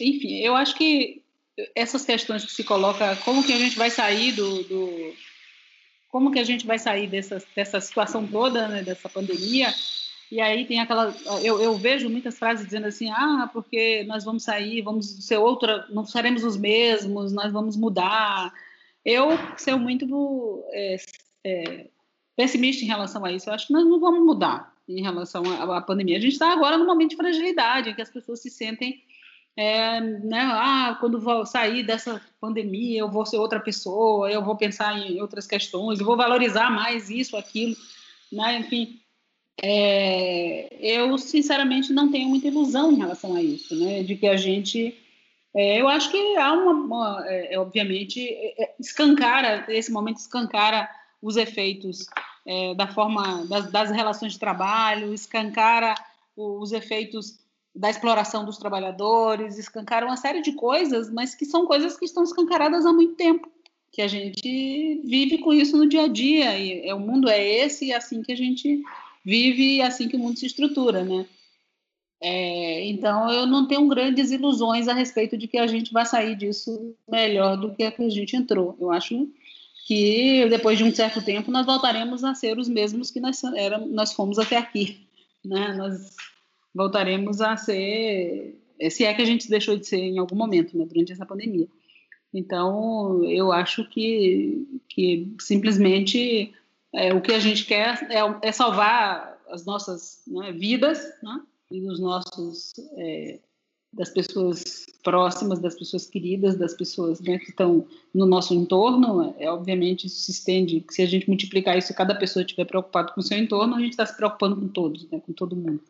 Enfim, 0.00 0.40
eu 0.40 0.56
acho 0.56 0.74
que 0.74 1.22
essas 1.72 2.04
questões 2.04 2.44
que 2.44 2.50
se 2.50 2.64
coloca, 2.64 3.14
como 3.24 3.44
que 3.44 3.52
a 3.52 3.58
gente 3.58 3.78
vai 3.78 3.90
sair 3.90 4.32
do, 4.32 4.64
do 4.64 5.14
como 6.08 6.32
que 6.32 6.38
a 6.40 6.44
gente 6.44 6.66
vai 6.66 6.80
sair 6.80 7.06
dessa, 7.06 7.40
dessa 7.54 7.80
situação 7.80 8.26
toda, 8.26 8.66
né, 8.66 8.82
dessa 8.82 9.08
pandemia, 9.08 9.72
e 10.30 10.40
aí 10.40 10.64
tem 10.64 10.80
aquela, 10.80 11.14
eu, 11.42 11.60
eu, 11.60 11.76
vejo 11.76 12.08
muitas 12.08 12.38
frases 12.38 12.64
dizendo 12.64 12.86
assim, 12.86 13.10
ah, 13.10 13.50
porque 13.52 14.04
nós 14.04 14.24
vamos 14.24 14.44
sair, 14.44 14.80
vamos 14.80 15.26
ser 15.26 15.38
outra, 15.38 15.86
não 15.90 16.06
seremos 16.06 16.44
os 16.44 16.56
mesmos, 16.56 17.32
nós 17.32 17.52
vamos 17.52 17.76
mudar. 17.76 18.52
Eu 19.04 19.30
sou 19.58 19.78
muito 19.78 20.64
é, 20.70 20.96
é, 21.44 21.86
pessimista 22.36 22.84
em 22.84 22.88
relação 22.88 23.24
a 23.24 23.32
isso. 23.32 23.50
Eu 23.50 23.54
acho 23.54 23.66
que 23.66 23.72
nós 23.72 23.84
não 23.84 23.98
vamos 23.98 24.24
mudar 24.24 24.72
em 24.88 25.02
relação 25.02 25.42
à, 25.44 25.78
à 25.78 25.80
pandemia. 25.80 26.18
A 26.18 26.20
gente 26.20 26.32
está 26.32 26.52
agora 26.52 26.78
num 26.78 26.86
momento 26.86 27.10
de 27.10 27.16
fragilidade, 27.16 27.90
em 27.90 27.94
que 27.94 28.02
as 28.02 28.10
pessoas 28.10 28.40
se 28.40 28.50
sentem 28.50 29.02
é, 29.56 30.00
né, 30.00 30.40
ah, 30.40 30.96
quando 31.00 31.20
vou 31.20 31.44
sair 31.44 31.82
dessa 31.82 32.22
pandemia, 32.40 33.00
eu 33.00 33.10
vou 33.10 33.26
ser 33.26 33.36
outra 33.36 33.60
pessoa, 33.60 34.30
eu 34.30 34.44
vou 34.44 34.56
pensar 34.56 34.96
em 34.96 35.20
outras 35.20 35.46
questões, 35.46 35.98
eu 35.98 36.06
vou 36.06 36.16
valorizar 36.16 36.70
mais 36.70 37.10
isso, 37.10 37.36
aquilo, 37.36 37.76
né, 38.32 38.58
enfim. 38.58 38.99
É, 39.62 40.68
eu, 40.80 41.18
sinceramente, 41.18 41.92
não 41.92 42.10
tenho 42.10 42.28
muita 42.28 42.48
ilusão 42.48 42.92
em 42.92 42.96
relação 42.96 43.34
a 43.34 43.42
isso, 43.42 43.74
né, 43.76 44.02
de 44.02 44.16
que 44.16 44.26
a 44.26 44.36
gente. 44.36 44.96
É, 45.54 45.80
eu 45.80 45.88
acho 45.88 46.10
que 46.10 46.36
há 46.36 46.52
uma. 46.52 46.72
uma 46.72 47.24
é, 47.26 47.54
é, 47.54 47.58
obviamente, 47.58 48.26
é, 48.28 48.74
escancara, 48.80 49.66
esse 49.68 49.92
momento 49.92 50.16
escancara 50.16 50.88
os 51.22 51.36
efeitos 51.36 52.06
da 52.76 52.88
forma 52.88 53.44
das, 53.44 53.70
das 53.70 53.90
relações 53.90 54.32
de 54.32 54.38
trabalho, 54.38 55.12
escancara 55.12 55.94
os 56.34 56.72
efeitos 56.72 57.38
da 57.74 57.90
exploração 57.90 58.44
dos 58.44 58.58
trabalhadores, 58.58 59.58
escancaram 59.58 60.08
uma 60.08 60.16
série 60.16 60.42
de 60.42 60.52
coisas, 60.52 61.10
mas 61.10 61.34
que 61.34 61.44
são 61.44 61.66
coisas 61.66 61.96
que 61.96 62.04
estão 62.04 62.22
escancaradas 62.24 62.84
há 62.84 62.92
muito 62.92 63.14
tempo, 63.14 63.48
que 63.92 64.02
a 64.02 64.08
gente 64.08 65.00
vive 65.04 65.38
com 65.38 65.52
isso 65.52 65.76
no 65.76 65.88
dia 65.88 66.04
a 66.04 66.08
dia, 66.08 66.58
e 66.58 66.88
é, 66.88 66.94
o 66.94 67.00
mundo 67.00 67.28
é 67.28 67.42
esse, 67.42 67.86
e 67.86 67.92
é 67.92 67.96
assim 67.96 68.22
que 68.22 68.32
a 68.32 68.36
gente 68.36 68.82
vive, 69.24 69.82
assim 69.82 70.08
que 70.08 70.16
o 70.16 70.18
mundo 70.18 70.38
se 70.38 70.46
estrutura, 70.46 71.04
né? 71.04 71.26
É, 72.22 72.84
então, 72.86 73.32
eu 73.32 73.46
não 73.46 73.66
tenho 73.66 73.88
grandes 73.88 74.30
ilusões 74.30 74.88
a 74.88 74.92
respeito 74.92 75.38
de 75.38 75.48
que 75.48 75.56
a 75.56 75.66
gente 75.66 75.92
vai 75.92 76.04
sair 76.04 76.36
disso 76.36 76.94
melhor 77.08 77.56
do 77.56 77.74
que 77.74 77.82
a 77.82 77.90
que 77.90 78.02
a 78.02 78.10
gente 78.10 78.36
entrou. 78.36 78.76
Eu 78.78 78.90
acho 78.92 79.26
que 79.86 80.46
depois 80.48 80.76
de 80.76 80.84
um 80.84 80.94
certo 80.94 81.22
tempo 81.22 81.50
nós 81.50 81.64
voltaremos 81.64 82.22
a 82.22 82.34
ser 82.34 82.58
os 82.58 82.68
mesmos 82.68 83.10
que 83.10 83.20
nós, 83.20 83.42
era, 83.42 83.78
nós 83.78 84.12
fomos 84.12 84.38
até 84.38 84.56
aqui. 84.58 85.06
Né? 85.42 85.74
Nós 85.74 86.14
voltaremos 86.74 87.40
a 87.40 87.56
ser, 87.56 88.60
se 88.90 89.04
é 89.04 89.14
que 89.14 89.22
a 89.22 89.24
gente 89.24 89.48
deixou 89.48 89.76
de 89.76 89.86
ser 89.86 89.98
em 89.98 90.18
algum 90.18 90.36
momento, 90.36 90.76
né, 90.76 90.84
durante 90.84 91.12
essa 91.12 91.26
pandemia. 91.26 91.66
Então, 92.32 93.24
eu 93.24 93.50
acho 93.50 93.88
que, 93.88 94.80
que 94.88 95.34
simplesmente 95.40 96.52
é, 96.94 97.14
o 97.14 97.20
que 97.20 97.32
a 97.32 97.38
gente 97.38 97.64
quer 97.64 98.08
é, 98.10 98.48
é 98.48 98.52
salvar 98.52 99.38
as 99.48 99.64
nossas 99.64 100.22
né, 100.26 100.52
vidas 100.52 100.98
né, 101.22 101.40
e 101.70 101.80
os 101.88 102.00
nossos 102.00 102.72
é, 102.96 103.38
das 103.92 104.10
pessoas 104.10 104.86
próximas, 105.02 105.58
das 105.58 105.74
pessoas 105.74 106.06
queridas, 106.06 106.56
das 106.56 106.74
pessoas 106.74 107.20
né, 107.20 107.38
que 107.38 107.50
estão 107.50 107.86
no 108.14 108.26
nosso 108.26 108.54
entorno. 108.54 109.34
É 109.38 109.50
obviamente 109.50 110.06
isso 110.06 110.20
se 110.20 110.30
estende. 110.30 110.84
Se 110.90 111.02
a 111.02 111.06
gente 111.06 111.28
multiplicar 111.28 111.76
isso, 111.76 111.94
cada 111.94 112.14
pessoa 112.14 112.42
estiver 112.42 112.64
preocupado 112.64 113.12
com 113.12 113.20
o 113.20 113.24
seu 113.24 113.38
entorno, 113.38 113.74
a 113.74 113.80
gente 113.80 113.92
está 113.92 114.06
se 114.06 114.16
preocupando 114.16 114.56
com 114.56 114.68
todos, 114.68 115.08
né, 115.10 115.20
com 115.24 115.32
todo 115.32 115.56
mundo. 115.56 115.82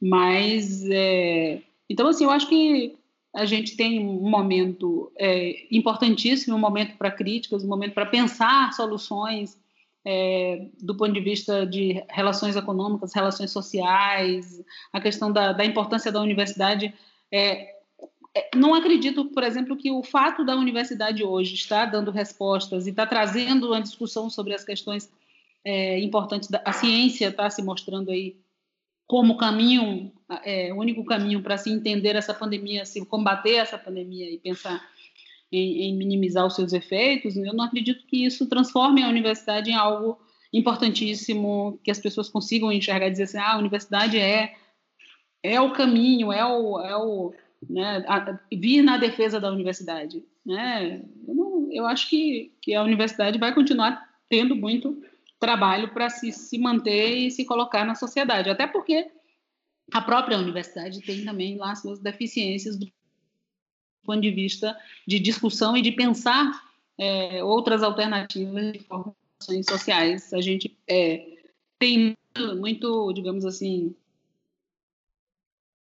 Mas, 0.00 0.82
é, 0.90 1.62
então, 1.88 2.08
assim, 2.08 2.24
eu 2.24 2.30
acho 2.30 2.48
que 2.48 2.96
a 3.34 3.46
gente 3.46 3.76
tem 3.76 4.00
um 4.00 4.28
momento 4.28 5.10
é, 5.16 5.66
importantíssimo, 5.70 6.56
um 6.56 6.60
momento 6.60 6.96
para 6.96 7.10
críticas, 7.10 7.64
um 7.64 7.68
momento 7.68 7.94
para 7.94 8.06
pensar 8.06 8.72
soluções 8.72 9.56
é, 10.04 10.66
do 10.80 10.96
ponto 10.96 11.12
de 11.12 11.20
vista 11.20 11.66
de 11.66 12.04
relações 12.08 12.56
econômicas, 12.56 13.14
relações 13.14 13.50
sociais, 13.50 14.62
a 14.92 15.00
questão 15.00 15.32
da, 15.32 15.52
da 15.52 15.64
importância 15.64 16.10
da 16.10 16.20
universidade. 16.20 16.92
É, 17.30 17.76
é, 18.34 18.50
não 18.54 18.74
acredito, 18.74 19.26
por 19.26 19.42
exemplo, 19.42 19.76
que 19.76 19.90
o 19.90 20.02
fato 20.02 20.44
da 20.44 20.56
universidade 20.56 21.22
hoje 21.22 21.54
estar 21.54 21.86
dando 21.86 22.10
respostas 22.10 22.86
e 22.86 22.90
estar 22.90 23.06
trazendo 23.06 23.68
uma 23.68 23.80
discussão 23.80 24.30
sobre 24.30 24.54
as 24.54 24.64
questões 24.64 25.10
é, 25.64 26.00
importantes 26.00 26.48
da 26.48 26.60
a 26.64 26.72
ciência 26.72 27.28
está 27.28 27.48
se 27.48 27.62
mostrando 27.62 28.10
aí 28.10 28.36
como 29.06 29.36
caminho, 29.36 30.10
é, 30.42 30.72
único 30.72 31.04
caminho 31.04 31.42
para 31.42 31.58
se 31.58 31.70
entender 31.70 32.16
essa 32.16 32.32
pandemia, 32.32 32.86
se 32.86 33.04
combater 33.04 33.56
essa 33.56 33.76
pandemia 33.76 34.30
e 34.30 34.38
pensar 34.38 34.82
em, 35.52 35.82
em, 35.82 35.96
minimizar 35.96 36.46
os 36.46 36.54
seus 36.54 36.72
efeitos, 36.72 37.36
eu 37.36 37.52
não 37.52 37.64
acredito 37.64 38.06
que 38.06 38.24
isso 38.24 38.48
transforme 38.48 39.02
a 39.02 39.08
universidade 39.08 39.70
em 39.70 39.74
algo 39.74 40.18
importantíssimo, 40.52 41.78
que 41.84 41.90
as 41.90 41.98
pessoas 41.98 42.28
consigam 42.28 42.72
enxergar 42.72 43.06
e 43.06 43.10
dizer 43.10 43.24
assim, 43.24 43.38
ah, 43.38 43.52
a 43.52 43.58
universidade 43.58 44.18
é 44.18 44.54
é 45.42 45.60
o 45.60 45.72
caminho, 45.72 46.32
é 46.32 46.44
o, 46.44 46.80
é 46.80 46.96
o 46.96 47.34
né, 47.68 48.04
a, 48.06 48.38
vir 48.52 48.82
na 48.82 48.96
defesa 48.96 49.40
da 49.40 49.50
universidade, 49.50 50.24
né? 50.46 51.02
Eu, 51.26 51.34
não, 51.34 51.68
eu 51.72 51.86
acho 51.86 52.08
que, 52.08 52.52
que 52.62 52.74
a 52.74 52.82
universidade 52.82 53.38
vai 53.38 53.52
continuar 53.54 54.08
tendo 54.28 54.54
muito 54.54 55.02
trabalho 55.40 55.92
para 55.92 56.08
se, 56.08 56.30
se 56.30 56.58
manter 56.58 57.16
e 57.16 57.30
se 57.30 57.44
colocar 57.44 57.84
na 57.84 57.96
sociedade. 57.96 58.48
Até 58.48 58.66
porque 58.66 59.10
a 59.92 60.00
própria 60.00 60.38
universidade 60.38 61.02
tem 61.02 61.24
também 61.24 61.56
lá 61.56 61.74
suas 61.74 62.00
deficiências 62.00 62.78
do 62.78 62.86
ponto 64.04 64.20
de 64.20 64.30
vista 64.30 64.76
de 65.06 65.18
discussão 65.18 65.76
e 65.76 65.82
de 65.82 65.92
pensar 65.92 66.62
é, 66.98 67.42
outras 67.42 67.82
alternativas 67.82 68.72
de 68.72 68.80
formações 68.80 69.66
sociais. 69.68 70.32
A 70.32 70.40
gente 70.40 70.76
é, 70.88 71.38
tem 71.78 72.16
muito, 72.56 73.12
digamos 73.12 73.44
assim, 73.44 73.94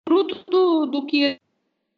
fruto 0.09 0.45
do, 0.51 0.87
do 0.87 1.07
que 1.07 1.41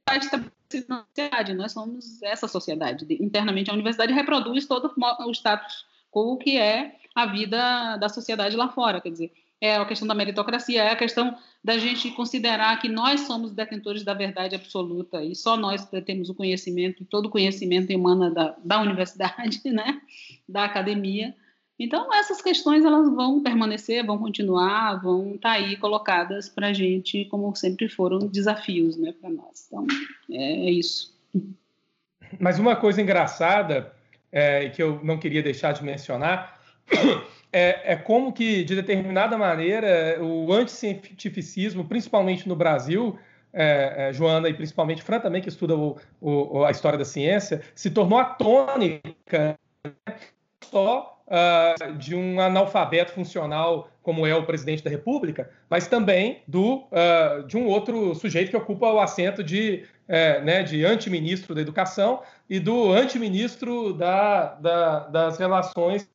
está 0.09 0.17
estabelecido 0.17 0.61
sociedade. 0.71 1.55
Nós 1.55 1.73
somos 1.73 2.23
essa 2.23 2.47
sociedade. 2.47 3.07
Internamente, 3.21 3.71
a 3.71 3.75
universidade 3.75 4.13
reproduz 4.13 4.67
todo 4.67 4.93
o 4.97 5.31
status 5.33 5.85
quo 6.11 6.37
que 6.39 6.57
é 6.57 6.97
a 7.15 7.27
vida 7.27 7.97
da 7.97 8.09
sociedade 8.09 8.57
lá 8.57 8.69
fora. 8.69 9.01
Quer 9.01 9.11
dizer, 9.11 9.33
é 9.61 9.77
a 9.77 9.85
questão 9.85 10.09
da 10.09 10.15
meritocracia, 10.15 10.83
é 10.83 10.91
a 10.91 10.97
questão 10.97 11.37
da 11.63 11.77
gente 11.77 12.11
considerar 12.13 12.81
que 12.81 12.89
nós 12.89 13.21
somos 13.21 13.53
detentores 13.53 14.03
da 14.03 14.15
verdade 14.15 14.55
absoluta 14.55 15.23
e 15.23 15.35
só 15.35 15.57
nós 15.57 15.87
temos 16.07 16.31
o 16.31 16.35
conhecimento, 16.35 17.05
todo 17.05 17.27
o 17.27 17.31
conhecimento 17.31 17.91
emana 17.91 18.31
da, 18.31 18.57
da 18.65 18.81
universidade, 18.81 19.61
né, 19.71 20.01
da 20.49 20.65
academia. 20.65 21.35
Então, 21.79 22.13
essas 22.15 22.43
questões 22.43 22.85
elas 22.85 23.09
vão 23.15 23.43
permanecer, 23.43 24.05
vão 24.05 24.19
continuar, 24.19 25.01
vão 25.03 25.35
estar 25.35 25.51
tá 25.51 25.55
aí 25.55 25.77
colocadas 25.77 26.49
para 26.49 26.69
a 26.69 26.73
gente, 26.73 27.25
como 27.27 27.55
sempre 27.55 27.89
foram 27.89 28.19
desafios 28.19 28.97
né, 28.97 29.15
para 29.19 29.31
nós. 29.31 29.67
Então, 29.67 29.87
é, 30.31 30.69
é, 30.69 30.71
isso. 30.71 31.19
Mas 32.39 32.59
uma 32.59 32.77
coisa 32.77 33.01
engraçada, 33.01 33.95
é, 34.31 34.69
que 34.69 34.83
eu 34.83 35.03
não 35.03 35.19
queria 35.19 35.43
deixar 35.43 35.73
de 35.73 35.83
mencionar, 35.83 36.61
é, 37.53 37.93
é, 37.93 37.97
como 37.97 38.33
que, 38.33 38.65
de 38.65 38.77
determinada 38.77 39.37
maneira, 39.37 40.23
o 40.23 40.53
anticientificismo, 40.53 41.85
principalmente 41.85 42.49
no 42.49 42.55
Brasil, 42.55 43.19
é, 43.53 44.09
é, 44.09 44.13
Joana, 44.13 44.49
e 44.49 44.55
principalmente 44.55 45.03
Fran 45.03 45.21
também, 45.21 45.43
que 45.43 45.49
estuda 45.49 45.77
o, 45.77 45.97
o, 46.21 46.65
a 46.65 46.71
história 46.71 46.99
da 46.99 47.05
ciência, 47.05 47.63
se 47.75 47.91
tornou 47.91 48.19
a 48.19 48.25
tônica 48.25 49.59
né? 49.85 50.15
só 50.65 51.21
uh, 51.27 51.93
de 51.95 52.15
um 52.15 52.41
analfabeto 52.41 53.13
funcional 53.13 53.89
como 54.03 54.27
é 54.27 54.35
o 54.35 54.47
presidente 54.47 54.83
da 54.83 54.91
República, 54.91 55.51
mas 55.69 55.87
também 55.89 56.43
do, 56.47 56.87
uh, 56.87 57.43
de 57.47 57.57
um 57.57 57.67
outro 57.67 58.15
sujeito 58.15 58.51
que 58.51 58.57
ocupa 58.57 58.87
o 58.93 59.01
assento 59.01 59.43
de, 59.43 59.85
é, 60.09 60.41
né, 60.41 60.63
de 60.63 60.85
antiministro 60.85 61.55
da 61.55 61.61
Educação 61.61 62.23
e 62.49 62.59
do 62.61 62.93
antiministro 62.93 63.93
da, 63.93 64.55
da, 64.55 64.99
das 65.09 65.39
Relações 65.39 66.09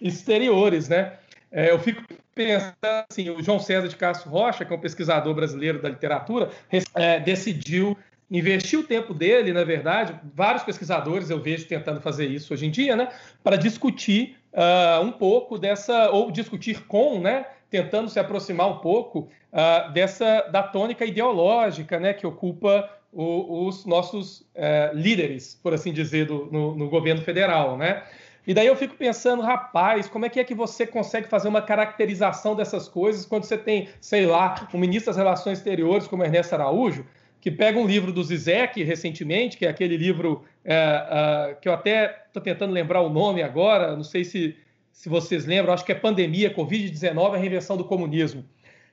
Exteriores. 0.00 0.88
Né? 0.88 1.12
É, 1.52 1.70
eu 1.70 1.78
fico 1.78 2.02
pensando 2.34 2.74
assim, 3.10 3.28
o 3.30 3.42
João 3.42 3.58
César 3.58 3.88
de 3.88 3.96
Castro 3.96 4.30
Rocha, 4.30 4.64
que 4.64 4.72
é 4.72 4.76
um 4.76 4.80
pesquisador 4.80 5.34
brasileiro 5.34 5.82
da 5.82 5.88
literatura, 5.88 6.50
é, 6.94 7.18
decidiu 7.20 7.96
investir 8.30 8.78
o 8.78 8.84
tempo 8.84 9.12
dele, 9.12 9.52
na 9.52 9.64
verdade, 9.64 10.14
vários 10.34 10.62
pesquisadores 10.62 11.30
eu 11.30 11.42
vejo 11.42 11.66
tentando 11.66 12.00
fazer 12.00 12.26
isso 12.26 12.54
hoje 12.54 12.66
em 12.66 12.70
dia, 12.70 12.94
né, 12.94 13.08
para 13.42 13.56
discutir 13.56 14.36
uh, 14.52 15.02
um 15.02 15.10
pouco 15.10 15.58
dessa, 15.58 16.10
ou 16.10 16.30
discutir 16.30 16.86
com, 16.86 17.20
né, 17.20 17.46
tentando 17.68 18.08
se 18.08 18.20
aproximar 18.20 18.68
um 18.68 18.78
pouco 18.78 19.28
uh, 19.52 19.92
dessa, 19.92 20.42
da 20.42 20.62
tônica 20.62 21.04
ideológica, 21.04 21.98
né, 21.98 22.12
que 22.12 22.26
ocupa 22.26 22.88
o, 23.12 23.66
os 23.66 23.84
nossos 23.84 24.40
uh, 24.40 24.94
líderes, 24.94 25.58
por 25.60 25.74
assim 25.74 25.92
dizer, 25.92 26.26
do, 26.26 26.48
no, 26.52 26.76
no 26.76 26.88
governo 26.88 27.22
federal, 27.22 27.76
né. 27.76 28.04
E 28.46 28.54
daí 28.54 28.66
eu 28.66 28.76
fico 28.76 28.94
pensando, 28.96 29.42
rapaz, 29.42 30.08
como 30.08 30.24
é 30.24 30.28
que 30.28 30.40
é 30.40 30.44
que 30.44 30.54
você 30.54 30.86
consegue 30.86 31.28
fazer 31.28 31.48
uma 31.48 31.60
caracterização 31.60 32.56
dessas 32.56 32.88
coisas 32.88 33.26
quando 33.26 33.44
você 33.44 33.58
tem, 33.58 33.88
sei 34.00 34.26
lá, 34.26 34.68
o 34.72 34.78
ministro 34.78 35.10
das 35.10 35.16
Relações 35.16 35.58
Exteriores 35.58 36.06
como 36.06 36.24
Ernesto 36.24 36.54
Araújo, 36.54 37.04
que 37.40 37.50
pega 37.50 37.78
um 37.78 37.86
livro 37.86 38.12
do 38.12 38.22
Zizek 38.22 38.82
recentemente, 38.82 39.56
que 39.56 39.66
é 39.66 39.68
aquele 39.68 39.96
livro 39.96 40.44
é, 40.64 41.54
uh, 41.54 41.60
que 41.60 41.68
eu 41.68 41.72
até 41.72 42.24
estou 42.26 42.42
tentando 42.42 42.72
lembrar 42.72 43.00
o 43.00 43.08
nome 43.08 43.42
agora, 43.42 43.96
não 43.96 44.04
sei 44.04 44.24
se, 44.24 44.56
se 44.92 45.08
vocês 45.08 45.46
lembram, 45.46 45.72
acho 45.72 45.84
que 45.84 45.92
é 45.92 45.94
Pandemia, 45.94 46.54
Covid-19, 46.54 47.34
a 47.34 47.38
Reinvenção 47.38 47.76
do 47.76 47.84
Comunismo. 47.84 48.44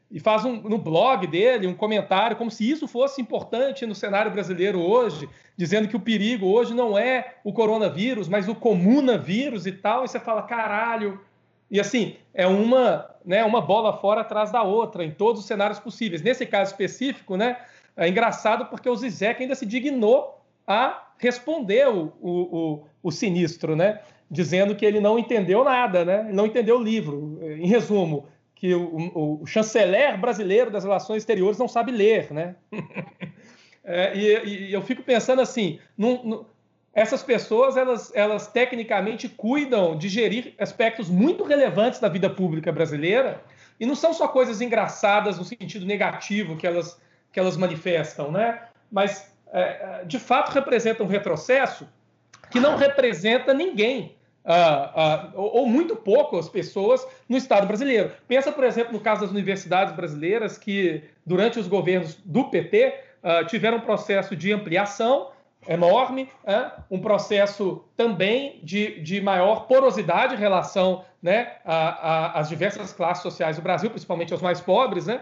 E 0.09 0.19
faz 0.19 0.45
um, 0.45 0.61
no 0.61 0.77
blog 0.77 1.27
dele 1.27 1.67
um 1.67 1.73
comentário 1.73 2.37
como 2.37 2.49
se 2.49 2.69
isso 2.69 2.87
fosse 2.87 3.21
importante 3.21 3.85
no 3.85 3.93
cenário 3.93 4.31
brasileiro 4.31 4.79
hoje, 4.79 5.27
dizendo 5.57 5.87
que 5.87 5.97
o 5.97 5.99
perigo 5.99 6.47
hoje 6.47 6.73
não 6.73 6.97
é 6.97 7.35
o 7.43 7.51
coronavírus, 7.51 8.29
mas 8.29 8.47
o 8.47 8.55
comunavírus 8.55 9.65
e 9.65 9.71
tal. 9.71 10.05
E 10.05 10.07
você 10.07 10.19
fala, 10.19 10.43
caralho. 10.43 11.19
E 11.69 11.79
assim, 11.79 12.15
é 12.33 12.47
uma, 12.47 13.09
né, 13.25 13.43
uma 13.43 13.59
bola 13.59 13.91
fora 13.93 14.21
atrás 14.21 14.49
da 14.49 14.63
outra, 14.63 15.03
em 15.03 15.11
todos 15.11 15.41
os 15.41 15.47
cenários 15.47 15.79
possíveis. 15.79 16.21
Nesse 16.21 16.45
caso 16.45 16.71
específico, 16.71 17.35
né, 17.35 17.57
é 17.97 18.07
engraçado 18.07 18.67
porque 18.67 18.87
o 18.89 18.95
Zizek 18.95 19.41
ainda 19.41 19.55
se 19.55 19.65
dignou 19.65 20.41
a 20.65 21.07
responder 21.17 21.87
o, 21.89 22.13
o, 22.21 22.31
o, 22.31 22.83
o 23.03 23.11
sinistro, 23.11 23.75
né? 23.75 24.01
Dizendo 24.29 24.75
que 24.75 24.85
ele 24.85 24.99
não 24.99 25.17
entendeu 25.17 25.63
nada, 25.63 26.05
né? 26.05 26.29
Não 26.31 26.45
entendeu 26.45 26.77
o 26.77 26.83
livro. 26.83 27.39
Em 27.41 27.67
resumo, 27.67 28.27
que 28.59 28.73
o, 28.73 29.41
o, 29.41 29.45
chanceler 29.45 30.19
brasileiro 30.19 30.71
das 30.71 30.83
relações 30.83 31.17
exteriores 31.17 31.57
não 31.57 31.67
sabe 31.67 31.91
ler, 31.91 32.31
né? 32.31 32.55
é, 33.83 34.17
e, 34.17 34.45
e, 34.45 34.73
eu 34.73 34.81
fico 34.81 35.03
pensando 35.03 35.41
assim, 35.41 35.79
num, 35.97 36.23
num, 36.23 36.45
essas 36.93 37.21
pessoas, 37.21 37.77
elas, 37.77 38.11
elas 38.15 38.47
tecnicamente 38.47 39.29
cuidam 39.29 39.95
de 39.95 40.09
gerir 40.09 40.55
aspectos 40.57 41.07
muito 41.07 41.43
relevantes 41.43 41.99
da 41.99 42.09
vida 42.09 42.29
pública 42.29 42.71
brasileira, 42.71 43.43
e 43.79 43.85
não 43.85 43.95
são 43.95 44.11
só 44.11 44.27
coisas 44.27 44.59
engraçadas 44.59 45.37
no 45.37 45.45
sentido 45.45 45.85
negativo 45.85 46.57
que 46.57 46.65
elas 46.65 46.99
que 47.31 47.39
elas 47.39 47.57
manifestam, 47.57 48.31
né? 48.31 48.67
mas 48.91 49.31
é, 49.51 49.61
é, 49.61 50.05
de 50.05 50.17
fato 50.17 50.51
representa 50.51 51.03
um 51.03 51.07
retrocesso 51.07 51.87
que 52.49 52.59
não 52.59 52.75
representa 52.77 53.53
ninguém, 53.53 54.15
uh, 54.47 55.31
ou, 55.35 55.57
ou, 55.57 55.65
muito 55.67 55.95
poucas 55.95 56.47
pessoas 56.47 57.05
no 57.27 57.35
Estado 57.35 57.67
brasileiro. 57.67 58.11
Pensa, 58.27 58.51
por 58.51 58.63
exemplo, 58.63 58.93
no 58.93 58.99
caso 58.99 59.21
das 59.21 59.31
universidades 59.31 59.93
brasileiras, 59.93 60.57
que 60.57 61.03
durante 61.25 61.59
os 61.59 61.67
governos 61.67 62.15
do 62.23 62.45
PT 62.45 62.87
uh, 62.87 63.27
ah, 63.27 63.43
tiveram 63.43 63.77
um 63.77 63.81
processo 63.81 64.35
de 64.35 64.53
ampliação 64.53 65.31
enorme, 65.67 66.29
um 66.89 67.01
processo 67.01 67.83
também 67.97 68.61
de, 68.63 69.01
de 69.01 69.19
maior 69.19 69.67
porosidade 69.67 70.33
em 70.33 70.37
relação 70.37 71.03
né, 71.21 71.57
às 71.65 72.47
diversas 72.47 72.93
classes 72.93 73.21
sociais 73.21 73.57
do 73.57 73.61
Brasil, 73.61 73.89
principalmente 73.89 74.31
aos 74.31 74.41
mais 74.41 74.61
pobres, 74.61 75.07
né? 75.07 75.19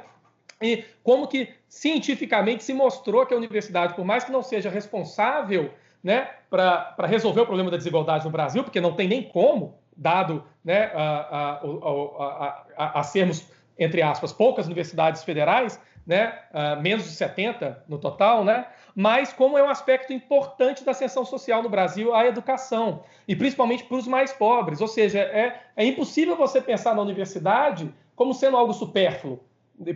E 0.62 0.84
como 1.02 1.28
que 1.28 1.50
cientificamente 1.68 2.64
se 2.64 2.74
mostrou 2.74 3.26
que 3.26 3.34
a 3.34 3.38
universidade, 3.38 3.96
por 3.96 4.06
mais 4.06 4.24
que 4.24 4.32
não 4.32 4.44
seja 4.44 4.70
responsável 4.70 5.72
né, 6.06 6.30
para 6.52 7.08
resolver 7.08 7.42
o 7.42 7.46
problema 7.48 7.72
da 7.72 7.78
desigualdade 7.78 8.26
no 8.26 8.30
Brasil, 8.30 8.64
porque 8.64 8.80
não 8.80 8.94
tem 8.94 9.08
nem 9.08 9.24
como, 9.24 9.80
dado 9.98 10.44
né, 10.64 10.92
a, 10.94 11.58
a, 11.58 12.62
a, 12.78 13.00
a, 13.00 13.04
sermos, 13.04 13.50
entre 13.76 14.04
aspas, 14.04 14.32
poucas 14.32 14.68
universidades 14.68 15.24
federais, 15.24 15.82
né, 16.06 16.38
menos 16.80 17.06
de 17.06 17.10
70 17.10 17.86
no 17.90 17.98
total, 17.98 18.44
né, 18.44 18.68
mas 18.94 19.34
como 19.34 19.58
é 19.58 19.64
um 19.64 19.68
aspecto 19.68 20.14
importante 20.14 20.86
da 20.86 20.92
ascensão 20.92 21.26
social 21.26 21.64
no 21.64 21.70
Brasil, 21.70 22.14
a 22.14 22.28
educação, 22.28 23.02
e 23.28 23.36
principalmente 23.36 23.84
para 23.86 23.98
os 23.98 24.06
mais 24.06 24.32
pobres. 24.32 24.82
Ou 24.82 24.88
seja, 24.88 25.18
é, 25.18 25.60
é 25.76 25.84
impossível 25.84 26.38
você 26.38 26.62
pensar 26.62 26.94
na 26.94 27.02
universidade 27.02 27.92
como 28.16 28.32
sendo 28.32 28.58
algo 28.58 28.74
supérfluo 28.74 29.40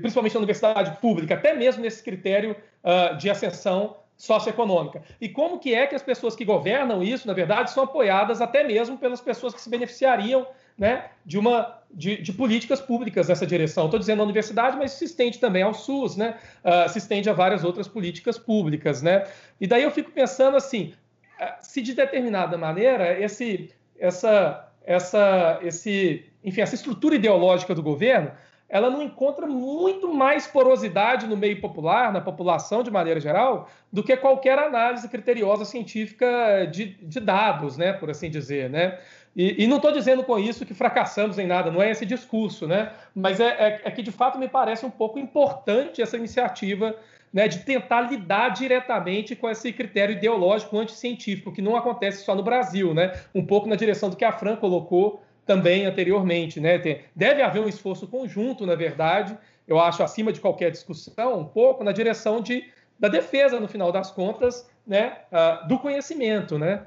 principalmente 0.01 0.33
na 0.33 0.39
universidade 0.39 0.99
pública, 0.99 1.35
até 1.35 1.53
mesmo 1.53 1.81
nesse 1.81 2.03
critério 2.03 2.53
uh, 2.83 3.15
de 3.15 3.29
ascensão 3.29 3.95
socioeconômica. 4.19 5.01
E 5.19 5.29
como 5.29 5.57
que 5.57 5.73
é 5.73 5.87
que 5.87 5.95
as 5.95 6.03
pessoas 6.03 6.35
que 6.35 6.43
governam 6.43 7.01
isso, 7.01 7.25
na 7.25 7.33
verdade, 7.33 7.71
são 7.71 7.85
apoiadas 7.85 8.41
até 8.41 8.65
mesmo 8.65 8.97
pelas 8.97 9.21
pessoas 9.21 9.53
que 9.53 9.61
se 9.61 9.69
beneficiariam 9.69 10.45
né, 10.77 11.05
de, 11.25 11.39
uma, 11.39 11.79
de, 11.89 12.21
de 12.21 12.33
políticas 12.33 12.81
públicas 12.81 13.29
nessa 13.29 13.47
direção. 13.47 13.85
Estou 13.85 13.97
dizendo 13.97 14.19
a 14.19 14.25
universidade, 14.25 14.75
mas 14.75 14.91
se 14.91 15.05
estende 15.05 15.39
também 15.39 15.63
ao 15.63 15.73
SUS, 15.73 16.17
né, 16.17 16.37
uh, 16.65 16.89
se 16.89 16.97
estende 16.97 17.29
a 17.29 17.33
várias 17.33 17.63
outras 17.63 17.87
políticas 17.87 18.37
públicas. 18.37 19.01
Né? 19.01 19.25
E 19.59 19.65
daí 19.65 19.83
eu 19.83 19.91
fico 19.91 20.11
pensando 20.11 20.57
assim, 20.57 20.93
ah, 21.39 21.57
se 21.61 21.81
de 21.81 21.93
determinada 21.93 22.57
maneira 22.57 23.17
esse, 23.17 23.71
essa, 23.97 24.69
essa, 24.85 25.59
esse, 25.63 26.25
enfim, 26.43 26.59
essa 26.59 26.75
estrutura 26.75 27.15
ideológica 27.15 27.73
do 27.73 27.81
governo 27.81 28.31
ela 28.69 28.89
não 28.89 29.01
encontra 29.01 29.47
muito 29.47 30.13
mais 30.13 30.45
porosidade 30.45 31.25
no 31.25 31.35
meio 31.35 31.59
popular, 31.59 32.13
na 32.13 32.21
população 32.21 32.83
de 32.83 32.91
maneira 32.91 33.19
geral, 33.19 33.67
do 33.91 34.03
que 34.03 34.15
qualquer 34.15 34.59
análise 34.59 35.09
criteriosa 35.09 35.65
científica 35.65 36.67
de, 36.71 36.85
de 37.01 37.19
dados, 37.19 37.77
né, 37.77 37.93
por 37.93 38.09
assim 38.11 38.29
dizer, 38.29 38.69
né? 38.69 38.99
E, 39.35 39.63
e 39.63 39.67
não 39.67 39.77
estou 39.77 39.91
dizendo 39.91 40.23
com 40.23 40.37
isso 40.37 40.65
que 40.65 40.73
fracassamos 40.73 41.39
em 41.39 41.47
nada, 41.47 41.71
não 41.71 41.81
é 41.81 41.89
esse 41.89 42.05
discurso, 42.05 42.67
né? 42.67 42.91
Mas 43.15 43.39
é, 43.39 43.47
é, 43.47 43.81
é 43.85 43.91
que 43.91 44.01
de 44.01 44.11
fato 44.11 44.37
me 44.37 44.47
parece 44.47 44.85
um 44.85 44.89
pouco 44.89 45.17
importante 45.17 46.01
essa 46.01 46.17
iniciativa 46.17 46.95
né, 47.31 47.47
de 47.47 47.59
tentar 47.59 48.01
lidar 48.01 48.49
diretamente 48.49 49.35
com 49.35 49.49
esse 49.49 49.71
critério 49.71 50.15
ideológico 50.15 50.77
anticientífico, 50.77 51.51
que 51.51 51.61
não 51.61 51.75
acontece 51.75 52.23
só 52.23 52.33
no 52.35 52.43
Brasil, 52.43 52.93
né? 52.93 53.13
Um 53.33 53.45
pouco 53.45 53.67
na 53.67 53.75
direção 53.75 54.09
do 54.09 54.15
que 54.15 54.25
a 54.25 54.31
Fran 54.31 54.55
colocou 54.55 55.23
também 55.49 55.87
anteriormente. 55.87 56.59
Né? 56.59 56.77
Deve 57.15 57.41
haver 57.41 57.59
um 57.59 57.67
esforço 57.67 58.07
conjunto, 58.07 58.67
na 58.67 58.75
verdade, 58.75 59.35
eu 59.67 59.79
acho, 59.79 60.03
acima 60.03 60.31
de 60.31 60.39
qualquer 60.39 60.69
discussão, 60.69 61.39
um 61.39 61.45
pouco 61.45 61.83
na 61.83 61.91
direção 61.91 62.39
de, 62.39 62.71
da 62.99 63.07
defesa, 63.07 63.59
no 63.59 63.67
final 63.67 63.91
das 63.91 64.11
contas, 64.11 64.69
né, 64.85 65.17
uh, 65.31 65.67
do 65.67 65.79
conhecimento. 65.79 66.59
Né? 66.59 66.85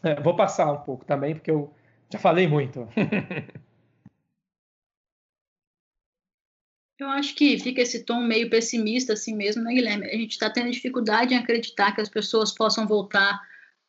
É, 0.00 0.20
vou 0.20 0.36
passar 0.36 0.70
um 0.70 0.76
pouco 0.76 1.04
também, 1.04 1.34
porque 1.34 1.50
eu 1.50 1.74
já 2.08 2.20
falei 2.20 2.46
muito. 2.46 2.88
Eu 6.96 7.08
acho 7.08 7.34
que 7.34 7.58
fica 7.58 7.82
esse 7.82 8.04
tom 8.04 8.22
meio 8.22 8.48
pessimista 8.48 9.14
assim 9.14 9.34
mesmo, 9.34 9.64
né, 9.64 9.74
Guilherme? 9.74 10.06
A 10.06 10.16
gente 10.16 10.30
está 10.30 10.48
tendo 10.48 10.70
dificuldade 10.70 11.34
em 11.34 11.36
acreditar 11.36 11.92
que 11.92 12.00
as 12.00 12.08
pessoas 12.08 12.54
possam 12.54 12.86
voltar 12.86 13.42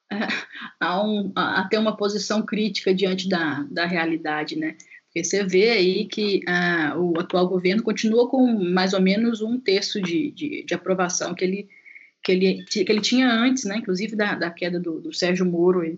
a, 0.80 1.04
um, 1.04 1.32
a, 1.36 1.68
ter 1.70 1.78
uma 1.78 1.96
posição 1.96 2.42
crítica 2.42 2.94
diante 2.94 3.28
da, 3.28 3.66
da 3.70 3.86
realidade, 3.86 4.58
né? 4.58 4.76
Porque 5.06 5.24
você 5.24 5.44
vê 5.44 5.70
aí 5.72 6.06
que 6.06 6.42
ah, 6.46 6.96
o 6.98 7.20
atual 7.20 7.48
governo 7.48 7.82
continua 7.82 8.28
com 8.30 8.46
mais 8.48 8.94
ou 8.94 9.02
menos 9.02 9.42
um 9.42 9.60
terço 9.60 10.02
de, 10.02 10.32
de, 10.32 10.64
de, 10.64 10.74
aprovação 10.74 11.34
que 11.34 11.46
ele, 11.46 11.70
que, 12.22 12.32
ele, 12.32 12.66
que 12.66 12.86
ele 12.88 13.02
tinha 13.02 13.32
antes, 13.32 13.64
né? 13.64 13.78
Inclusive 13.78 14.16
da, 14.16 14.36
da 14.36 14.52
queda 14.52 14.80
do, 14.80 15.00
do 15.00 15.14
Sérgio 15.14 15.46
Moro. 15.46 15.98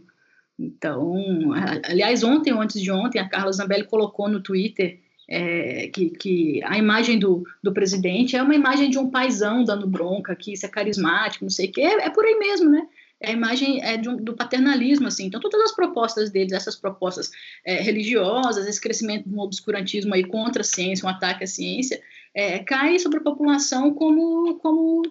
Então, 0.59 1.51
aliás, 1.83 2.23
ontem 2.23 2.53
ou 2.53 2.61
antes 2.61 2.81
de 2.81 2.91
ontem, 2.91 3.19
a 3.19 3.27
Carla 3.27 3.51
Zambelli 3.51 3.85
colocou 3.85 4.29
no 4.29 4.39
Twitter 4.39 4.99
é, 5.29 5.87
que, 5.89 6.09
que, 6.11 6.61
a 6.63 6.77
imagem 6.77 7.19
do, 7.19 7.43
do 7.61 7.73
presidente 7.73 8.35
é 8.35 8.41
uma 8.41 8.55
imagem 8.55 8.89
de 8.89 8.97
um 8.97 9.09
paizão 9.09 9.63
dando 9.63 9.85
bronca, 9.85 10.35
que 10.35 10.53
isso 10.53 10.65
é 10.65 10.69
carismático, 10.69 11.43
não 11.43 11.49
sei 11.49 11.67
o 11.67 11.71
quê, 11.71 11.81
é, 11.81 12.05
é 12.05 12.09
por 12.09 12.23
aí 12.23 12.35
mesmo, 12.39 12.69
né? 12.69 12.87
A 13.23 13.31
imagem 13.31 13.81
é 13.81 13.97
um, 14.09 14.15
do 14.15 14.35
paternalismo, 14.35 15.07
assim. 15.07 15.25
Então, 15.25 15.39
todas 15.39 15.61
as 15.61 15.75
propostas 15.75 16.29
deles, 16.29 16.53
essas 16.53 16.75
propostas 16.75 17.31
é, 17.65 17.81
religiosas, 17.81 18.67
esse 18.67 18.79
crescimento 18.79 19.27
do 19.27 19.39
obscurantismo 19.39 20.13
aí 20.13 20.23
contra 20.23 20.61
a 20.61 20.65
ciência, 20.65 21.05
um 21.05 21.09
ataque 21.09 21.43
à 21.43 21.47
ciência, 21.47 22.01
é, 22.33 22.59
cai 22.59 22.99
sobre 22.99 23.17
a 23.19 23.23
população 23.23 23.93
como, 23.93 24.55
como 24.59 25.01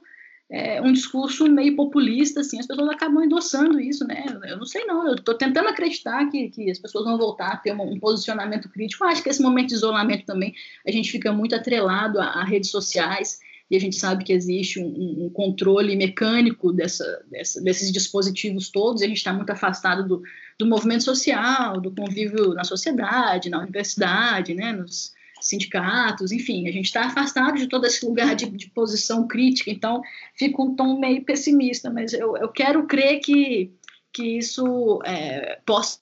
é, 0.49 0.81
um 0.81 0.93
discurso 0.93 1.51
meio 1.51 1.75
populista, 1.75 2.41
assim, 2.41 2.61
as 2.61 2.67
pessoas 2.67 2.89
acabam 2.91 3.25
endossando 3.25 3.81
isso, 3.81 4.07
né? 4.07 4.25
Eu 4.45 4.59
não 4.59 4.67
sei 4.67 4.85
não, 4.85 5.07
eu 5.09 5.17
estou 5.17 5.35
tentando 5.35 5.69
acreditar 5.69 6.31
que, 6.31 6.49
que 6.51 6.71
as 6.71 6.79
pessoas 6.79 7.05
vão 7.05 7.19
voltar 7.19 7.49
a 7.49 7.57
ter 7.57 7.73
um, 7.73 7.95
um, 7.95 7.99
posicionamento 7.99 8.69
crítico. 8.69 9.05
Acho 9.05 9.23
que 9.23 9.29
esse 9.29 9.43
momento 9.43 9.69
de 9.69 9.75
isolamento 9.75 10.25
também, 10.25 10.55
a 10.87 10.93
gente 10.93 11.11
fica 11.11 11.33
muito 11.33 11.57
atrelado 11.57 12.21
a, 12.21 12.27
a 12.27 12.45
redes 12.45 12.71
sociais, 12.71 13.41
e 13.71 13.77
a 13.77 13.81
gente 13.81 13.97
sabe 13.97 14.25
que 14.25 14.33
existe 14.33 14.79
um, 14.79 15.27
um 15.27 15.31
controle 15.31 15.97
mecânico 15.97 16.73
dessa, 16.73 17.25
dessa, 17.31 17.61
desses 17.61 17.93
dispositivos 17.93 18.71
todos, 18.71 19.03
e 19.03 19.05
a 19.05 19.09
gente 19.09 19.19
está 19.19 19.33
muito 19.33 19.51
afastado 19.51 20.07
do, 20.07 20.23
do 20.59 20.67
movimento 20.67 21.03
social, 21.03 21.81
do 21.81 21.93
convívio 21.93 22.55
na 22.55 22.65
sociedade, 22.65 23.51
na 23.51 23.61
universidade, 23.61 24.55
né, 24.55 24.73
nos 24.73 25.13
sindicatos, 25.41 26.33
enfim, 26.33 26.67
a 26.69 26.73
gente 26.73 26.87
está 26.87 27.07
afastado 27.07 27.57
de 27.57 27.67
todo 27.67 27.87
esse 27.87 28.05
lugar 28.07 28.35
de, 28.35 28.47
de, 28.47 28.71
posição 28.71 29.29
crítica, 29.29 29.71
então 29.71 30.01
fica 30.35 30.63
um 30.63 30.75
tom 30.75 30.99
meio 30.99 31.25
pessimista, 31.25 31.91
mas 31.91 32.13
eu, 32.13 32.37
eu 32.37 32.49
quero 32.49 32.87
crer 32.87 33.21
que, 33.21 33.71
que 34.13 34.39
isso 34.39 35.01
é, 35.05 35.61
possa 35.67 36.01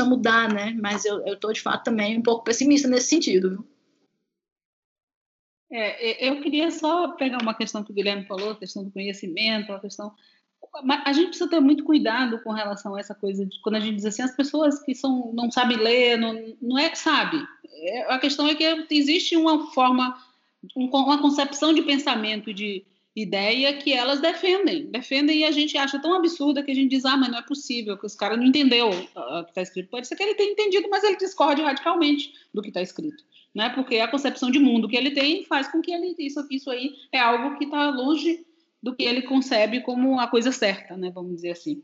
mudar, 0.00 0.52
né, 0.52 0.76
mas 0.80 1.04
eu 1.04 1.24
estou 1.24 1.52
de 1.52 1.60
fato 1.60 1.84
também 1.84 2.18
um 2.18 2.22
pouco 2.22 2.44
pessimista 2.44 2.86
nesse 2.86 3.08
sentido, 3.08 3.50
viu? 3.50 3.73
É, 5.70 6.28
eu 6.28 6.40
queria 6.40 6.70
só 6.70 7.08
pegar 7.08 7.42
uma 7.42 7.54
questão 7.54 7.82
que 7.82 7.90
o 7.90 7.94
Guilherme 7.94 8.26
falou, 8.26 8.50
a 8.50 8.56
questão 8.56 8.84
do 8.84 8.90
conhecimento, 8.90 9.72
a 9.72 9.80
questão. 9.80 10.12
A 11.04 11.12
gente 11.12 11.28
precisa 11.28 11.48
ter 11.48 11.60
muito 11.60 11.84
cuidado 11.84 12.42
com 12.42 12.52
relação 12.52 12.94
a 12.94 13.00
essa 13.00 13.14
coisa 13.14 13.44
de 13.46 13.60
quando 13.60 13.76
a 13.76 13.80
gente 13.80 13.96
diz 13.96 14.06
assim, 14.06 14.22
as 14.22 14.34
pessoas 14.34 14.82
que 14.82 14.94
são, 14.94 15.32
não 15.32 15.50
sabem 15.50 15.76
ler, 15.76 16.16
não, 16.16 16.56
não 16.60 16.78
é, 16.78 16.94
sabe. 16.94 17.38
É, 17.70 18.12
a 18.12 18.18
questão 18.18 18.46
é 18.48 18.54
que 18.54 18.64
existe 18.90 19.36
uma 19.36 19.70
forma, 19.72 20.16
uma 20.74 21.20
concepção 21.20 21.72
de 21.72 21.82
pensamento, 21.82 22.52
de 22.52 22.84
ideia 23.14 23.76
que 23.76 23.92
elas 23.92 24.20
defendem, 24.20 24.90
defendem 24.90 25.40
e 25.40 25.44
a 25.44 25.52
gente 25.52 25.78
acha 25.78 26.00
tão 26.00 26.14
absurda 26.14 26.64
que 26.64 26.72
a 26.72 26.74
gente 26.74 26.90
diz, 26.90 27.04
ah, 27.04 27.16
mas 27.16 27.30
não 27.30 27.38
é 27.38 27.42
possível, 27.42 27.96
que 27.96 28.06
os 28.06 28.16
caras 28.16 28.36
não 28.36 28.44
entendeu 28.44 28.90
o 28.90 29.44
que 29.44 29.50
está 29.50 29.62
escrito. 29.62 29.90
Pode 29.90 30.08
ser 30.08 30.16
que 30.16 30.22
ele 30.22 30.34
tenha 30.34 30.50
entendido, 30.50 30.88
mas 30.90 31.04
ele 31.04 31.16
discorde 31.16 31.62
radicalmente 31.62 32.32
do 32.52 32.60
que 32.60 32.68
está 32.68 32.82
escrito 32.82 33.22
né? 33.54 33.70
Porque 33.70 33.98
a 33.98 34.08
concepção 34.08 34.50
de 34.50 34.58
mundo 34.58 34.88
que 34.88 34.96
ele 34.96 35.12
tem 35.12 35.44
faz 35.44 35.68
com 35.68 35.80
que 35.80 35.92
ele 35.92 36.14
isso 36.18 36.44
isso 36.50 36.70
aí 36.70 36.94
é 37.12 37.18
algo 37.18 37.56
que 37.56 37.64
está 37.64 37.90
longe 37.90 38.44
do 38.82 38.94
que 38.94 39.04
ele 39.04 39.22
concebe 39.22 39.80
como 39.80 40.18
a 40.18 40.26
coisa 40.26 40.52
certa, 40.52 40.96
né? 40.96 41.10
Vamos 41.10 41.36
dizer 41.36 41.52
assim. 41.52 41.82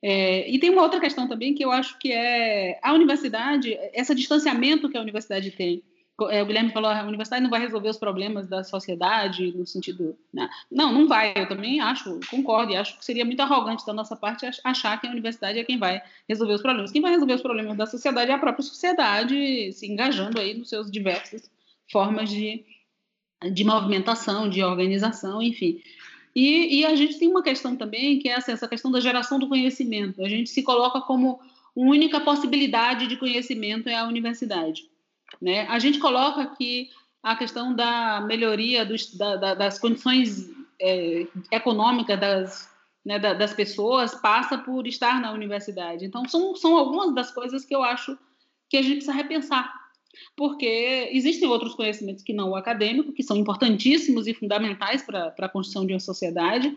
É, 0.00 0.48
e 0.48 0.58
tem 0.60 0.70
uma 0.70 0.82
outra 0.82 1.00
questão 1.00 1.26
também 1.26 1.54
que 1.54 1.64
eu 1.64 1.72
acho 1.72 1.98
que 1.98 2.12
é 2.12 2.78
a 2.82 2.92
universidade, 2.92 3.76
esse 3.92 4.14
distanciamento 4.14 4.88
que 4.88 4.96
a 4.96 5.02
universidade 5.02 5.50
tem 5.50 5.82
é, 5.82 5.87
o 6.18 6.46
Guilherme 6.46 6.72
falou, 6.72 6.90
a 6.90 7.04
universidade 7.04 7.42
não 7.42 7.50
vai 7.50 7.60
resolver 7.60 7.88
os 7.88 7.96
problemas 7.96 8.48
da 8.48 8.64
sociedade 8.64 9.56
no 9.56 9.64
sentido, 9.64 10.16
né? 10.32 10.50
não, 10.68 10.92
não 10.92 11.06
vai. 11.06 11.32
Eu 11.36 11.46
também 11.46 11.80
acho, 11.80 12.18
concordo, 12.28 12.72
e 12.72 12.76
acho 12.76 12.98
que 12.98 13.04
seria 13.04 13.24
muito 13.24 13.40
arrogante 13.40 13.86
da 13.86 13.92
nossa 13.92 14.16
parte 14.16 14.44
achar 14.64 15.00
que 15.00 15.06
a 15.06 15.10
universidade 15.10 15.60
é 15.60 15.64
quem 15.64 15.78
vai 15.78 16.02
resolver 16.28 16.54
os 16.54 16.62
problemas. 16.62 16.90
Quem 16.90 17.00
vai 17.00 17.12
resolver 17.12 17.34
os 17.34 17.42
problemas 17.42 17.76
da 17.76 17.86
sociedade 17.86 18.32
é 18.32 18.34
a 18.34 18.38
própria 18.38 18.64
sociedade, 18.64 19.72
se 19.72 19.86
engajando 19.86 20.40
aí 20.40 20.54
nos 20.54 20.68
seus 20.68 20.90
diversas 20.90 21.48
formas 21.90 22.28
de, 22.28 22.64
de 23.52 23.62
movimentação, 23.62 24.50
de 24.50 24.60
organização, 24.62 25.40
enfim. 25.40 25.80
E, 26.34 26.80
e 26.80 26.84
a 26.84 26.96
gente 26.96 27.16
tem 27.18 27.28
uma 27.28 27.42
questão 27.42 27.76
também 27.76 28.18
que 28.18 28.28
é 28.28 28.32
essa, 28.32 28.50
essa 28.50 28.66
questão 28.66 28.90
da 28.90 29.00
geração 29.00 29.38
do 29.38 29.48
conhecimento. 29.48 30.24
A 30.24 30.28
gente 30.28 30.50
se 30.50 30.64
coloca 30.64 31.00
como 31.00 31.40
única 31.76 32.20
possibilidade 32.20 33.06
de 33.06 33.16
conhecimento 33.16 33.88
é 33.88 33.94
a 33.94 34.04
universidade. 34.04 34.88
Né? 35.40 35.66
A 35.68 35.78
gente 35.78 35.98
coloca 35.98 36.42
aqui 36.42 36.90
a 37.22 37.36
questão 37.36 37.74
da 37.74 38.20
melhoria 38.20 38.84
dos, 38.84 39.14
da, 39.16 39.36
da, 39.36 39.54
das 39.54 39.78
condições 39.78 40.48
é, 40.80 41.26
econômicas 41.50 42.18
das, 42.18 42.74
né, 43.04 43.18
das 43.18 43.52
pessoas 43.52 44.14
passa 44.14 44.58
por 44.58 44.86
estar 44.86 45.20
na 45.20 45.32
universidade. 45.32 46.04
Então, 46.04 46.28
são, 46.28 46.54
são 46.54 46.76
algumas 46.76 47.14
das 47.14 47.30
coisas 47.30 47.64
que 47.64 47.74
eu 47.74 47.82
acho 47.82 48.16
que 48.68 48.76
a 48.76 48.82
gente 48.82 48.96
precisa 48.96 49.12
repensar. 49.12 49.72
Porque 50.36 51.08
existem 51.12 51.48
outros 51.48 51.74
conhecimentos 51.74 52.22
que 52.22 52.32
não 52.32 52.50
o 52.50 52.56
acadêmico, 52.56 53.12
que 53.12 53.22
são 53.22 53.36
importantíssimos 53.36 54.26
e 54.26 54.34
fundamentais 54.34 55.02
para 55.02 55.34
a 55.38 55.48
construção 55.48 55.86
de 55.86 55.92
uma 55.92 56.00
sociedade. 56.00 56.76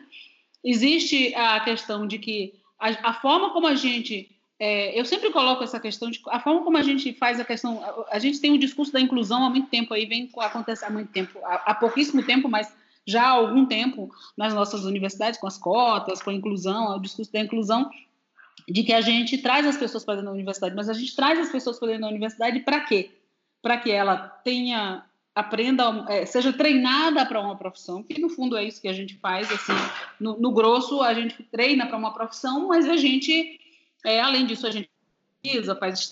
Existe 0.63 1.33
a 1.35 1.59
questão 1.59 2.05
de 2.05 2.19
que 2.19 2.53
a, 2.79 3.09
a 3.09 3.13
forma 3.13 3.51
como 3.51 3.67
a 3.67 3.75
gente 3.75 4.29
é, 4.63 4.99
eu 4.99 5.03
sempre 5.05 5.31
coloco 5.31 5.63
essa 5.63 5.79
questão 5.79 6.11
de 6.11 6.21
a 6.27 6.39
forma 6.39 6.63
como 6.63 6.77
a 6.77 6.83
gente 6.83 7.11
faz 7.13 7.39
a 7.39 7.43
questão. 7.43 7.83
A, 7.83 8.17
a 8.17 8.19
gente 8.19 8.39
tem 8.39 8.53
o 8.53 8.59
discurso 8.59 8.93
da 8.93 9.01
inclusão 9.01 9.43
há 9.43 9.49
muito 9.49 9.67
tempo 9.69 9.91
aí, 9.91 10.05
vem 10.05 10.29
acontecer 10.37 10.85
há 10.85 10.89
muito 10.91 11.11
tempo, 11.11 11.39
há, 11.43 11.71
há, 11.71 11.73
pouquíssimo 11.73 12.21
tempo, 12.21 12.47
mas 12.47 12.71
já 13.03 13.23
há 13.23 13.29
algum 13.29 13.65
tempo 13.65 14.13
nas 14.37 14.53
nossas 14.53 14.83
universidades, 14.85 15.39
com 15.39 15.47
as 15.47 15.57
cotas, 15.57 16.21
com 16.21 16.29
a 16.29 16.33
inclusão, 16.33 16.95
o 16.95 17.01
discurso 17.01 17.33
da 17.33 17.39
inclusão, 17.39 17.89
de 18.69 18.83
que 18.83 18.93
a 18.93 19.01
gente 19.01 19.39
traz 19.39 19.65
as 19.65 19.77
pessoas 19.77 20.05
para 20.05 20.13
dentro 20.13 20.29
da 20.29 20.35
universidade, 20.35 20.75
mas 20.75 20.89
a 20.89 20.93
gente 20.93 21.15
traz 21.15 21.39
as 21.39 21.51
pessoas 21.51 21.79
para 21.79 21.87
dentro 21.87 22.03
da 22.03 22.09
universidade 22.09 22.59
para 22.59 22.81
quê? 22.81 23.09
Para 23.63 23.77
que 23.77 23.89
ela 23.89 24.15
tenha 24.43 25.03
aprenda, 25.33 26.05
é, 26.07 26.23
seja 26.23 26.53
treinada 26.53 27.25
para 27.25 27.41
uma 27.41 27.55
profissão, 27.55 28.03
que 28.03 28.21
no 28.21 28.29
fundo 28.29 28.55
é 28.55 28.63
isso 28.63 28.79
que 28.79 28.87
a 28.87 28.93
gente 28.93 29.15
faz, 29.15 29.51
assim, 29.51 29.73
no, 30.19 30.37
no 30.39 30.51
grosso 30.51 31.01
a 31.01 31.15
gente 31.15 31.41
treina 31.45 31.87
para 31.87 31.97
uma 31.97 32.13
profissão, 32.13 32.67
mas 32.67 32.87
a 32.87 32.95
gente 32.95 33.59
é, 34.05 34.21
além 34.21 34.45
disso, 34.45 34.67
a 34.67 34.71
gente 34.71 34.89
pesquisa, 35.41 35.75
faz 35.75 36.09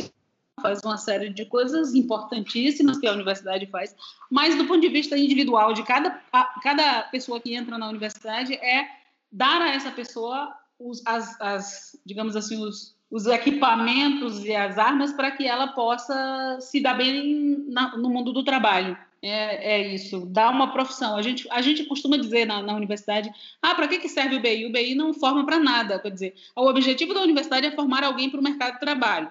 faz 0.61 0.81
uma 0.83 0.97
série 0.97 1.29
de 1.29 1.45
coisas 1.45 1.95
importantíssimas 1.95 2.97
que 2.97 3.07
a 3.07 3.13
universidade 3.13 3.65
faz, 3.67 3.95
mas 4.29 4.57
do 4.57 4.65
ponto 4.65 4.81
de 4.81 4.89
vista 4.89 5.17
individual 5.17 5.73
de 5.73 5.83
cada, 5.83 6.21
cada 6.61 7.03
pessoa 7.03 7.39
que 7.39 7.55
entra 7.55 7.77
na 7.77 7.87
universidade 7.87 8.53
é 8.55 8.85
dar 9.31 9.61
a 9.61 9.69
essa 9.69 9.89
pessoa 9.89 10.53
os, 10.77 11.01
as, 11.05 11.39
as, 11.39 11.99
digamos 12.05 12.35
assim, 12.35 12.61
os, 12.61 12.93
os 13.09 13.25
equipamentos 13.25 14.45
e 14.45 14.55
as 14.55 14.77
armas 14.77 15.11
para 15.11 15.31
que 15.31 15.45
ela 15.45 15.67
possa 15.69 16.59
se 16.61 16.79
dar 16.79 16.93
bem 16.93 17.65
na, 17.67 17.97
no 17.97 18.09
mundo 18.09 18.31
do 18.31 18.43
trabalho. 18.43 18.97
É, 19.21 19.73
é, 19.73 19.93
isso, 19.93 20.25
dá 20.27 20.49
uma 20.49 20.71
profissão. 20.71 21.17
A 21.17 21.21
gente, 21.21 21.47
a 21.51 21.61
gente 21.61 21.83
costuma 21.85 22.17
dizer 22.17 22.45
na, 22.45 22.61
na 22.61 22.75
universidade: 22.75 23.29
ah, 23.61 23.75
para 23.75 23.87
que, 23.87 23.99
que 23.99 24.07
serve 24.07 24.37
o 24.37 24.39
BI? 24.39 24.65
O 24.65 24.71
BI 24.71 24.95
não 24.95 25.13
forma 25.13 25.45
para 25.45 25.59
nada. 25.59 25.99
Quer 25.99 26.11
dizer, 26.11 26.35
o 26.55 26.67
objetivo 26.67 27.13
da 27.13 27.21
universidade 27.21 27.67
é 27.67 27.71
formar 27.71 28.03
alguém 28.03 28.29
para 28.29 28.39
o 28.39 28.43
mercado 28.43 28.73
de 28.73 28.79
trabalho. 28.79 29.29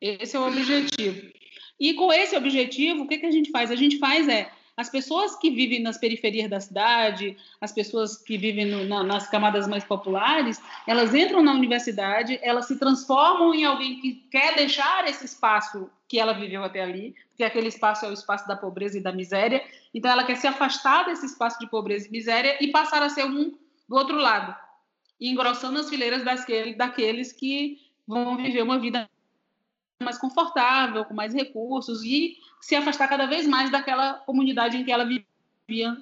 Esse 0.00 0.36
é 0.36 0.40
o 0.40 0.46
objetivo. 0.46 1.30
E 1.78 1.94
com 1.94 2.12
esse 2.12 2.36
objetivo, 2.36 3.02
o 3.02 3.08
que, 3.08 3.18
que 3.18 3.26
a 3.26 3.30
gente 3.30 3.50
faz? 3.50 3.70
A 3.70 3.76
gente 3.76 3.98
faz 3.98 4.28
é 4.28 4.50
as 4.78 4.88
pessoas 4.88 5.34
que 5.34 5.50
vivem 5.50 5.82
nas 5.82 5.98
periferias 5.98 6.48
da 6.48 6.60
cidade, 6.60 7.36
as 7.60 7.72
pessoas 7.72 8.16
que 8.16 8.38
vivem 8.38 8.64
no, 8.64 8.84
na, 8.84 9.02
nas 9.02 9.28
camadas 9.28 9.66
mais 9.66 9.82
populares, 9.82 10.62
elas 10.86 11.12
entram 11.12 11.42
na 11.42 11.52
universidade, 11.52 12.38
elas 12.42 12.66
se 12.66 12.78
transformam 12.78 13.52
em 13.52 13.64
alguém 13.64 14.00
que 14.00 14.14
quer 14.30 14.54
deixar 14.54 15.04
esse 15.08 15.24
espaço 15.24 15.90
que 16.06 16.16
ela 16.16 16.32
viveu 16.32 16.62
até 16.62 16.80
ali, 16.80 17.16
porque 17.30 17.42
aquele 17.42 17.66
espaço 17.66 18.06
é 18.06 18.08
o 18.08 18.12
espaço 18.12 18.46
da 18.46 18.54
pobreza 18.54 18.96
e 18.96 19.02
da 19.02 19.10
miséria. 19.10 19.64
Então, 19.92 20.12
ela 20.12 20.22
quer 20.22 20.36
se 20.36 20.46
afastar 20.46 21.06
desse 21.06 21.26
espaço 21.26 21.58
de 21.58 21.68
pobreza 21.68 22.06
e 22.06 22.12
miséria 22.12 22.56
e 22.60 22.68
passar 22.68 23.02
a 23.02 23.08
ser 23.08 23.24
um 23.24 23.58
do 23.88 23.96
outro 23.96 24.16
lado, 24.16 24.54
engrossando 25.20 25.80
as 25.80 25.88
fileiras 25.88 26.24
daqueles, 26.24 26.76
daqueles 26.76 27.32
que 27.32 27.80
vão 28.06 28.36
viver 28.36 28.62
uma 28.62 28.78
vida 28.78 29.10
mais 30.02 30.18
confortável, 30.18 31.04
com 31.04 31.14
mais 31.14 31.34
recursos 31.34 32.04
e 32.04 32.36
se 32.60 32.74
afastar 32.76 33.08
cada 33.08 33.26
vez 33.26 33.46
mais 33.46 33.70
daquela 33.70 34.14
comunidade 34.14 34.76
em 34.76 34.84
que 34.84 34.92
ela 34.92 35.04
vivia 35.04 35.96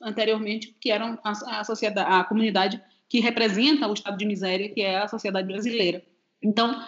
anteriormente, 0.00 0.74
que 0.80 0.90
era 0.90 1.18
a, 1.22 1.64
sociedade, 1.64 2.10
a 2.10 2.24
comunidade 2.24 2.82
que 3.08 3.20
representa 3.20 3.88
o 3.88 3.94
estado 3.94 4.16
de 4.16 4.24
miséria, 4.24 4.68
que 4.68 4.80
é 4.80 4.98
a 4.98 5.08
sociedade 5.08 5.46
brasileira. 5.46 6.02
Então, 6.42 6.82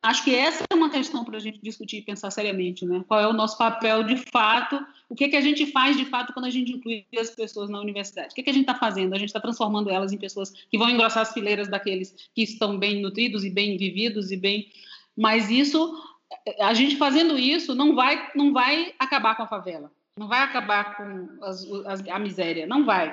Acho 0.00 0.22
que 0.22 0.34
essa 0.34 0.64
é 0.70 0.74
uma 0.74 0.90
questão 0.90 1.24
para 1.24 1.36
a 1.36 1.40
gente 1.40 1.58
discutir 1.60 1.98
e 1.98 2.02
pensar 2.02 2.30
seriamente, 2.30 2.86
né? 2.86 3.04
Qual 3.08 3.18
é 3.18 3.26
o 3.26 3.32
nosso 3.32 3.58
papel 3.58 4.04
de 4.04 4.16
fato? 4.16 4.78
O 5.08 5.14
que, 5.14 5.28
que 5.28 5.34
a 5.34 5.40
gente 5.40 5.66
faz 5.72 5.96
de 5.96 6.04
fato 6.04 6.32
quando 6.32 6.46
a 6.46 6.50
gente 6.50 6.70
inclui 6.70 7.04
as 7.18 7.30
pessoas 7.30 7.68
na 7.68 7.80
universidade? 7.80 8.28
O 8.30 8.34
que, 8.34 8.44
que 8.44 8.50
a 8.50 8.52
gente 8.52 8.62
está 8.62 8.76
fazendo? 8.76 9.14
A 9.14 9.18
gente 9.18 9.30
está 9.30 9.40
transformando 9.40 9.90
elas 9.90 10.12
em 10.12 10.16
pessoas 10.16 10.52
que 10.70 10.78
vão 10.78 10.88
engrossar 10.88 11.22
as 11.22 11.32
fileiras 11.32 11.68
daqueles 11.68 12.30
que 12.32 12.42
estão 12.42 12.78
bem 12.78 13.02
nutridos 13.02 13.44
e 13.44 13.50
bem 13.50 13.76
vividos 13.76 14.30
e 14.30 14.36
bem. 14.36 14.70
Mas 15.18 15.50
isso, 15.50 16.00
a 16.60 16.72
gente 16.72 16.96
fazendo 16.96 17.36
isso, 17.36 17.74
não 17.74 17.92
vai, 17.96 18.30
não 18.36 18.52
vai 18.52 18.94
acabar 19.00 19.34
com 19.34 19.42
a 19.42 19.48
favela, 19.48 19.90
não 20.16 20.28
vai 20.28 20.42
acabar 20.42 20.96
com 20.96 21.28
as, 21.42 21.66
as, 21.86 22.08
a 22.08 22.20
miséria, 22.20 22.68
não 22.68 22.84
vai, 22.84 23.12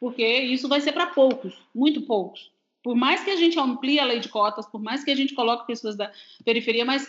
porque 0.00 0.26
isso 0.26 0.66
vai 0.70 0.80
ser 0.80 0.92
para 0.92 1.08
poucos, 1.08 1.54
muito 1.74 2.00
poucos. 2.00 2.50
Por 2.82 2.96
mais 2.96 3.22
que 3.22 3.30
a 3.30 3.36
gente 3.36 3.60
amplie 3.60 4.00
a 4.00 4.06
lei 4.06 4.20
de 4.20 4.30
cotas, 4.30 4.64
por 4.64 4.80
mais 4.80 5.04
que 5.04 5.10
a 5.10 5.14
gente 5.14 5.34
coloque 5.34 5.66
pessoas 5.66 5.96
da 5.96 6.10
periferia, 6.46 6.84
mas 6.86 7.06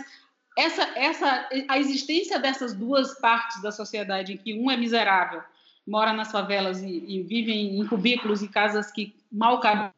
essa, 0.58 0.84
essa, 0.98 1.50
a 1.70 1.80
existência 1.80 2.38
dessas 2.38 2.74
duas 2.74 3.18
partes 3.18 3.62
da 3.62 3.72
sociedade, 3.72 4.34
em 4.34 4.38
que 4.38 4.54
um 4.54 4.70
é 4.70 4.76
miserável, 4.76 5.42
mora 5.88 6.12
nas 6.12 6.30
favelas 6.30 6.82
e, 6.82 7.06
e 7.08 7.24
vive 7.24 7.54
em 7.54 7.88
cubículos 7.88 8.44
e 8.44 8.50
casas 8.50 8.92
que 8.92 9.16
mal 9.32 9.62
cabem 9.62 9.94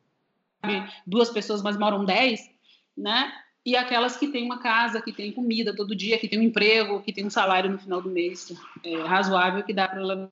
duas 1.08 1.32
pessoas, 1.32 1.64
mas 1.64 1.76
moram 1.76 2.06
dez, 2.06 2.52
né? 2.96 3.34
E 3.68 3.76
aquelas 3.76 4.16
que 4.16 4.30
têm 4.30 4.46
uma 4.46 4.60
casa, 4.60 5.02
que 5.02 5.12
têm 5.12 5.34
comida 5.34 5.76
todo 5.76 5.94
dia, 5.94 6.18
que 6.18 6.30
têm 6.30 6.40
um 6.40 6.44
emprego, 6.44 7.02
que 7.02 7.12
têm 7.12 7.26
um 7.26 7.30
salário 7.30 7.70
no 7.70 7.78
final 7.78 8.02
do 8.02 8.10
mês 8.10 8.54
é, 8.82 9.02
razoável, 9.02 9.62
que 9.62 9.74
dá 9.74 9.90
para 9.90 10.30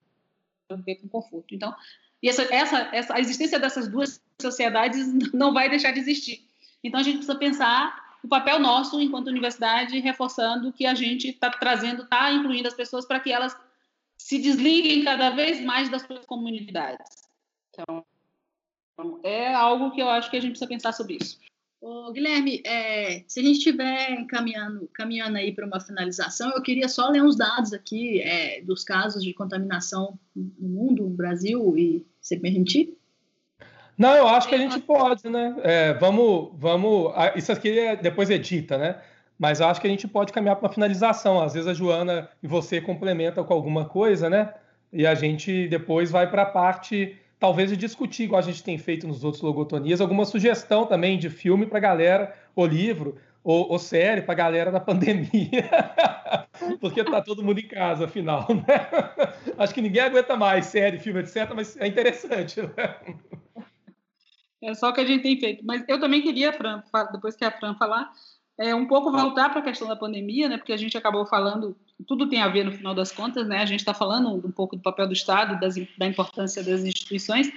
viver 0.77 0.95
com 0.95 1.09
conforto. 1.09 1.53
Então, 1.53 1.75
essa, 2.23 2.43
essa, 2.43 2.77
essa, 2.93 3.13
a 3.13 3.19
existência 3.19 3.59
dessas 3.59 3.89
duas 3.89 4.23
sociedades 4.41 5.11
não 5.35 5.53
vai 5.53 5.69
deixar 5.69 5.91
de 5.91 5.99
existir. 5.99 6.47
Então, 6.81 6.97
a 6.97 7.03
gente 7.03 7.17
precisa 7.17 7.37
pensar 7.37 8.15
o 8.23 8.27
papel 8.29 8.57
nosso 8.57 9.01
enquanto 9.01 9.27
universidade, 9.27 9.99
reforçando 9.99 10.71
que 10.71 10.85
a 10.85 10.95
gente 10.95 11.27
está 11.27 11.49
trazendo, 11.49 12.03
está 12.03 12.31
incluindo 12.31 12.69
as 12.69 12.73
pessoas 12.73 13.05
para 13.05 13.19
que 13.19 13.33
elas 13.33 13.53
se 14.17 14.39
desliguem 14.39 15.03
cada 15.03 15.31
vez 15.31 15.59
mais 15.59 15.89
das 15.89 16.03
suas 16.03 16.25
comunidades. 16.25 17.27
Então, 17.69 18.05
é 19.23 19.53
algo 19.53 19.91
que 19.91 20.01
eu 20.01 20.07
acho 20.07 20.31
que 20.31 20.37
a 20.37 20.39
gente 20.39 20.51
precisa 20.51 20.69
pensar 20.69 20.93
sobre 20.93 21.17
isso. 21.19 21.37
Ô, 21.87 22.11
Guilherme, 22.11 22.63
é, 22.65 23.23
se 23.27 23.39
a 23.39 23.43
gente 23.43 23.57
estiver 23.57 24.25
caminhando, 24.25 24.89
caminhando 24.91 25.37
aí 25.37 25.51
para 25.51 25.67
uma 25.67 25.79
finalização, 25.79 26.51
eu 26.55 26.61
queria 26.63 26.89
só 26.89 27.07
ler 27.09 27.21
uns 27.21 27.35
dados 27.35 27.73
aqui 27.73 28.23
é, 28.23 28.59
dos 28.61 28.83
casos 28.83 29.23
de 29.23 29.35
contaminação 29.35 30.17
no 30.35 30.67
mundo, 30.67 31.03
no 31.03 31.15
Brasil, 31.15 31.77
e 31.77 32.03
você 32.19 32.37
permitir? 32.37 32.97
Não, 33.95 34.15
eu 34.15 34.27
acho 34.27 34.49
que 34.49 34.55
a 34.55 34.57
gente 34.57 34.79
pode, 34.79 35.29
né? 35.29 35.55
É, 35.61 35.93
vamos, 35.93 36.53
vamos. 36.55 37.13
Isso 37.35 37.51
aqui 37.51 37.77
é, 37.77 37.95
depois 37.95 38.31
edita, 38.31 38.79
né? 38.79 38.99
Mas 39.37 39.59
eu 39.59 39.67
acho 39.67 39.79
que 39.79 39.85
a 39.85 39.91
gente 39.91 40.07
pode 40.07 40.33
caminhar 40.33 40.55
para 40.55 40.65
uma 40.65 40.73
finalização. 40.73 41.39
Às 41.39 41.53
vezes 41.53 41.67
a 41.67 41.73
Joana 41.75 42.27
e 42.41 42.47
você 42.47 42.81
complementa 42.81 43.43
com 43.43 43.53
alguma 43.53 43.85
coisa, 43.85 44.27
né? 44.27 44.55
E 44.91 45.05
a 45.05 45.13
gente 45.13 45.67
depois 45.67 46.09
vai 46.09 46.31
para 46.31 46.41
a 46.41 46.47
parte 46.47 47.15
talvez 47.45 47.69
de 47.69 47.77
discutir, 47.77 48.23
igual 48.23 48.39
a 48.39 48.43
gente 48.43 48.63
tem 48.63 48.75
feito 48.75 49.07
nos 49.07 49.23
outros 49.23 49.43
logotonias, 49.43 50.01
alguma 50.01 50.25
sugestão 50.25 50.87
também 50.87 51.15
de 51.15 51.29
filme 51.29 51.67
para 51.67 51.77
a 51.77 51.81
galera, 51.81 52.35
ou 52.55 52.65
livro, 52.65 53.19
ou, 53.43 53.71
ou 53.71 53.77
série 53.77 54.23
para 54.23 54.33
a 54.33 54.37
galera 54.37 54.71
na 54.71 54.79
pandemia, 54.81 55.69
porque 56.81 57.03
tá 57.03 57.21
todo 57.21 57.43
mundo 57.43 57.59
em 57.59 57.67
casa, 57.67 58.05
afinal, 58.05 58.47
né? 58.49 58.89
Acho 59.59 59.75
que 59.75 59.81
ninguém 59.81 60.01
aguenta 60.01 60.35
mais 60.35 60.65
série, 60.65 60.97
filme, 60.97 61.19
etc., 61.19 61.51
mas 61.55 61.77
é 61.77 61.85
interessante, 61.85 62.63
né? 62.63 62.95
É 64.63 64.73
só 64.73 64.89
o 64.89 64.93
que 64.93 65.01
a 65.01 65.05
gente 65.05 65.21
tem 65.21 65.39
feito. 65.39 65.63
Mas 65.63 65.85
eu 65.87 65.99
também 65.99 66.23
queria, 66.23 66.51
Fran, 66.51 66.81
depois 67.11 67.35
que 67.35 67.45
a 67.45 67.51
Fran 67.51 67.75
falar, 67.75 68.09
é, 68.57 68.73
um 68.73 68.87
pouco 68.87 69.11
voltar 69.11 69.51
para 69.51 69.59
a 69.59 69.63
questão 69.63 69.87
da 69.87 69.95
pandemia, 69.95 70.49
né? 70.49 70.57
Porque 70.57 70.73
a 70.73 70.77
gente 70.77 70.97
acabou 70.97 71.27
falando 71.27 71.77
tudo 72.07 72.29
tem 72.29 72.41
a 72.41 72.47
ver 72.47 72.65
no 72.65 72.71
final 72.71 72.93
das 72.93 73.11
contas, 73.11 73.47
né? 73.47 73.59
A 73.59 73.65
gente 73.65 73.79
está 73.79 73.93
falando 73.93 74.29
um 74.29 74.51
pouco 74.51 74.75
do 74.75 74.81
papel 74.81 75.07
do 75.07 75.13
Estado, 75.13 75.59
das, 75.59 75.75
da 75.97 76.05
importância 76.05 76.63
das 76.63 76.83
instituições, 76.83 77.51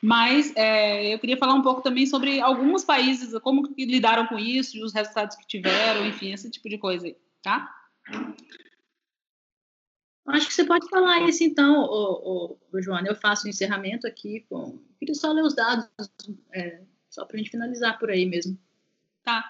mas 0.00 0.52
é, 0.56 1.14
eu 1.14 1.18
queria 1.18 1.36
falar 1.36 1.54
um 1.54 1.62
pouco 1.62 1.82
também 1.82 2.06
sobre 2.06 2.40
alguns 2.40 2.84
países, 2.84 3.38
como 3.40 3.74
que 3.74 3.84
lidaram 3.84 4.26
com 4.26 4.38
isso, 4.38 4.76
e 4.76 4.82
os 4.82 4.92
resultados 4.92 5.36
que 5.36 5.46
tiveram, 5.46 6.06
enfim, 6.06 6.32
esse 6.32 6.50
tipo 6.50 6.68
de 6.68 6.78
coisa 6.78 7.06
aí, 7.06 7.16
tá? 7.42 7.70
Acho 10.26 10.46
que 10.46 10.54
você 10.54 10.64
pode 10.64 10.88
falar 10.88 11.20
isso 11.28 11.44
então, 11.44 11.82
o, 11.82 12.52
o, 12.52 12.58
o 12.72 12.82
Joana. 12.82 13.08
Eu 13.08 13.14
faço 13.14 13.44
o 13.44 13.46
um 13.46 13.50
encerramento 13.50 14.06
aqui 14.06 14.44
com. 14.48 14.62
Eu 14.62 14.96
queria 14.98 15.14
só 15.14 15.30
ler 15.32 15.42
os 15.42 15.54
dados, 15.54 15.86
é, 16.52 16.80
só 17.10 17.24
para 17.24 17.36
a 17.36 17.38
gente 17.38 17.50
finalizar 17.50 17.98
por 17.98 18.10
aí 18.10 18.24
mesmo. 18.24 18.58
Tá. 19.22 19.44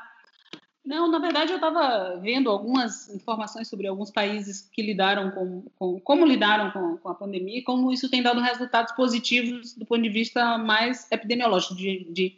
Não, 0.84 1.10
na 1.10 1.18
verdade 1.18 1.50
eu 1.50 1.56
estava 1.56 2.16
vendo 2.20 2.50
algumas 2.50 3.08
informações 3.08 3.68
sobre 3.68 3.86
alguns 3.86 4.10
países 4.10 4.68
que 4.70 4.82
lidaram 4.82 5.30
com, 5.30 5.62
com 5.78 5.98
como 6.00 6.26
lidaram 6.26 6.70
com, 6.72 6.98
com, 6.98 7.08
a 7.08 7.14
pandemia 7.14 7.58
e 7.58 7.62
como 7.62 7.90
isso 7.90 8.10
tem 8.10 8.22
dado 8.22 8.40
resultados 8.40 8.92
positivos 8.92 9.72
do 9.74 9.86
ponto 9.86 10.02
de 10.02 10.10
vista 10.10 10.58
mais 10.58 11.10
epidemiológico, 11.10 11.74
de, 11.74 12.04
de, 12.12 12.36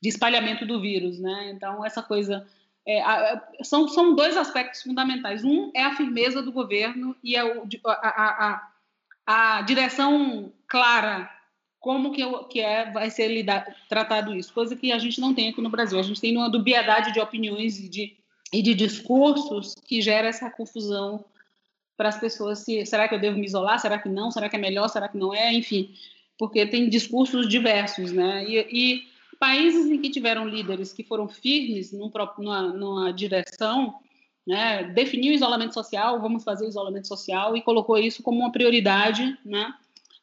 de 0.00 0.08
espalhamento 0.08 0.64
do 0.64 0.80
vírus, 0.80 1.18
né? 1.18 1.50
Então 1.52 1.84
essa 1.84 2.00
coisa 2.00 2.46
é, 2.86 3.02
a, 3.02 3.42
são, 3.64 3.88
são 3.88 4.14
dois 4.14 4.36
aspectos 4.36 4.82
fundamentais. 4.82 5.42
Um 5.42 5.72
é 5.74 5.82
a 5.82 5.96
firmeza 5.96 6.40
do 6.40 6.52
governo 6.52 7.16
e 7.24 7.36
a, 7.36 7.44
a, 7.86 8.70
a, 9.26 9.56
a 9.58 9.62
direção 9.62 10.52
clara 10.68 11.28
como 11.80 12.12
que, 12.12 12.22
que 12.50 12.60
é, 12.60 12.90
vai 12.92 13.10
ser 13.10 13.44
tratado 13.88 14.34
isso, 14.34 14.52
coisa 14.52 14.76
que 14.76 14.92
a 14.92 14.98
gente 14.98 15.20
não 15.20 15.34
tem 15.34 15.48
aqui 15.48 15.62
no 15.62 15.70
Brasil. 15.70 15.98
A 15.98 16.02
gente 16.02 16.20
tem 16.20 16.36
uma 16.36 16.50
dubiedade 16.50 17.12
de 17.12 17.18
opiniões 17.18 17.78
e 17.80 17.88
de, 17.88 18.16
e 18.52 18.60
de 18.60 18.74
discursos 18.74 19.74
que 19.86 20.02
gera 20.02 20.28
essa 20.28 20.50
confusão 20.50 21.24
para 21.96 22.10
as 22.10 22.20
pessoas 22.20 22.60
se 22.60 22.84
será 22.86 23.08
que 23.08 23.14
eu 23.14 23.20
devo 23.20 23.38
me 23.38 23.46
isolar, 23.46 23.78
será 23.78 23.98
que 23.98 24.08
não, 24.08 24.30
será 24.30 24.48
que 24.48 24.56
é 24.56 24.58
melhor, 24.58 24.88
será 24.88 25.08
que 25.08 25.18
não 25.18 25.34
é, 25.34 25.52
enfim, 25.52 25.94
porque 26.38 26.66
tem 26.66 26.88
discursos 26.88 27.48
diversos, 27.48 28.12
né? 28.12 28.44
E, 28.46 28.58
e 28.70 29.02
países 29.38 29.86
em 29.86 30.00
que 30.00 30.10
tiveram 30.10 30.46
líderes 30.46 30.92
que 30.92 31.02
foram 31.02 31.28
firmes 31.28 31.92
num, 31.92 32.10
numa, 32.38 32.62
numa 32.62 33.12
direção, 33.12 33.94
né, 34.46 34.84
definiu 34.84 35.32
isolamento 35.32 35.74
social, 35.74 36.20
vamos 36.20 36.44
fazer 36.44 36.66
isolamento 36.66 37.08
social 37.08 37.56
e 37.56 37.62
colocou 37.62 37.98
isso 37.98 38.22
como 38.22 38.40
uma 38.40 38.52
prioridade, 38.52 39.38
né? 39.44 39.72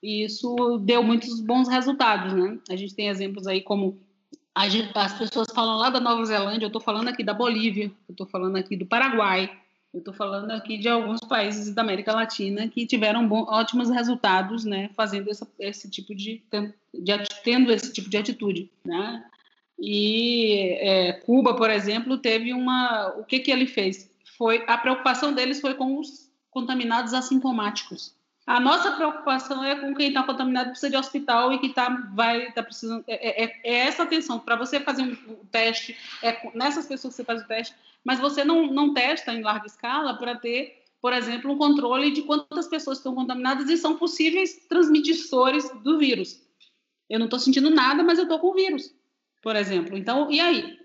E 0.08 0.24
isso 0.24 0.78
deu 0.78 1.04
muitos 1.04 1.42
bons 1.42 1.68
resultados, 1.68 2.32
né? 2.32 2.58
A 2.70 2.78
gente 2.78 2.96
tem 2.96 3.10
exemplos 3.10 3.46
aí 3.46 3.60
como 3.60 4.00
as 4.56 5.14
pessoas 5.18 5.50
falam 5.54 5.78
lá 5.78 5.90
da 5.90 6.00
Nova 6.00 6.24
Zelândia, 6.24 6.64
eu 6.64 6.70
estou 6.70 6.82
falando 6.82 7.10
aqui 7.10 7.26
da 7.26 7.34
Bolívia, 7.34 7.92
eu 8.08 8.14
estou 8.14 8.26
falando 8.26 8.56
aqui 8.56 8.78
do 8.78 8.86
Paraguai, 8.86 9.52
eu 9.94 10.00
estou 10.00 10.14
falando 10.14 10.50
aqui 10.52 10.78
de 10.78 10.88
alguns 10.88 11.20
países 11.20 11.74
da 11.74 11.82
América 11.82 12.14
Latina 12.14 12.70
que 12.70 12.88
tiveram 12.88 13.28
bom, 13.28 13.46
ótimos 13.50 13.90
resultados, 13.90 14.64
né, 14.64 14.90
fazendo 14.96 15.30
essa, 15.30 15.46
esse 15.60 15.92
tipo 15.92 16.16
de, 16.16 16.42
de, 16.94 17.14
tendo 17.44 17.70
esse 17.74 17.92
tipo 17.92 18.10
de 18.10 18.16
atitude, 18.16 18.72
né? 18.86 19.26
E 19.78 20.78
é, 20.80 21.14
Cuba, 21.26 21.54
por 21.54 21.70
exemplo, 21.70 22.18
teve 22.18 22.54
uma, 22.54 23.10
o 23.18 23.26
que 23.26 23.40
que 23.40 23.52
ele 23.52 23.68
fez? 23.68 24.10
Foi 24.38 24.64
a 24.68 24.78
preocupação 24.78 25.34
deles 25.34 25.60
foi 25.60 25.74
com 25.74 26.00
os 26.00 26.32
contaminados 26.50 27.14
assintomáticos. 27.14 28.17
A 28.48 28.62
nossa 28.62 28.94
preocupação 28.94 29.62
é 29.62 29.76
com 29.76 29.94
quem 29.94 30.08
está 30.08 30.24
contaminado 30.24 30.70
precisa 30.70 30.90
de 30.90 30.96
hospital 30.96 31.52
e 31.52 31.60
que 31.60 31.68
tá, 31.68 31.90
vai 32.14 32.50
tá 32.54 32.64
precisando. 32.64 33.04
É, 33.06 33.44
é, 33.44 33.62
é 33.62 33.74
essa 33.80 34.04
atenção. 34.04 34.40
Para 34.40 34.56
você 34.56 34.80
fazer 34.80 35.02
um, 35.02 35.34
um, 35.34 35.46
teste, 35.52 35.98
é 36.24 36.50
nessas 36.56 36.88
pessoas 36.88 37.14
que 37.14 37.18
você 37.18 37.26
faz 37.26 37.42
o 37.42 37.48
teste, 37.48 37.76
mas 38.06 38.22
você 38.22 38.46
não, 38.46 38.68
não 38.68 38.94
testa 38.94 39.34
em 39.34 39.42
larga 39.42 39.68
escala 39.68 40.18
para 40.18 40.34
ter, 40.34 40.82
por 41.02 41.12
exemplo, 41.12 41.52
um 41.52 41.58
controle 41.58 42.10
de 42.10 42.22
quantas 42.22 42.70
pessoas 42.70 43.00
estão 43.00 43.14
contaminadas 43.14 43.70
e 43.70 43.76
são 43.76 43.98
possíveis 43.98 44.66
transmissores 44.70 45.70
do 45.84 46.00
vírus. 46.00 46.42
Eu 47.10 47.20
não 47.20 47.26
estou 47.26 47.40
sentindo 47.40 47.70
nada, 47.70 48.02
mas 48.02 48.18
eu 48.18 48.24
estou 48.24 48.40
com 48.40 48.52
o 48.52 48.54
vírus, 48.54 48.96
por 49.44 49.58
exemplo. 49.58 49.98
Então, 49.98 50.32
e 50.32 50.40
aí? 50.40 50.78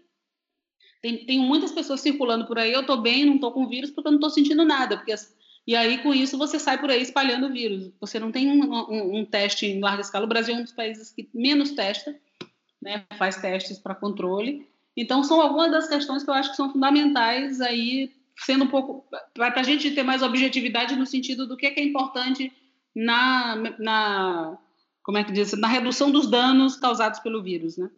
Tem, 1.00 1.24
tem 1.24 1.38
muitas 1.38 1.70
pessoas 1.70 2.00
circulando 2.00 2.44
por 2.44 2.58
aí, 2.58 2.72
eu 2.72 2.80
estou 2.80 3.00
bem, 3.00 3.24
não 3.24 3.36
estou 3.36 3.52
com 3.52 3.62
o 3.62 3.68
vírus 3.68 3.92
porque 3.92 4.08
eu 4.08 4.12
não 4.12 4.18
estou 4.18 4.30
sentindo 4.30 4.64
nada, 4.64 4.96
porque 4.96 5.12
as, 5.12 5.32
e 5.66 5.76
aí, 5.76 5.98
com 5.98 6.12
isso, 6.12 6.36
você 6.36 6.58
sai 6.58 6.78
por 6.78 6.90
aí 6.90 7.00
espalhando 7.00 7.46
o 7.46 7.52
vírus. 7.52 7.92
Você 8.00 8.18
não 8.18 8.32
tem 8.32 8.48
um, 8.48 8.72
um, 8.72 9.18
um 9.18 9.24
teste 9.24 9.66
em 9.66 9.80
larga 9.80 10.00
escala. 10.00 10.24
O 10.24 10.28
Brasil 10.28 10.54
é 10.54 10.58
um 10.58 10.62
dos 10.62 10.72
países 10.72 11.12
que 11.12 11.28
menos 11.32 11.70
testa, 11.72 12.14
né, 12.80 13.04
faz 13.16 13.36
testes 13.36 13.78
para 13.78 13.94
controle. 13.94 14.66
Então, 14.96 15.22
são 15.22 15.40
algumas 15.40 15.70
das 15.70 15.88
questões 15.88 16.24
que 16.24 16.30
eu 16.30 16.34
acho 16.34 16.50
que 16.50 16.56
são 16.56 16.72
fundamentais 16.72 17.60
aí, 17.60 18.12
sendo 18.38 18.64
um 18.64 18.68
pouco. 18.68 19.06
para 19.34 19.60
a 19.60 19.62
gente 19.62 19.92
ter 19.92 20.02
mais 20.02 20.20
objetividade 20.22 20.96
no 20.96 21.06
sentido 21.06 21.46
do 21.46 21.56
que 21.56 21.66
é, 21.66 21.70
que 21.70 21.80
é 21.80 21.84
importante 21.84 22.52
na, 22.94 23.56
na. 23.78 24.58
como 25.04 25.18
é 25.18 25.24
que 25.24 25.32
diz? 25.32 25.52
Na 25.52 25.68
redução 25.68 26.10
dos 26.10 26.26
danos 26.26 26.76
causados 26.76 27.20
pelo 27.20 27.42
vírus, 27.42 27.76
né? 27.76 27.88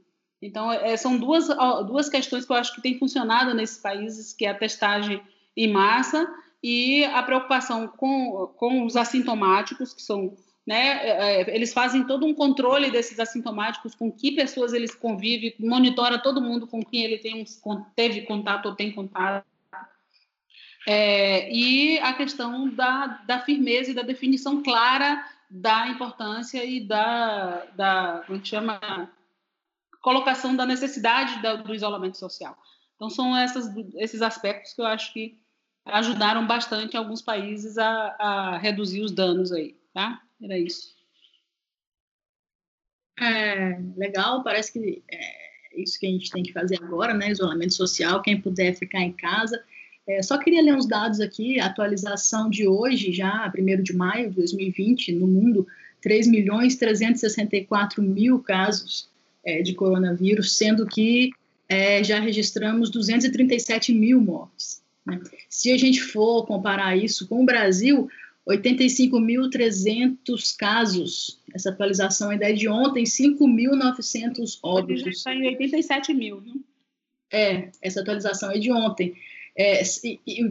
Então, 0.43 0.71
é, 0.71 0.95
são 0.99 1.17
duas, 1.17 1.49
duas 1.87 2.11
questões 2.11 2.45
que 2.45 2.53
eu 2.53 2.57
acho 2.57 2.75
que 2.75 2.83
têm 2.83 2.99
funcionado 2.99 3.55
nesses 3.55 3.79
países, 3.79 4.35
que 4.35 4.45
é 4.45 4.51
a 4.51 4.55
testagem 4.55 5.23
em 5.57 5.73
massa 5.73 6.29
e 6.67 7.05
a 7.05 7.23
preocupação 7.23 7.87
com, 7.87 8.47
com 8.57 8.87
os 8.87 8.97
assintomáticos, 8.97 9.93
que 9.93 10.01
são, 10.01 10.35
né, 10.67 11.07
é, 11.07 11.43
é, 11.43 11.55
eles 11.55 11.75
fazem 11.75 12.07
todo 12.07 12.25
um 12.25 12.33
controle 12.33 12.91
desses 12.91 13.21
assintomáticos, 13.21 13.95
com 13.95 14.11
que 14.11 14.33
pessoas 14.33 14.73
eles 14.73 14.95
convivem, 14.95 15.55
monitora 15.61 16.19
todo 16.19 16.41
mundo 16.41 16.67
com 16.67 16.83
quem 16.83 17.05
ele 17.05 17.19
tem 17.19 17.43
um, 17.43 17.85
teve 17.95 18.23
contato 18.23 18.65
ou 18.65 18.75
tem 18.75 18.91
contato. 18.93 19.47
É, 20.89 21.53
e 21.53 21.99
a 21.99 22.15
questão 22.15 22.71
da, 22.71 23.09
da 23.27 23.41
firmeza 23.41 23.91
e 23.91 23.95
da 23.95 24.03
definição 24.03 24.63
clara 24.63 25.23
da 25.51 25.89
importância 25.89 26.65
e 26.65 26.81
da, 26.81 27.67
da 27.77 28.23
como 28.27 28.41
é 28.41 28.45
chama, 28.45 29.13
colocação 30.01 30.57
da 30.57 30.65
necessidade 30.65 31.43
da, 31.43 31.57
do 31.57 31.75
isolamento 31.75 32.17
social. 32.17 32.57
Então, 32.97 33.11
são 33.11 33.37
essas, 33.37 33.71
esses 33.97 34.23
aspectos 34.23 34.73
que 34.73 34.81
eu 34.81 34.87
acho 34.87 35.13
que 35.13 35.44
ajudaram 35.85 36.47
bastante 36.47 36.97
alguns 36.97 37.21
países 37.21 37.79
a, 37.79 38.17
a 38.19 38.59
reduzir 38.59 39.03
os 39.03 39.13
danos 39.13 39.53
aí, 39.53 39.77
tá? 39.93 40.21
Era 40.43 40.59
isso. 40.59 40.95
É, 43.21 43.79
legal, 43.97 44.43
parece 44.43 44.73
que 44.73 45.03
é 45.11 45.81
isso 45.81 45.99
que 45.99 46.07
a 46.07 46.11
gente 46.11 46.31
tem 46.31 46.43
que 46.43 46.53
fazer 46.53 46.77
agora, 46.83 47.15
né? 47.15 47.31
Isolamento 47.31 47.75
social, 47.75 48.23
quem 48.23 48.41
puder 48.41 48.75
ficar 48.75 49.01
em 49.01 49.13
casa. 49.13 49.63
É, 50.07 50.23
só 50.23 50.39
queria 50.39 50.63
ler 50.63 50.75
uns 50.75 50.87
dados 50.87 51.21
aqui, 51.21 51.59
atualização 51.59 52.51
de 52.51 52.67
hoje, 52.67 53.13
já 53.13 53.51
1 53.57 53.83
de 53.83 53.97
maio 53.97 54.31
de 54.31 54.37
2020, 54.37 55.13
no 55.13 55.27
mundo, 55.27 55.67
3 56.03 56.27
milhões 56.27 56.77
364 56.77 58.03
mil 58.03 58.39
casos 58.41 59.09
é, 59.45 59.63
de 59.63 59.75
coronavírus, 59.75 60.59
sendo 60.59 60.87
que 60.87 61.31
é, 61.69 62.05
já 62.05 62.21
registramos 62.21 62.91
237 62.91 63.95
mil 63.95 64.21
mortes. 64.21 64.84
Né? 65.07 65.21
Se 65.49 65.73
a 65.73 65.79
gente 65.79 66.01
for 66.01 66.47
comparar 66.47 66.97
isso 66.97 67.29
com 67.29 67.43
o 67.43 67.47
Brasil, 67.47 68.09
85.300 68.49 70.57
casos. 70.57 71.41
Essa 71.55 71.69
atualização 71.71 72.31
ainda 72.31 72.49
é 72.49 72.53
de 72.53 72.69
ontem, 72.69 73.05
5.900 73.05 74.59
óbitos. 74.63 75.07
está 75.07 75.35
em 75.35 75.47
87 75.49 76.13
mil, 76.13 76.41
né? 76.41 76.53
É, 77.33 77.71
essa 77.83 78.01
atualização 78.01 78.53
é 78.53 78.59
de 78.59 78.71
ontem. 78.71 79.15
É, 79.57 79.83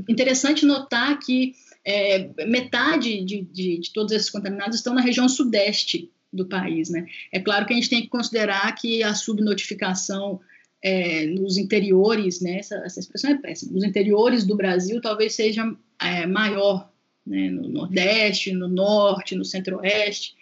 interessante 0.09 0.65
notar 0.65 1.19
que 1.19 1.53
é, 1.85 2.29
metade 2.45 3.23
de, 3.23 3.41
de, 3.41 3.77
de, 3.77 3.93
todos 3.93 4.13
esses 4.13 4.29
contaminados 4.29 4.77
estão 4.77 4.93
na 4.93 5.01
região 5.01 5.27
sudeste 5.29 6.09
do 6.31 6.45
país, 6.45 6.89
né? 6.89 7.05
É 7.31 7.39
claro 7.39 7.65
que 7.65 7.73
a 7.73 7.75
gente 7.75 7.89
tem 7.89 8.01
que 8.01 8.07
considerar 8.07 8.73
que 8.75 9.03
a 9.03 9.13
subnotificação 9.13 10.39
é, 10.83 11.25
nos 11.27 11.57
interiores, 11.57 12.41
né? 12.41 12.57
Essa, 12.59 12.75
essa, 12.85 12.99
expressão 12.99 13.31
é 13.31 13.37
péssima. 13.37 13.71
Nos 13.71 13.85
interiores 13.85 14.45
do 14.45 14.55
Brasil 14.55 15.01
talvez 15.01 15.33
seja 15.33 15.73
é, 16.01 16.27
maior 16.27 16.91
né, 17.25 17.49
no 17.49 17.69
Nordeste, 17.69 18.51
no 18.51 18.67
Norte, 18.67 19.35
no 19.35 19.45
Centro-Oeste. 19.45 20.35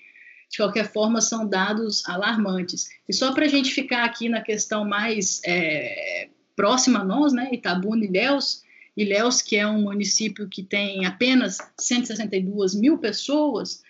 De 0.50 0.58
qualquer 0.58 0.92
forma, 0.92 1.22
são 1.22 1.48
dados 1.48 2.04
alarmantes. 2.10 2.90
E 3.08 3.14
só 3.14 3.32
para 3.34 3.46
a 3.46 3.48
gente 3.48 3.72
ficar 3.72 4.04
aqui 4.04 4.28
na 4.28 4.42
questão 4.42 4.84
mais 4.84 5.40
é, 5.46 6.28
próxima 6.56 7.00
a 7.00 7.06
nós, 7.06 7.32
né, 7.32 7.50
Itabuna 7.54 8.04
e 8.04 8.08
Ilhéus, 8.08 8.64
Ilhéus, 8.98 9.42
que 9.42 9.56
é 9.56 9.66
um 9.66 9.84
município 9.84 10.50
que 10.50 10.62
tem 10.62 11.06
apenas 11.06 11.60
162 11.78 12.76
mil 12.76 12.98
pessoas, 12.98 13.82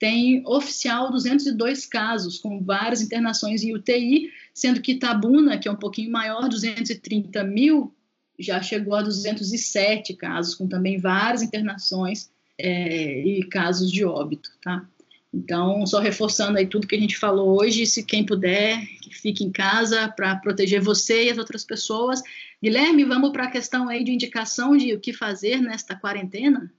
tem 0.00 0.42
oficial 0.46 1.12
202 1.12 1.84
casos, 1.84 2.38
com 2.38 2.64
várias 2.64 3.02
internações 3.02 3.62
em 3.62 3.74
UTI, 3.74 4.32
sendo 4.54 4.80
que 4.80 4.92
Itabuna, 4.92 5.58
que 5.58 5.68
é 5.68 5.70
um 5.70 5.76
pouquinho 5.76 6.10
maior, 6.10 6.48
230 6.48 7.44
mil, 7.44 7.94
já 8.38 8.62
chegou 8.62 8.94
a 8.94 9.02
207 9.02 10.14
casos, 10.14 10.54
com 10.54 10.66
também 10.66 10.98
várias 10.98 11.42
internações 11.42 12.30
é, 12.58 13.20
e 13.20 13.44
casos 13.44 13.92
de 13.92 14.02
óbito, 14.02 14.50
tá? 14.62 14.88
Então, 15.32 15.86
só 15.86 16.00
reforçando 16.00 16.58
aí 16.58 16.66
tudo 16.66 16.86
que 16.86 16.96
a 16.96 17.00
gente 17.00 17.18
falou 17.18 17.60
hoje, 17.60 17.84
se 17.84 18.02
quem 18.02 18.24
puder, 18.24 18.84
que 19.02 19.14
fique 19.14 19.44
em 19.44 19.52
casa 19.52 20.08
para 20.08 20.34
proteger 20.36 20.80
você 20.80 21.26
e 21.26 21.30
as 21.30 21.36
outras 21.36 21.62
pessoas. 21.62 22.22
Guilherme, 22.60 23.04
vamos 23.04 23.30
para 23.30 23.44
a 23.44 23.50
questão 23.50 23.88
aí 23.88 24.02
de 24.02 24.12
indicação 24.12 24.76
de 24.76 24.94
o 24.94 24.98
que 24.98 25.12
fazer 25.12 25.60
nesta 25.60 25.94
quarentena? 25.94 26.72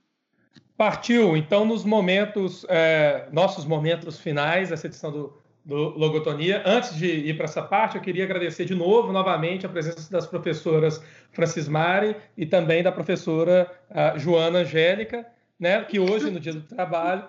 Partiu. 0.77 1.37
Então, 1.37 1.65
nos 1.65 1.83
momentos, 1.83 2.65
é, 2.69 3.27
nossos 3.31 3.65
momentos 3.65 4.19
finais 4.19 4.69
dessa 4.69 4.87
edição 4.87 5.11
do, 5.11 5.37
do 5.63 5.75
Logotonia, 5.97 6.63
antes 6.65 6.95
de 6.95 7.07
ir 7.07 7.35
para 7.35 7.45
essa 7.45 7.61
parte, 7.61 7.95
eu 7.97 8.01
queria 8.01 8.23
agradecer 8.23 8.65
de 8.65 8.73
novo, 8.73 9.11
novamente, 9.11 9.65
a 9.65 9.69
presença 9.69 10.11
das 10.11 10.25
professoras 10.25 11.03
Francis 11.31 11.67
Mari 11.67 12.15
e 12.35 12.45
também 12.45 12.81
da 12.81 12.91
professora 12.91 13.71
Joana 14.17 14.59
Angélica, 14.59 15.25
né, 15.59 15.83
que 15.83 15.99
hoje, 15.99 16.31
no 16.31 16.39
dia 16.39 16.53
do 16.53 16.61
trabalho, 16.61 17.23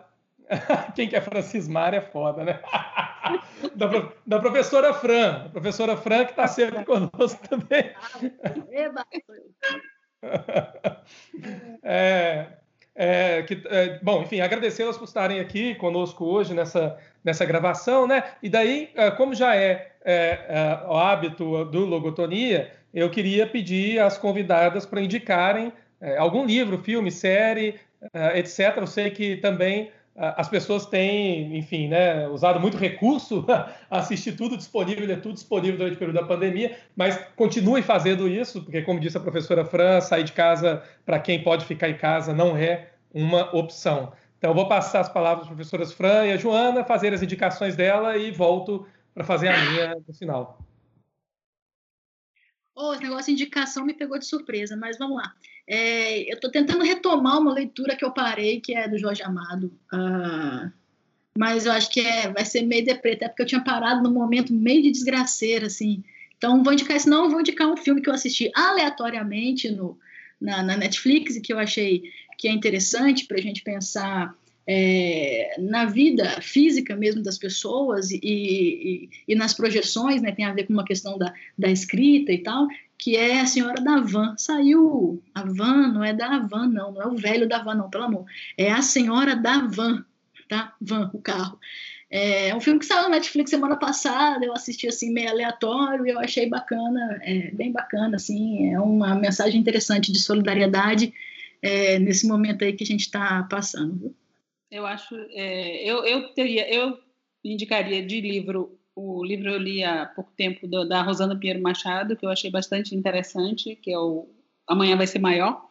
quem 0.94 1.08
quer 1.08 1.22
francismar 1.22 1.94
é 1.94 2.00
foda, 2.00 2.44
né? 2.44 2.60
da, 3.74 4.12
da, 4.26 4.40
professora 4.40 4.92
Fran, 4.94 5.44
a 5.46 5.48
professora 5.48 5.96
Fran 5.96 6.24
que 6.24 6.32
está 6.32 6.46
sempre 6.46 6.84
conosco 6.84 7.48
também. 7.48 7.92
é, 11.82 12.46
é, 12.94 13.42
que, 13.42 13.62
é, 13.66 13.98
bom, 14.02 14.22
enfim, 14.22 14.40
agradecê-las 14.40 14.98
por 14.98 15.04
estarem 15.04 15.40
aqui 15.40 15.74
conosco 15.76 16.24
hoje 16.24 16.52
nessa, 16.52 16.98
nessa 17.24 17.44
gravação, 17.44 18.06
né? 18.06 18.24
E 18.42 18.48
daí, 18.48 18.90
é, 18.94 19.10
como 19.10 19.34
já 19.34 19.56
é, 19.56 19.92
é, 20.04 20.40
é, 20.48 20.86
o 20.86 20.96
hábito 20.96 21.64
do 21.66 21.86
Logotonia, 21.86 22.70
eu 22.92 23.08
queria 23.10 23.46
pedir 23.46 23.98
às 23.98 24.18
convidadas 24.18 24.84
para 24.84 25.00
indicarem 25.00 25.72
algum 26.18 26.44
livro, 26.44 26.78
filme, 26.78 27.10
série, 27.12 27.76
etc. 28.34 28.76
Eu 28.76 28.86
sei 28.88 29.08
que 29.10 29.36
também 29.36 29.90
as 30.14 30.48
pessoas 30.48 30.84
têm, 30.86 31.56
enfim, 31.56 31.88
né, 31.88 32.28
usado 32.28 32.60
muito 32.60 32.76
recurso 32.76 33.44
a 33.48 33.98
assistir 33.98 34.32
tudo 34.32 34.56
disponível, 34.56 35.10
é 35.10 35.16
tudo 35.16 35.34
disponível 35.34 35.78
durante 35.78 35.94
o 35.94 35.98
período 35.98 36.20
da 36.20 36.26
pandemia, 36.26 36.78
mas 36.94 37.18
continue 37.34 37.82
fazendo 37.82 38.28
isso, 38.28 38.62
porque, 38.62 38.82
como 38.82 39.00
disse 39.00 39.16
a 39.16 39.20
professora 39.20 39.64
Fran, 39.64 40.00
sair 40.00 40.24
de 40.24 40.32
casa 40.32 40.82
para 41.06 41.18
quem 41.18 41.42
pode 41.42 41.64
ficar 41.64 41.88
em 41.88 41.96
casa 41.96 42.34
não 42.34 42.56
é 42.56 42.90
uma 43.12 43.54
opção. 43.56 44.12
Então, 44.36 44.50
eu 44.50 44.54
vou 44.54 44.68
passar 44.68 45.00
as 45.00 45.08
palavras 45.08 45.42
às 45.42 45.48
professoras 45.48 45.92
Fran 45.92 46.26
e 46.26 46.32
a 46.32 46.36
Joana, 46.36 46.84
fazer 46.84 47.14
as 47.14 47.22
indicações 47.22 47.76
dela 47.76 48.16
e 48.16 48.30
volto 48.30 48.86
para 49.14 49.24
fazer 49.24 49.48
a 49.48 49.64
minha 49.70 49.94
no 50.06 50.14
final. 50.14 50.58
Oh, 52.74 52.94
esse 52.94 53.02
negócio 53.02 53.26
de 53.26 53.32
indicação 53.32 53.84
me 53.84 53.94
pegou 53.94 54.18
de 54.18 54.26
surpresa, 54.26 54.76
mas 54.76 54.98
vamos 54.98 55.18
lá. 55.18 55.34
É, 55.66 56.30
eu 56.30 56.34
estou 56.34 56.50
tentando 56.50 56.84
retomar 56.84 57.38
uma 57.38 57.52
leitura 57.52 57.96
que 57.96 58.04
eu 58.04 58.10
parei, 58.10 58.60
que 58.60 58.74
é 58.74 58.88
do 58.88 58.98
Jorge 58.98 59.22
Amado. 59.22 59.72
Uh, 59.92 60.70
mas 61.36 61.66
eu 61.66 61.72
acho 61.72 61.90
que 61.90 62.00
é, 62.00 62.30
vai 62.30 62.44
ser 62.44 62.62
meio 62.62 62.84
deprê, 62.84 63.12
até 63.12 63.28
porque 63.28 63.42
eu 63.42 63.46
tinha 63.46 63.62
parado 63.62 64.02
num 64.02 64.12
momento 64.12 64.52
meio 64.52 64.82
de 64.82 64.90
desgraceira, 64.90 65.66
assim. 65.66 66.02
Então, 66.36 66.62
vou 66.62 66.72
indicar, 66.72 66.98
senão 66.98 67.30
vou 67.30 67.40
indicar 67.40 67.68
um 67.68 67.76
filme 67.76 68.02
que 68.02 68.10
eu 68.10 68.14
assisti 68.14 68.50
aleatoriamente 68.54 69.70
no, 69.70 69.98
na, 70.40 70.62
na 70.62 70.76
Netflix 70.76 71.36
e 71.36 71.40
que 71.40 71.52
eu 71.52 71.58
achei 71.58 72.02
que 72.36 72.48
é 72.48 72.50
interessante 72.50 73.26
para 73.26 73.38
a 73.38 73.40
gente 73.40 73.62
pensar 73.62 74.34
é, 74.66 75.56
na 75.58 75.84
vida 75.84 76.40
física 76.40 76.94
mesmo 76.96 77.22
das 77.22 77.38
pessoas 77.38 78.10
e, 78.10 78.20
e, 78.22 79.08
e, 79.28 79.34
nas 79.34 79.54
projeções, 79.54 80.20
né, 80.22 80.32
tem 80.32 80.44
a 80.44 80.52
ver 80.52 80.66
com 80.66 80.72
uma 80.72 80.84
questão 80.84 81.18
da, 81.18 81.32
da 81.58 81.70
escrita 81.70 82.32
e 82.32 82.38
tal, 82.38 82.66
que 83.02 83.16
é 83.16 83.40
a 83.40 83.46
senhora 83.46 83.82
da 83.82 83.96
van. 84.00 84.36
Saiu 84.38 85.20
a 85.34 85.42
van, 85.42 85.88
não 85.88 86.04
é 86.04 86.12
da 86.12 86.38
van, 86.38 86.68
não, 86.68 86.92
não 86.92 87.02
é 87.02 87.06
o 87.08 87.16
velho 87.16 87.48
da 87.48 87.60
van, 87.60 87.74
não, 87.74 87.90
pelo 87.90 88.04
amor. 88.04 88.26
É 88.56 88.70
a 88.70 88.80
senhora 88.80 89.34
da 89.34 89.66
van, 89.66 90.04
tá? 90.48 90.72
Van, 90.80 91.10
o 91.12 91.20
carro. 91.20 91.58
É 92.08 92.54
um 92.54 92.60
filme 92.60 92.78
que 92.78 92.86
saiu 92.86 93.02
na 93.04 93.16
Netflix 93.16 93.50
semana 93.50 93.74
passada, 93.74 94.44
eu 94.44 94.52
assisti 94.52 94.86
assim 94.86 95.12
meio 95.12 95.30
aleatório 95.30 96.06
e 96.06 96.10
eu 96.10 96.20
achei 96.20 96.48
bacana, 96.48 97.18
é, 97.22 97.50
bem 97.50 97.72
bacana, 97.72 98.16
assim, 98.16 98.72
é 98.72 98.78
uma 98.78 99.16
mensagem 99.16 99.60
interessante 99.60 100.12
de 100.12 100.20
solidariedade 100.20 101.12
é, 101.60 101.98
nesse 101.98 102.28
momento 102.28 102.64
aí 102.64 102.72
que 102.72 102.84
a 102.84 102.86
gente 102.86 103.00
está 103.00 103.42
passando. 103.50 104.14
Eu 104.70 104.86
acho, 104.86 105.16
é, 105.30 105.90
eu, 105.90 106.04
eu 106.04 106.28
teria, 106.34 106.72
eu 106.72 106.96
indicaria 107.42 108.06
de 108.06 108.20
livro 108.20 108.78
o 108.94 109.24
livro 109.24 109.50
eu 109.50 109.58
li 109.58 109.82
há 109.82 110.06
pouco 110.06 110.32
tempo 110.36 110.66
do, 110.66 110.86
da 110.86 111.02
Rosana 111.02 111.36
Pinheiro 111.36 111.62
Machado, 111.62 112.16
que 112.16 112.24
eu 112.24 112.30
achei 112.30 112.50
bastante 112.50 112.94
interessante, 112.94 113.76
que 113.76 113.90
é 113.90 113.98
o 113.98 114.28
Amanhã 114.66 114.96
Vai 114.96 115.06
Ser 115.06 115.18
Maior. 115.18 115.66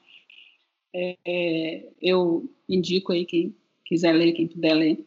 É, 0.93 1.17
é, 1.25 1.89
eu 2.01 2.49
indico 2.67 3.11
aí 3.11 3.25
quem 3.25 3.55
quiser 3.85 4.13
ler, 4.13 4.33
quem 4.33 4.47
puder 4.47 4.73
ler. 4.73 5.05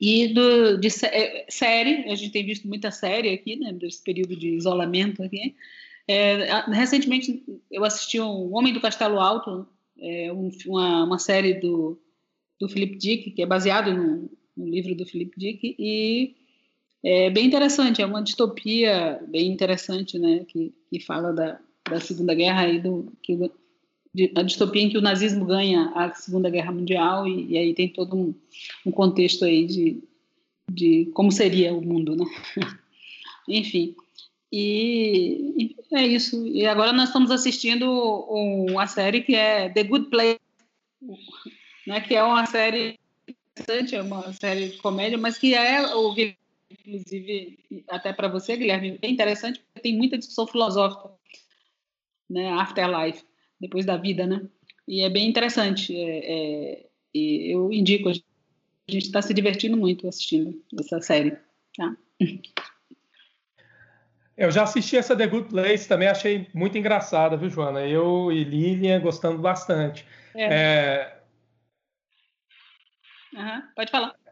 E 0.00 0.28
do, 0.28 0.78
de 0.78 0.88
é, 1.06 1.46
série, 1.48 2.10
a 2.10 2.14
gente 2.14 2.30
tem 2.30 2.44
visto 2.44 2.66
muita 2.66 2.90
série 2.90 3.30
aqui, 3.30 3.56
né, 3.56 3.72
desse 3.72 4.02
período 4.02 4.36
de 4.36 4.48
isolamento 4.48 5.22
aqui. 5.22 5.54
É, 6.06 6.64
recentemente 6.70 7.42
eu 7.70 7.84
assisti 7.84 8.20
um 8.20 8.54
Homem 8.54 8.72
do 8.72 8.80
Castelo 8.80 9.20
Alto, 9.20 9.66
é, 9.98 10.32
um, 10.32 10.50
uma, 10.66 11.04
uma 11.04 11.18
série 11.18 11.54
do, 11.54 11.98
do 12.58 12.68
Philip 12.68 12.96
Dick, 12.96 13.30
que 13.30 13.42
é 13.42 13.46
baseado 13.46 13.92
no, 13.92 14.30
no 14.56 14.68
livro 14.68 14.94
do 14.94 15.06
Philip 15.06 15.32
Dick, 15.38 15.74
e 15.78 16.34
é 17.04 17.28
bem 17.28 17.46
interessante, 17.46 18.00
é 18.00 18.06
uma 18.06 18.22
distopia 18.22 19.22
bem 19.28 19.48
interessante, 19.48 20.18
né, 20.18 20.44
que, 20.48 20.72
que 20.90 20.98
fala 20.98 21.32
da, 21.34 21.60
da 21.88 22.00
Segunda 22.00 22.34
Guerra 22.34 22.66
e 22.68 22.80
do 22.80 23.12
que 23.22 23.50
a 24.34 24.42
distopia 24.42 24.82
em 24.82 24.88
que 24.88 24.96
o 24.96 25.02
nazismo 25.02 25.44
ganha 25.44 25.92
a 25.94 26.14
Segunda 26.14 26.48
Guerra 26.48 26.72
Mundial 26.72 27.26
e, 27.26 27.52
e 27.52 27.58
aí 27.58 27.74
tem 27.74 27.88
todo 27.88 28.16
um, 28.16 28.34
um, 28.86 28.90
contexto 28.90 29.44
aí 29.44 29.66
de, 29.66 30.02
de 30.70 31.10
como 31.12 31.30
seria 31.30 31.74
o 31.74 31.82
mundo, 31.82 32.16
né? 32.16 32.24
Enfim, 33.46 33.94
e, 34.50 35.52
e, 35.58 35.76
é 35.92 36.06
isso. 36.06 36.46
E 36.46 36.64
agora 36.64 36.92
nós 36.92 37.08
estamos 37.08 37.30
assistindo 37.30 37.90
uma 37.90 38.86
série 38.86 39.20
que 39.20 39.34
é 39.34 39.68
The 39.68 39.82
Good 39.82 40.06
Place, 40.06 40.40
né? 41.86 42.00
Que 42.00 42.14
é 42.14 42.22
uma 42.22 42.46
série 42.46 42.98
interessante, 43.58 43.96
é 43.96 44.00
uma 44.00 44.32
série 44.32 44.68
de 44.68 44.76
comédia, 44.78 45.18
mas 45.18 45.36
que 45.36 45.54
é 45.54 45.94
o 45.94 46.14
inclusive 46.80 47.84
até 47.88 48.12
para 48.12 48.28
você, 48.28 48.56
Guilherme, 48.56 48.98
é 49.00 49.08
interessante 49.08 49.60
porque 49.60 49.80
tem 49.80 49.96
muita 49.96 50.18
discussão 50.18 50.46
filosófica, 50.46 51.10
né, 52.28 52.50
afterlife, 52.52 53.24
depois 53.60 53.84
da 53.84 53.96
vida, 53.96 54.26
né? 54.26 54.42
E 54.86 55.02
é 55.02 55.10
bem 55.10 55.28
interessante. 55.28 55.96
É, 55.96 56.18
é, 56.18 56.86
e 57.14 57.54
eu 57.54 57.72
indico, 57.72 58.08
a 58.08 58.12
gente 58.12 58.26
está 59.06 59.22
se 59.22 59.32
divertindo 59.32 59.76
muito 59.76 60.08
assistindo 60.08 60.62
essa 60.78 61.00
série. 61.00 61.36
Tá? 61.76 61.96
Eu 64.36 64.50
já 64.50 64.64
assisti 64.64 64.96
essa 64.96 65.16
The 65.16 65.26
Good 65.28 65.48
Place, 65.48 65.88
também 65.88 66.08
achei 66.08 66.48
muito 66.52 66.76
engraçada, 66.76 67.36
viu, 67.36 67.48
Joana? 67.48 67.86
Eu 67.86 68.32
e 68.32 68.42
Lilian 68.42 69.00
gostando 69.00 69.38
bastante. 69.38 70.04
É. 70.34 70.44
É... 70.44 71.20
Uhum, 73.32 73.62
pode 73.76 73.90
falar. 73.90 74.23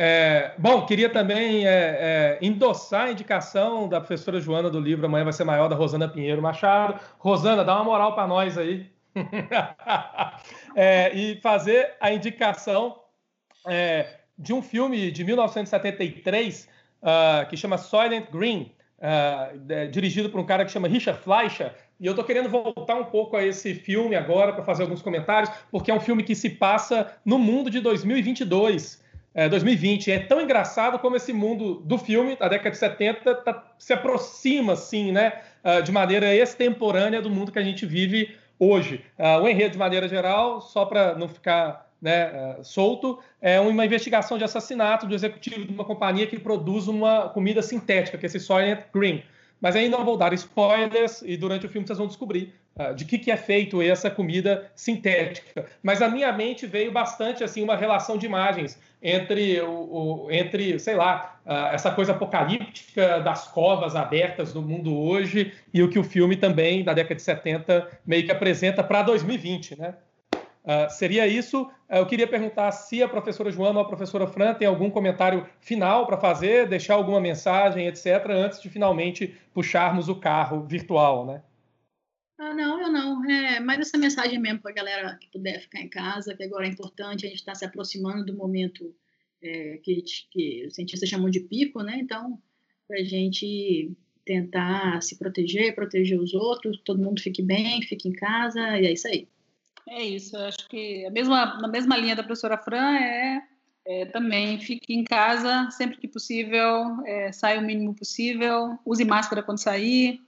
É, 0.00 0.52
bom, 0.56 0.86
queria 0.86 1.10
também 1.10 1.66
é, 1.66 1.70
é, 1.70 2.38
endossar 2.40 3.06
a 3.06 3.10
indicação 3.10 3.88
da 3.88 3.98
professora 3.98 4.40
Joana 4.40 4.70
do 4.70 4.78
livro 4.78 5.04
Amanhã 5.04 5.24
Vai 5.24 5.32
Ser 5.32 5.42
Maior, 5.42 5.66
da 5.66 5.74
Rosana 5.74 6.06
Pinheiro 6.06 6.40
Machado. 6.40 7.00
Rosana, 7.18 7.64
dá 7.64 7.74
uma 7.74 7.82
moral 7.82 8.14
para 8.14 8.28
nós 8.28 8.56
aí. 8.56 8.88
é, 10.76 11.12
e 11.12 11.40
fazer 11.40 11.96
a 12.00 12.12
indicação 12.12 13.00
é, 13.66 14.18
de 14.38 14.52
um 14.52 14.62
filme 14.62 15.10
de 15.10 15.24
1973 15.24 16.62
uh, 16.62 16.68
ah, 17.02 17.46
que 17.50 17.56
chama 17.56 17.76
Silent 17.76 18.30
Green, 18.30 18.70
uh, 19.00 19.90
dirigido 19.90 20.30
por 20.30 20.38
um 20.38 20.46
cara 20.46 20.64
que 20.64 20.70
chama 20.70 20.86
Richard 20.86 21.20
Fleischer. 21.20 21.74
E 21.98 22.06
eu 22.06 22.12
estou 22.12 22.24
querendo 22.24 22.48
voltar 22.48 22.94
um 22.94 23.06
pouco 23.06 23.36
a 23.36 23.44
esse 23.44 23.74
filme 23.74 24.14
agora 24.14 24.52
para 24.52 24.62
fazer 24.62 24.84
alguns 24.84 25.02
comentários, 25.02 25.50
porque 25.72 25.90
é 25.90 25.94
um 25.94 25.98
filme 25.98 26.22
que 26.22 26.36
se 26.36 26.50
passa 26.50 27.12
no 27.24 27.36
mundo 27.36 27.68
de 27.68 27.80
2022 27.80 29.07
é, 29.38 29.48
2020. 29.48 30.10
É 30.10 30.18
tão 30.18 30.40
engraçado 30.40 30.98
como 30.98 31.14
esse 31.14 31.32
mundo 31.32 31.76
do 31.84 31.96
filme, 31.96 32.34
da 32.34 32.48
década 32.48 32.72
de 32.72 32.76
70, 32.76 33.36
tá, 33.36 33.64
se 33.78 33.92
aproxima, 33.92 34.72
assim, 34.72 35.12
né, 35.12 35.32
uh, 35.64 35.80
de 35.80 35.92
maneira 35.92 36.34
extemporânea 36.34 37.22
do 37.22 37.30
mundo 37.30 37.52
que 37.52 37.58
a 37.60 37.62
gente 37.62 37.86
vive 37.86 38.36
hoje. 38.58 39.04
Uh, 39.16 39.40
o 39.44 39.48
enredo, 39.48 39.70
de 39.70 39.78
maneira 39.78 40.08
geral, 40.08 40.60
só 40.60 40.84
para 40.84 41.14
não 41.14 41.28
ficar 41.28 41.88
né, 42.02 42.56
uh, 42.58 42.64
solto, 42.64 43.20
é 43.40 43.60
uma 43.60 43.86
investigação 43.86 44.36
de 44.36 44.42
assassinato 44.42 45.06
do 45.06 45.14
executivo 45.14 45.64
de 45.64 45.72
uma 45.72 45.84
companhia 45.84 46.26
que 46.26 46.40
produz 46.40 46.88
uma 46.88 47.28
comida 47.28 47.62
sintética, 47.62 48.18
que 48.18 48.26
é 48.26 48.28
esse 48.28 48.40
Soylent 48.40 48.86
Green. 48.92 49.22
Mas 49.60 49.74
aí 49.74 49.88
não 49.88 50.04
vou 50.04 50.16
dar 50.16 50.32
spoilers 50.32 51.22
e 51.22 51.36
durante 51.36 51.66
o 51.66 51.68
filme 51.68 51.86
vocês 51.86 51.98
vão 51.98 52.06
descobrir 52.06 52.54
uh, 52.76 52.94
de 52.94 53.04
que, 53.04 53.18
que 53.18 53.30
é 53.30 53.36
feito 53.36 53.82
essa 53.82 54.10
comida 54.10 54.70
sintética. 54.74 55.66
Mas 55.82 56.00
a 56.00 56.08
minha 56.08 56.32
mente 56.32 56.66
veio 56.66 56.92
bastante 56.92 57.42
assim 57.42 57.62
uma 57.62 57.76
relação 57.76 58.16
de 58.16 58.26
imagens 58.26 58.80
entre, 59.02 59.60
o, 59.60 60.26
o 60.26 60.30
entre 60.30 60.78
sei 60.78 60.94
lá, 60.94 61.40
uh, 61.44 61.74
essa 61.74 61.90
coisa 61.90 62.12
apocalíptica 62.12 63.20
das 63.20 63.48
covas 63.48 63.96
abertas 63.96 64.52
do 64.52 64.62
mundo 64.62 64.96
hoje 64.96 65.52
e 65.72 65.82
o 65.82 65.88
que 65.88 65.98
o 65.98 66.04
filme 66.04 66.36
também, 66.36 66.84
da 66.84 66.92
década 66.92 67.16
de 67.16 67.22
70, 67.22 67.88
meio 68.06 68.24
que 68.24 68.32
apresenta 68.32 68.82
para 68.84 69.02
2020, 69.02 69.78
né? 69.78 69.94
Uh, 70.68 70.90
seria 70.90 71.26
isso. 71.26 71.62
Uh, 71.62 71.96
eu 71.96 72.06
queria 72.06 72.28
perguntar 72.28 72.70
se 72.72 73.02
a 73.02 73.08
professora 73.08 73.50
Joana 73.50 73.78
ou 73.78 73.86
a 73.86 73.88
professora 73.88 74.26
Fran 74.26 74.52
tem 74.52 74.68
algum 74.68 74.90
comentário 74.90 75.48
final 75.60 76.06
para 76.06 76.20
fazer, 76.20 76.68
deixar 76.68 76.92
alguma 76.92 77.18
mensagem, 77.18 77.86
etc., 77.86 78.26
antes 78.28 78.60
de 78.60 78.68
finalmente 78.68 79.34
puxarmos 79.54 80.10
o 80.10 80.16
carro 80.16 80.66
virtual, 80.66 81.24
né? 81.24 81.42
Ah, 82.38 82.52
não, 82.52 82.82
eu 82.82 82.92
não. 82.92 83.24
É 83.30 83.60
mais 83.60 83.80
essa 83.80 83.96
mensagem 83.96 84.38
mesmo 84.38 84.60
para 84.60 84.70
a 84.70 84.74
galera 84.74 85.16
que 85.16 85.30
puder 85.32 85.58
ficar 85.62 85.80
em 85.80 85.88
casa, 85.88 86.36
que 86.36 86.44
agora 86.44 86.66
é 86.66 86.68
importante, 86.68 87.24
a 87.24 87.30
gente 87.30 87.38
está 87.38 87.54
se 87.54 87.64
aproximando 87.64 88.26
do 88.26 88.36
momento 88.36 88.94
é, 89.42 89.78
que, 89.82 90.02
que 90.30 90.66
os 90.66 90.74
cientistas 90.74 91.08
chamam 91.08 91.30
de 91.30 91.40
pico, 91.40 91.82
né? 91.82 91.98
Então, 91.98 92.38
para 92.86 92.98
a 92.98 93.04
gente 93.04 93.90
tentar 94.22 95.02
se 95.02 95.18
proteger, 95.18 95.74
proteger 95.74 96.20
os 96.20 96.34
outros, 96.34 96.78
todo 96.84 97.02
mundo 97.02 97.22
fique 97.22 97.42
bem, 97.42 97.80
fique 97.80 98.06
em 98.06 98.12
casa, 98.12 98.78
e 98.78 98.86
é 98.86 98.92
isso 98.92 99.08
aí. 99.08 99.26
É 99.90 100.02
isso, 100.02 100.36
eu 100.36 100.44
acho 100.44 100.68
que 100.68 101.04
a 101.06 101.10
mesma, 101.10 101.58
na 101.60 101.68
mesma 101.68 101.96
linha 101.96 102.14
da 102.14 102.22
professora 102.22 102.58
Fran 102.58 102.96
é, 102.96 103.42
é 103.86 104.06
também 104.06 104.60
fique 104.60 104.92
em 104.92 105.02
casa 105.02 105.70
sempre 105.70 105.96
que 105.96 106.06
possível, 106.06 107.02
é, 107.06 107.32
saia 107.32 107.58
o 107.58 107.64
mínimo 107.64 107.94
possível, 107.94 108.78
use 108.84 109.04
máscara 109.04 109.42
quando 109.42 109.58
sair 109.58 110.20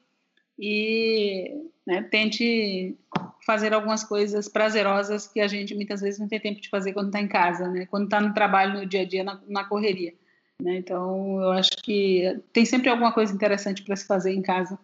e 0.58 1.50
né, 1.86 2.02
tente 2.02 2.96
fazer 3.44 3.74
algumas 3.74 4.04
coisas 4.04 4.48
prazerosas 4.48 5.26
que 5.26 5.40
a 5.40 5.48
gente 5.48 5.74
muitas 5.74 6.00
vezes 6.00 6.20
não 6.20 6.28
tem 6.28 6.40
tempo 6.40 6.60
de 6.60 6.68
fazer 6.68 6.92
quando 6.92 7.06
está 7.06 7.20
em 7.20 7.28
casa, 7.28 7.68
né? 7.68 7.86
Quando 7.86 8.04
está 8.04 8.20
no 8.20 8.34
trabalho, 8.34 8.80
no 8.80 8.86
dia 8.86 9.00
a 9.00 9.04
dia, 9.04 9.24
na, 9.24 9.40
na 9.48 9.64
correria. 9.64 10.14
Né? 10.62 10.76
Então, 10.76 11.40
eu 11.40 11.50
acho 11.52 11.70
que 11.82 12.40
tem 12.52 12.64
sempre 12.64 12.90
alguma 12.90 13.12
coisa 13.12 13.34
interessante 13.34 13.82
para 13.82 13.96
se 13.96 14.06
fazer 14.06 14.32
em 14.32 14.42
casa 14.42 14.78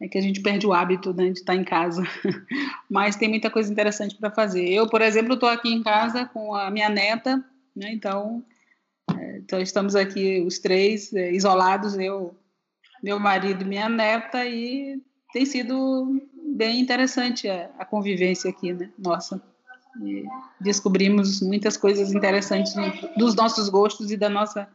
é 0.00 0.08
que 0.08 0.18
a 0.18 0.20
gente 0.20 0.40
perde 0.42 0.66
o 0.66 0.72
hábito 0.72 1.12
né, 1.14 1.30
de 1.30 1.38
estar 1.38 1.54
em 1.54 1.64
casa. 1.64 2.02
Mas 2.90 3.16
tem 3.16 3.28
muita 3.28 3.50
coisa 3.50 3.72
interessante 3.72 4.14
para 4.16 4.30
fazer. 4.30 4.68
Eu, 4.68 4.88
por 4.88 5.00
exemplo, 5.00 5.34
estou 5.34 5.48
aqui 5.48 5.72
em 5.72 5.82
casa 5.82 6.26
com 6.26 6.54
a 6.54 6.70
minha 6.70 6.88
neta, 6.88 7.44
né, 7.74 7.92
então, 7.92 8.44
é, 9.16 9.38
então 9.38 9.60
estamos 9.60 9.96
aqui 9.96 10.42
os 10.46 10.58
três 10.58 11.12
é, 11.14 11.32
isolados, 11.32 11.96
eu, 11.98 12.34
meu 13.02 13.18
marido 13.18 13.64
minha 13.64 13.88
neta, 13.88 14.44
e 14.44 15.00
tem 15.32 15.46
sido 15.46 16.20
bem 16.54 16.80
interessante 16.80 17.48
a, 17.48 17.70
a 17.78 17.84
convivência 17.84 18.50
aqui, 18.50 18.72
né? 18.72 18.90
Nossa. 18.98 19.42
E 20.02 20.24
descobrimos 20.60 21.40
muitas 21.40 21.76
coisas 21.76 22.12
interessantes 22.12 22.74
dos 23.16 23.34
nossos 23.34 23.70
gostos 23.70 24.10
e 24.10 24.16
da 24.16 24.28
nossa, 24.28 24.68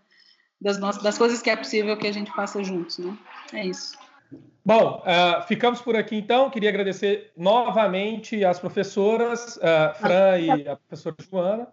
das, 0.60 0.80
nossas, 0.80 1.04
das 1.04 1.18
coisas 1.18 1.42
que 1.44 1.50
é 1.50 1.56
possível 1.56 1.96
que 1.96 2.08
a 2.08 2.12
gente 2.12 2.32
faça 2.34 2.64
juntos, 2.64 2.98
né? 2.98 3.16
É 3.54 3.66
isso. 3.66 3.96
Bom, 4.64 5.02
uh, 5.02 5.42
ficamos 5.48 5.82
por 5.82 5.96
aqui 5.96 6.16
então. 6.16 6.50
Queria 6.50 6.70
agradecer 6.70 7.32
novamente 7.36 8.46
às 8.46 8.60
professoras, 8.60 9.58
uh, 9.58 9.96
Fran 10.00 10.40
e 10.40 10.68
a 10.68 10.76
professora 10.76 11.16
Joana, 11.20 11.68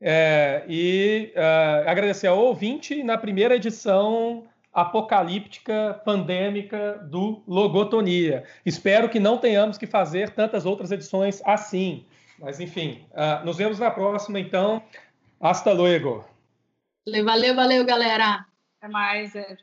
é, 0.00 0.64
e 0.68 1.32
uh, 1.36 1.88
agradecer 1.88 2.26
ao 2.26 2.38
ouvinte 2.38 3.04
na 3.04 3.16
primeira 3.16 3.54
edição 3.54 4.44
apocalíptica, 4.72 6.00
pandêmica 6.04 6.98
do 7.08 7.40
Logotonia. 7.46 8.42
Espero 8.66 9.08
que 9.08 9.20
não 9.20 9.38
tenhamos 9.38 9.78
que 9.78 9.86
fazer 9.86 10.30
tantas 10.30 10.66
outras 10.66 10.90
edições 10.90 11.40
assim. 11.44 12.04
Mas, 12.38 12.58
enfim, 12.58 13.04
nos 13.44 13.58
vemos 13.58 13.78
na 13.78 13.90
próxima, 13.90 14.40
então. 14.40 14.82
Hasta 15.38 15.72
luego. 15.72 16.24
Valeu, 17.24 17.54
valeu, 17.54 17.84
galera. 17.84 18.46
Até 18.80 18.88
mais. 18.90 19.36
É. 19.36 19.56